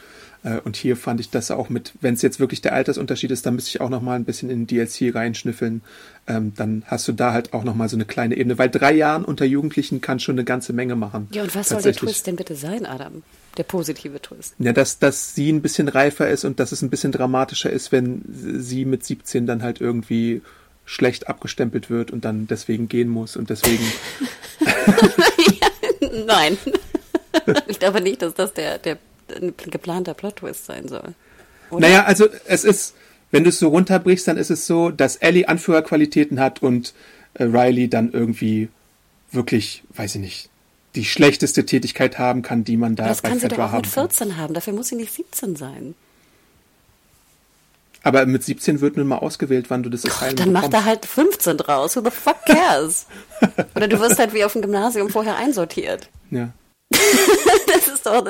Äh, 0.44 0.60
und 0.60 0.76
hier 0.76 0.96
fand 0.96 1.20
ich 1.20 1.30
das 1.30 1.52
auch 1.52 1.70
mit, 1.70 1.94
wenn 2.02 2.14
es 2.14 2.22
jetzt 2.22 2.40
wirklich 2.40 2.62
der 2.62 2.74
Altersunterschied 2.74 3.32
ist, 3.32 3.46
dann 3.46 3.56
müsste 3.56 3.70
ich 3.70 3.82
auch 3.82 3.90
noch 3.90 4.02
mal 4.02 4.16
ein 4.16 4.26
bisschen 4.26 4.50
in 4.50 4.68
DLC 4.68 5.14
reinschnüffeln. 5.14 5.82
Ähm, 6.28 6.54
dann 6.56 6.84
hast 6.88 7.08
du 7.08 7.12
da 7.12 7.34
halt 7.34 7.54
auch 7.54 7.64
noch 7.64 7.76
mal 7.76 7.90
so 7.90 7.98
eine 7.98 8.06
kleine 8.06 8.38
Ebene, 8.38 8.58
weil 8.58 8.70
drei 8.70 8.94
Jahren 8.94 9.26
unter 9.26 9.46
Jugendlichen 9.46 10.02
kann 10.02 10.20
schon 10.20 10.36
eine 10.36 10.46
ganze 10.46 10.74
Menge 10.74 10.96
machen. 10.96 11.28
Ja, 11.32 11.44
und 11.44 11.56
was 11.56 11.70
soll 11.70 11.82
der 11.82 11.94
Twist 11.94 12.28
denn 12.28 12.36
bitte 12.36 12.56
sein, 12.56 12.86
Adam? 12.86 13.24
Der 13.58 13.64
positive 13.64 14.22
Twist. 14.22 14.56
Ja, 14.60 14.74
dass, 14.74 15.00
dass 15.00 15.36
sie 15.36 15.52
ein 15.52 15.62
bisschen 15.62 15.88
reifer 15.88 16.30
ist 16.30 16.46
und 16.46 16.60
dass 16.60 16.72
es 16.72 16.82
ein 16.82 16.90
bisschen 16.90 17.12
dramatischer 17.12 17.70
ist, 17.70 17.92
wenn 17.92 18.22
sie 18.28 18.86
mit 18.86 19.04
17 19.04 19.46
dann 19.46 19.64
halt 19.64 19.82
irgendwie 19.82 20.42
schlecht 20.86 21.28
abgestempelt 21.28 21.90
wird 21.90 22.12
und 22.12 22.26
dann 22.26 22.48
deswegen 22.48 22.88
gehen 22.88 23.10
muss 23.10 23.36
und 23.36 23.50
deswegen. 23.50 23.84
Nein. 26.26 26.58
ich 27.68 27.80
glaube 27.80 28.02
nicht, 28.02 28.22
dass 28.22 28.34
das 28.34 28.54
der, 28.54 28.78
der 28.80 28.98
ein 29.34 29.54
geplanter 29.58 30.14
Plot-Twist 30.14 30.66
sein 30.66 30.88
soll. 30.88 31.14
Oder? 31.70 31.88
Naja, 31.88 32.04
also 32.06 32.28
es 32.46 32.64
ist, 32.64 32.96
wenn 33.32 33.44
du 33.44 33.50
es 33.50 33.60
so 33.60 33.70
runterbrichst, 33.70 34.28
dann 34.28 34.38
ist 34.38 34.50
es 34.50 34.66
so, 34.66 34.90
dass 34.90 35.18
Ellie 35.18 35.48
Anführerqualitäten 35.48 36.40
hat 36.40 36.62
und 36.62 36.94
äh, 37.36 37.44
Riley 37.44 37.90
dann 37.90 38.12
irgendwie 38.12 38.70
wirklich, 39.32 39.84
weiß 39.96 40.16
ich 40.16 40.22
nicht, 40.22 40.50
die 40.96 41.06
schlechteste 41.06 41.66
Tätigkeit 41.66 42.18
haben 42.18 42.42
kann, 42.42 42.64
die 42.64 42.78
man 42.78 42.96
da 42.96 43.04
Aber 43.04 43.10
das 43.10 43.22
bei 43.22 43.30
kann 43.30 43.40
Fedra 43.40 43.56
sie 43.56 43.62
doch 43.62 43.74
auch 43.74 43.78
mit 43.78 43.88
14 43.88 44.30
kann. 44.30 44.38
haben, 44.38 44.54
dafür 44.54 44.74
muss 44.74 44.88
sie 44.88 44.96
nicht 44.96 45.14
17 45.14 45.56
sein. 45.56 45.96
Aber 48.02 48.26
mit 48.26 48.44
17 48.44 48.82
wird 48.82 48.98
nun 48.98 49.08
mal 49.08 49.18
ausgewählt, 49.18 49.70
wann 49.70 49.84
du 49.84 49.90
das 49.90 50.06
Asylum 50.06 50.36
Dann 50.36 50.52
macht 50.54 50.74
er 50.74 50.86
halt 50.86 51.06
15 51.06 51.58
draus. 51.58 51.96
Who 51.96 52.02
the 52.04 52.12
fuck 52.12 52.38
cares? 52.46 53.06
Oder 53.76 53.88
du 53.88 54.00
wirst 54.00 54.20
halt 54.20 54.34
wie 54.34 54.44
auf 54.46 54.54
dem 54.54 54.62
Gymnasium 54.62 55.10
vorher 55.10 55.36
einsortiert. 55.36 56.10
Ja. 56.32 56.54
das 56.92 57.89
ist 58.00 58.06
doch, 58.06 58.24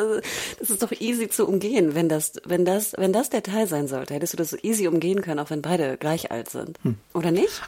das, 0.59 0.69
ist 0.69 0.81
doch 0.81 0.91
easy 0.91 1.29
zu 1.29 1.47
umgehen, 1.47 1.95
wenn 1.95 2.09
das, 2.09 2.33
wenn 2.45 2.65
das, 2.65 2.93
wenn 2.97 3.13
das 3.13 3.29
der 3.29 3.43
Teil 3.43 3.67
sein 3.67 3.87
sollte. 3.87 4.13
Hättest 4.13 4.33
du 4.33 4.37
das 4.37 4.63
easy 4.63 4.87
umgehen 4.87 5.21
können, 5.21 5.39
auch 5.39 5.49
wenn 5.49 5.61
beide 5.61 5.97
gleich 5.97 6.31
alt 6.31 6.49
sind. 6.49 6.77
Hm. 6.83 6.97
Oder 7.13 7.31
nicht? 7.31 7.61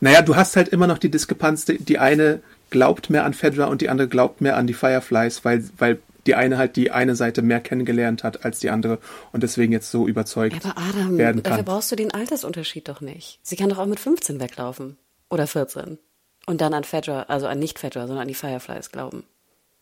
Naja, 0.00 0.22
du 0.22 0.36
hast 0.36 0.56
halt 0.56 0.68
immer 0.68 0.86
noch 0.86 0.98
die 0.98 1.10
Diskrepanz, 1.10 1.64
die 1.64 1.98
eine 1.98 2.42
glaubt 2.70 3.10
mehr 3.10 3.24
an 3.24 3.34
Fedra 3.34 3.66
und 3.66 3.80
die 3.80 3.88
andere 3.88 4.08
glaubt 4.08 4.40
mehr 4.40 4.56
an 4.56 4.66
die 4.66 4.74
Fireflies, 4.74 5.44
weil, 5.44 5.64
weil 5.78 5.98
die 6.26 6.34
eine 6.34 6.58
halt 6.58 6.76
die 6.76 6.90
eine 6.90 7.14
Seite 7.14 7.42
mehr 7.42 7.60
kennengelernt 7.60 8.24
hat 8.24 8.44
als 8.44 8.58
die 8.58 8.70
andere 8.70 8.98
und 9.32 9.42
deswegen 9.42 9.72
jetzt 9.72 9.90
so 9.90 10.06
überzeugt 10.06 10.56
Aber 10.64 10.74
Adam, 10.78 11.18
werden 11.18 11.42
kann. 11.42 11.52
dafür 11.52 11.64
brauchst 11.64 11.92
du 11.92 11.96
den 11.96 12.12
Altersunterschied 12.12 12.88
doch 12.88 13.00
nicht. 13.00 13.38
Sie 13.42 13.56
kann 13.56 13.68
doch 13.68 13.78
auch 13.78 13.86
mit 13.86 14.00
15 14.00 14.40
weglaufen. 14.40 14.96
Oder 15.30 15.46
14. 15.46 15.98
Und 16.46 16.60
dann 16.60 16.74
an 16.74 16.84
Fedra, 16.84 17.22
also 17.22 17.46
an 17.46 17.58
nicht 17.58 17.78
Fedra, 17.78 18.06
sondern 18.06 18.22
an 18.22 18.28
die 18.28 18.34
Fireflies 18.34 18.90
glauben. 18.90 19.24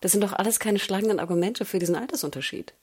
Das 0.02 0.10
sind 0.10 0.20
doch 0.20 0.32
alles 0.32 0.58
keine 0.58 0.80
schlagenden 0.80 1.20
Argumente 1.20 1.64
für 1.64 1.78
diesen 1.78 1.94
Altersunterschied. 1.94 2.74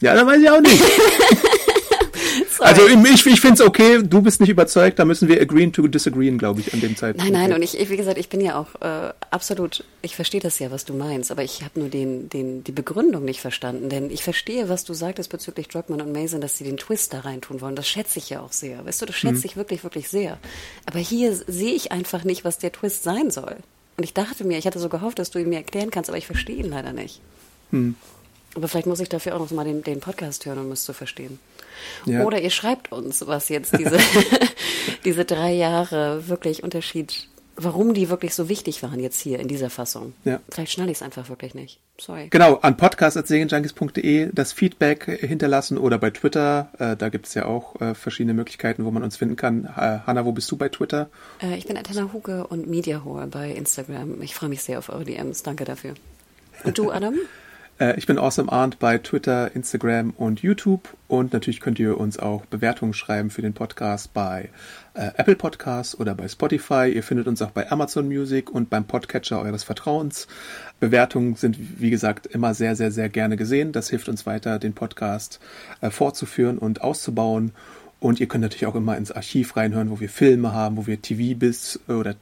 Ja, 0.00 0.16
da 0.16 0.26
weiß 0.26 0.42
ich 0.42 0.50
auch 0.50 0.60
nicht. 0.60 0.82
also 2.62 2.86
ich, 2.86 3.26
ich 3.26 3.40
finde 3.40 3.54
es 3.54 3.60
okay, 3.60 4.00
du 4.02 4.22
bist 4.22 4.40
nicht 4.40 4.50
überzeugt, 4.50 4.98
da 4.98 5.04
müssen 5.04 5.28
wir 5.28 5.40
agreeen 5.40 5.72
to 5.72 5.86
disagreeen, 5.86 6.38
glaube 6.38 6.60
ich, 6.60 6.72
an 6.72 6.80
dem 6.80 6.96
Zeitpunkt. 6.96 7.30
Nein, 7.30 7.40
nein, 7.48 7.52
und 7.52 7.62
ich, 7.62 7.78
wie 7.90 7.96
gesagt, 7.96 8.18
ich 8.18 8.28
bin 8.28 8.40
ja 8.40 8.58
auch 8.58 8.80
äh, 8.80 9.12
absolut, 9.30 9.84
ich 10.02 10.16
verstehe 10.16 10.40
das 10.40 10.58
ja, 10.58 10.70
was 10.70 10.84
du 10.84 10.94
meinst, 10.94 11.30
aber 11.30 11.42
ich 11.42 11.62
habe 11.62 11.80
nur 11.80 11.88
den, 11.88 12.28
den, 12.28 12.64
die 12.64 12.72
Begründung 12.72 13.24
nicht 13.24 13.40
verstanden, 13.40 13.88
denn 13.88 14.10
ich 14.10 14.22
verstehe, 14.22 14.68
was 14.68 14.84
du 14.84 14.94
sagtest 14.94 15.30
bezüglich 15.30 15.68
Druckmann 15.68 16.00
und 16.00 16.12
Mason, 16.12 16.40
dass 16.40 16.58
sie 16.58 16.64
den 16.64 16.76
Twist 16.76 17.12
da 17.12 17.20
reintun 17.20 17.60
wollen. 17.60 17.76
Das 17.76 17.88
schätze 17.88 18.18
ich 18.18 18.30
ja 18.30 18.40
auch 18.40 18.52
sehr. 18.52 18.84
Weißt 18.84 19.02
du, 19.02 19.06
das 19.06 19.16
schätze 19.16 19.42
hm. 19.42 19.44
ich 19.44 19.56
wirklich, 19.56 19.84
wirklich 19.84 20.08
sehr. 20.08 20.38
Aber 20.86 20.98
hier 20.98 21.34
sehe 21.34 21.74
ich 21.74 21.92
einfach 21.92 22.24
nicht, 22.24 22.44
was 22.44 22.58
der 22.58 22.72
Twist 22.72 23.02
sein 23.02 23.30
soll. 23.30 23.56
Und 23.96 24.04
ich 24.04 24.14
dachte 24.14 24.44
mir, 24.44 24.58
ich 24.58 24.66
hatte 24.66 24.78
so 24.78 24.88
gehofft, 24.88 25.18
dass 25.18 25.30
du 25.30 25.38
ihn 25.38 25.48
mir 25.48 25.56
erklären 25.56 25.90
kannst, 25.90 26.08
aber 26.08 26.18
ich 26.18 26.26
verstehe 26.26 26.56
ihn 26.56 26.70
leider 26.70 26.92
nicht. 26.92 27.20
Hm. 27.70 27.94
Aber 28.54 28.68
vielleicht 28.68 28.86
muss 28.86 29.00
ich 29.00 29.08
dafür 29.08 29.34
auch 29.34 29.40
noch 29.40 29.50
mal 29.50 29.64
den, 29.64 29.82
den 29.82 30.00
Podcast 30.00 30.44
hören, 30.46 30.58
um 30.58 30.72
es 30.72 30.84
zu 30.84 30.92
verstehen. 30.92 31.38
Ja. 32.06 32.24
Oder 32.24 32.40
ihr 32.40 32.50
schreibt 32.50 32.92
uns, 32.92 33.26
was 33.26 33.48
jetzt 33.48 33.78
diese, 33.78 33.98
diese 35.04 35.24
drei 35.24 35.52
Jahre 35.52 36.28
wirklich 36.28 36.62
Unterschied, 36.62 37.28
warum 37.56 37.94
die 37.94 38.08
wirklich 38.08 38.34
so 38.34 38.48
wichtig 38.48 38.82
waren 38.82 39.00
jetzt 39.00 39.20
hier 39.20 39.38
in 39.38 39.48
dieser 39.48 39.70
Fassung. 39.70 40.14
Ja. 40.24 40.40
Vielleicht 40.50 40.72
schnalle 40.72 40.90
ich 40.90 40.98
es 40.98 41.02
einfach 41.02 41.28
wirklich 41.28 41.54
nicht. 41.54 41.78
Sorry. 41.98 42.28
Genau, 42.30 42.56
an 42.56 42.76
podcast.serienjunkies.de 42.76 44.30
das 44.32 44.52
Feedback 44.52 45.04
hinterlassen 45.04 45.78
oder 45.78 45.98
bei 45.98 46.10
Twitter. 46.10 46.70
Äh, 46.78 46.96
da 46.96 47.10
gibt 47.10 47.26
es 47.26 47.34
ja 47.34 47.44
auch 47.44 47.80
äh, 47.80 47.94
verschiedene 47.94 48.34
Möglichkeiten, 48.34 48.84
wo 48.84 48.90
man 48.90 49.02
uns 49.02 49.16
finden 49.16 49.36
kann. 49.36 49.64
Äh, 49.64 50.00
Hanna, 50.06 50.24
wo 50.24 50.32
bist 50.32 50.50
du 50.50 50.56
bei 50.56 50.68
Twitter? 50.68 51.10
Äh, 51.42 51.56
ich 51.56 51.66
bin 51.66 51.76
Atena 51.76 52.12
Huge 52.12 52.46
und 52.46 52.68
Mediahore 52.68 53.26
bei 53.26 53.50
Instagram. 53.50 54.22
Ich 54.22 54.34
freue 54.34 54.48
mich 54.48 54.62
sehr 54.62 54.78
auf 54.78 54.88
eure 54.88 55.04
DMs. 55.04 55.42
Danke 55.42 55.64
dafür. 55.64 55.94
Und 56.64 56.78
du, 56.78 56.90
Adam? 56.90 57.14
Äh, 57.82 57.98
ich 57.98 58.06
bin 58.06 58.16
Awesome 58.16 58.50
Arndt 58.50 58.78
bei 58.78 58.98
Twitter, 58.98 59.56
Instagram 59.56 60.10
und 60.10 60.40
YouTube. 60.40 60.96
Und 61.08 61.32
natürlich 61.32 61.60
könnt 61.60 61.80
ihr 61.80 61.98
uns 61.98 62.16
auch 62.16 62.46
Bewertungen 62.46 62.94
schreiben 62.94 63.30
für 63.30 63.42
den 63.42 63.54
Podcast 63.54 64.14
bei 64.14 64.50
äh, 64.94 65.10
Apple 65.16 65.34
Podcasts 65.34 65.98
oder 65.98 66.14
bei 66.14 66.28
Spotify. 66.28 66.92
Ihr 66.94 67.02
findet 67.02 67.26
uns 67.26 67.42
auch 67.42 67.50
bei 67.50 67.70
Amazon 67.72 68.06
Music 68.06 68.50
und 68.50 68.70
beim 68.70 68.84
Podcatcher 68.84 69.40
eures 69.42 69.64
Vertrauens. 69.64 70.28
Bewertungen 70.78 71.34
sind, 71.34 71.56
wie 71.80 71.90
gesagt, 71.90 72.26
immer 72.26 72.54
sehr, 72.54 72.76
sehr, 72.76 72.92
sehr 72.92 73.08
gerne 73.08 73.36
gesehen. 73.36 73.72
Das 73.72 73.90
hilft 73.90 74.08
uns 74.08 74.26
weiter, 74.26 74.60
den 74.60 74.74
Podcast 74.74 75.40
äh, 75.80 75.90
fortzuführen 75.90 76.58
und 76.58 76.82
auszubauen. 76.82 77.50
Und 77.98 78.20
ihr 78.20 78.28
könnt 78.28 78.42
natürlich 78.42 78.66
auch 78.66 78.76
immer 78.76 78.96
ins 78.96 79.10
Archiv 79.10 79.56
reinhören, 79.56 79.90
wo 79.90 79.98
wir 79.98 80.08
Filme 80.08 80.52
haben, 80.52 80.76
wo 80.76 80.86
wir 80.86 81.02
TV 81.02 81.36
bis 81.36 81.80
oder 81.88 82.14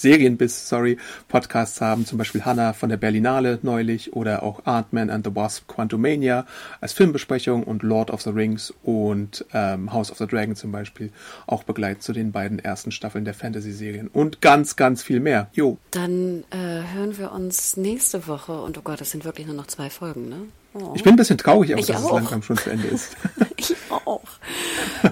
Serien 0.00 0.36
bis, 0.36 0.68
sorry, 0.68 0.96
Podcasts 1.28 1.80
haben, 1.80 2.06
zum 2.06 2.18
Beispiel 2.18 2.44
Hannah 2.44 2.72
von 2.72 2.88
der 2.88 2.96
Berlinale 2.96 3.58
neulich 3.62 4.12
oder 4.14 4.42
auch 4.42 4.64
Ant-Man 4.66 5.10
and 5.10 5.26
the 5.26 5.34
Wasp 5.34 5.68
Quantumania 5.68 6.46
als 6.80 6.92
Filmbesprechung 6.92 7.62
und 7.64 7.82
Lord 7.82 8.10
of 8.10 8.22
the 8.22 8.30
Rings 8.30 8.72
und 8.82 9.44
ähm, 9.52 9.92
House 9.92 10.10
of 10.10 10.18
the 10.18 10.26
Dragon 10.26 10.56
zum 10.56 10.72
Beispiel 10.72 11.10
auch 11.46 11.62
begleitet 11.62 12.02
zu 12.02 12.12
den 12.12 12.32
beiden 12.32 12.58
ersten 12.58 12.92
Staffeln 12.92 13.24
der 13.24 13.34
Fantasy-Serien 13.34 14.08
und 14.08 14.40
ganz, 14.40 14.76
ganz 14.76 15.02
viel 15.02 15.20
mehr. 15.20 15.48
Jo. 15.52 15.78
Dann 15.90 16.44
äh, 16.50 16.56
hören 16.94 17.18
wir 17.18 17.32
uns 17.32 17.76
nächste 17.76 18.26
Woche 18.26 18.60
und 18.60 18.78
oh 18.78 18.82
Gott, 18.82 19.00
das 19.00 19.10
sind 19.10 19.24
wirklich 19.24 19.46
nur 19.46 19.56
noch 19.56 19.66
zwei 19.66 19.90
Folgen, 19.90 20.28
ne? 20.28 20.36
Oh. 20.80 20.92
Ich 20.94 21.02
bin 21.02 21.14
ein 21.14 21.16
bisschen 21.16 21.38
traurig, 21.38 21.74
auch, 21.74 21.78
Ich 21.78 21.86
dass 21.86 21.98
es 22.00 22.04
auch. 22.06 22.14
langsam 22.14 22.42
schon 22.42 22.56
zu 22.56 22.70
Ende 22.70 22.88
ist. 22.88 23.16
Ich 23.60 23.74
auch. 23.90 24.22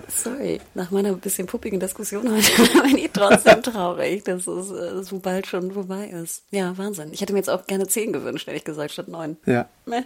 Sorry. 0.08 0.60
Nach 0.74 0.90
meiner 0.92 1.12
bisschen 1.14 1.46
puppigen 1.46 1.80
Diskussion 1.80 2.30
heute 2.30 2.82
bin 2.82 2.96
ich 2.98 3.10
trotzdem 3.12 3.60
traurig, 3.62 4.22
dass 4.24 4.46
es 4.46 4.70
äh, 4.70 5.02
so 5.02 5.18
bald 5.18 5.46
schon 5.48 5.72
vorbei 5.72 6.06
ist. 6.08 6.44
Ja, 6.52 6.76
Wahnsinn. 6.78 7.08
Ich 7.12 7.20
hätte 7.20 7.32
mir 7.32 7.40
jetzt 7.40 7.50
auch 7.50 7.66
gerne 7.66 7.88
zehn 7.88 8.12
gewünscht, 8.12 8.46
ehrlich 8.46 8.64
gesagt, 8.64 8.92
statt 8.92 9.08
neun. 9.08 9.36
ja. 9.46 9.68
Meh. 9.84 10.02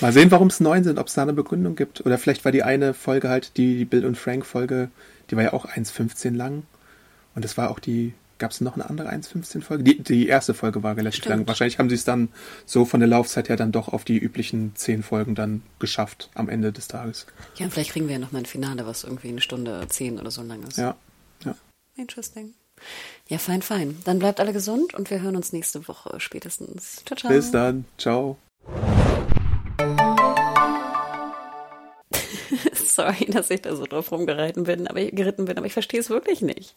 Mal- 0.00 0.12
sehen, 0.12 0.30
warum 0.30 0.48
es 0.48 0.60
neun 0.60 0.84
sind, 0.84 0.98
ob 0.98 1.06
es 1.06 1.14
da 1.14 1.22
eine 1.22 1.32
Begründung 1.32 1.76
gibt. 1.76 2.04
Oder 2.04 2.18
vielleicht 2.18 2.44
war 2.44 2.52
die 2.52 2.62
eine 2.62 2.92
Folge 2.94 3.28
halt, 3.30 3.56
die, 3.56 3.78
die 3.78 3.84
Bill 3.86 4.04
und 4.04 4.16
Frank 4.18 4.44
Folge, 4.46 4.90
die 5.30 5.36
war 5.36 5.42
ja 5.44 5.52
auch 5.54 5.64
1,15 5.66 6.36
lang. 6.36 6.64
Und 7.34 7.44
es 7.44 7.56
war 7.56 7.70
auch 7.70 7.78
die, 7.78 8.12
gab 8.42 8.50
es 8.50 8.60
noch 8.60 8.74
eine 8.74 8.90
andere 8.90 9.08
1,15 9.08 9.62
Folge? 9.62 9.84
Die, 9.84 10.02
die 10.02 10.26
erste 10.26 10.52
Folge 10.52 10.82
war 10.82 10.96
relativ 10.96 11.20
Stimmt. 11.20 11.36
lang. 11.36 11.46
Wahrscheinlich 11.46 11.78
haben 11.78 11.88
sie 11.88 11.94
es 11.94 12.02
dann 12.02 12.28
so 12.66 12.84
von 12.84 12.98
der 12.98 13.08
Laufzeit 13.08 13.48
her 13.48 13.54
dann 13.54 13.70
doch 13.70 13.86
auf 13.86 14.02
die 14.02 14.18
üblichen 14.18 14.74
zehn 14.74 15.04
Folgen 15.04 15.36
dann 15.36 15.62
geschafft 15.78 16.28
am 16.34 16.48
Ende 16.48 16.72
des 16.72 16.88
Tages. 16.88 17.28
Ja, 17.54 17.66
und 17.66 17.70
vielleicht 17.70 17.92
kriegen 17.92 18.08
wir 18.08 18.14
ja 18.14 18.18
noch 18.18 18.32
mal 18.32 18.40
ein 18.40 18.46
Finale, 18.46 18.84
was 18.84 19.04
irgendwie 19.04 19.28
eine 19.28 19.40
Stunde 19.40 19.86
zehn 19.88 20.18
oder 20.18 20.32
so 20.32 20.42
lang 20.42 20.60
ist. 20.64 20.76
Ja, 20.76 20.96
ja. 21.44 21.54
Interesting. 21.94 22.52
Ja, 23.28 23.38
fein, 23.38 23.62
fein. 23.62 23.96
Dann 24.04 24.18
bleibt 24.18 24.40
alle 24.40 24.52
gesund 24.52 24.92
und 24.92 25.08
wir 25.08 25.22
hören 25.22 25.36
uns 25.36 25.52
nächste 25.52 25.86
Woche 25.86 26.18
spätestens. 26.18 27.04
Ciao, 27.06 27.16
ciao. 27.16 27.30
Bis 27.30 27.52
dann. 27.52 27.84
Ciao. 27.96 28.38
Sorry, 32.74 33.26
dass 33.26 33.50
ich 33.50 33.62
da 33.62 33.76
so 33.76 33.84
drauf 33.84 34.10
rumgeritten 34.10 34.64
bin, 34.64 34.88
aber 34.88 35.00
ich, 35.00 35.14
geritten 35.14 35.44
bin, 35.44 35.58
aber 35.58 35.66
ich 35.66 35.72
verstehe 35.72 36.00
es 36.00 36.10
wirklich 36.10 36.42
nicht. 36.42 36.76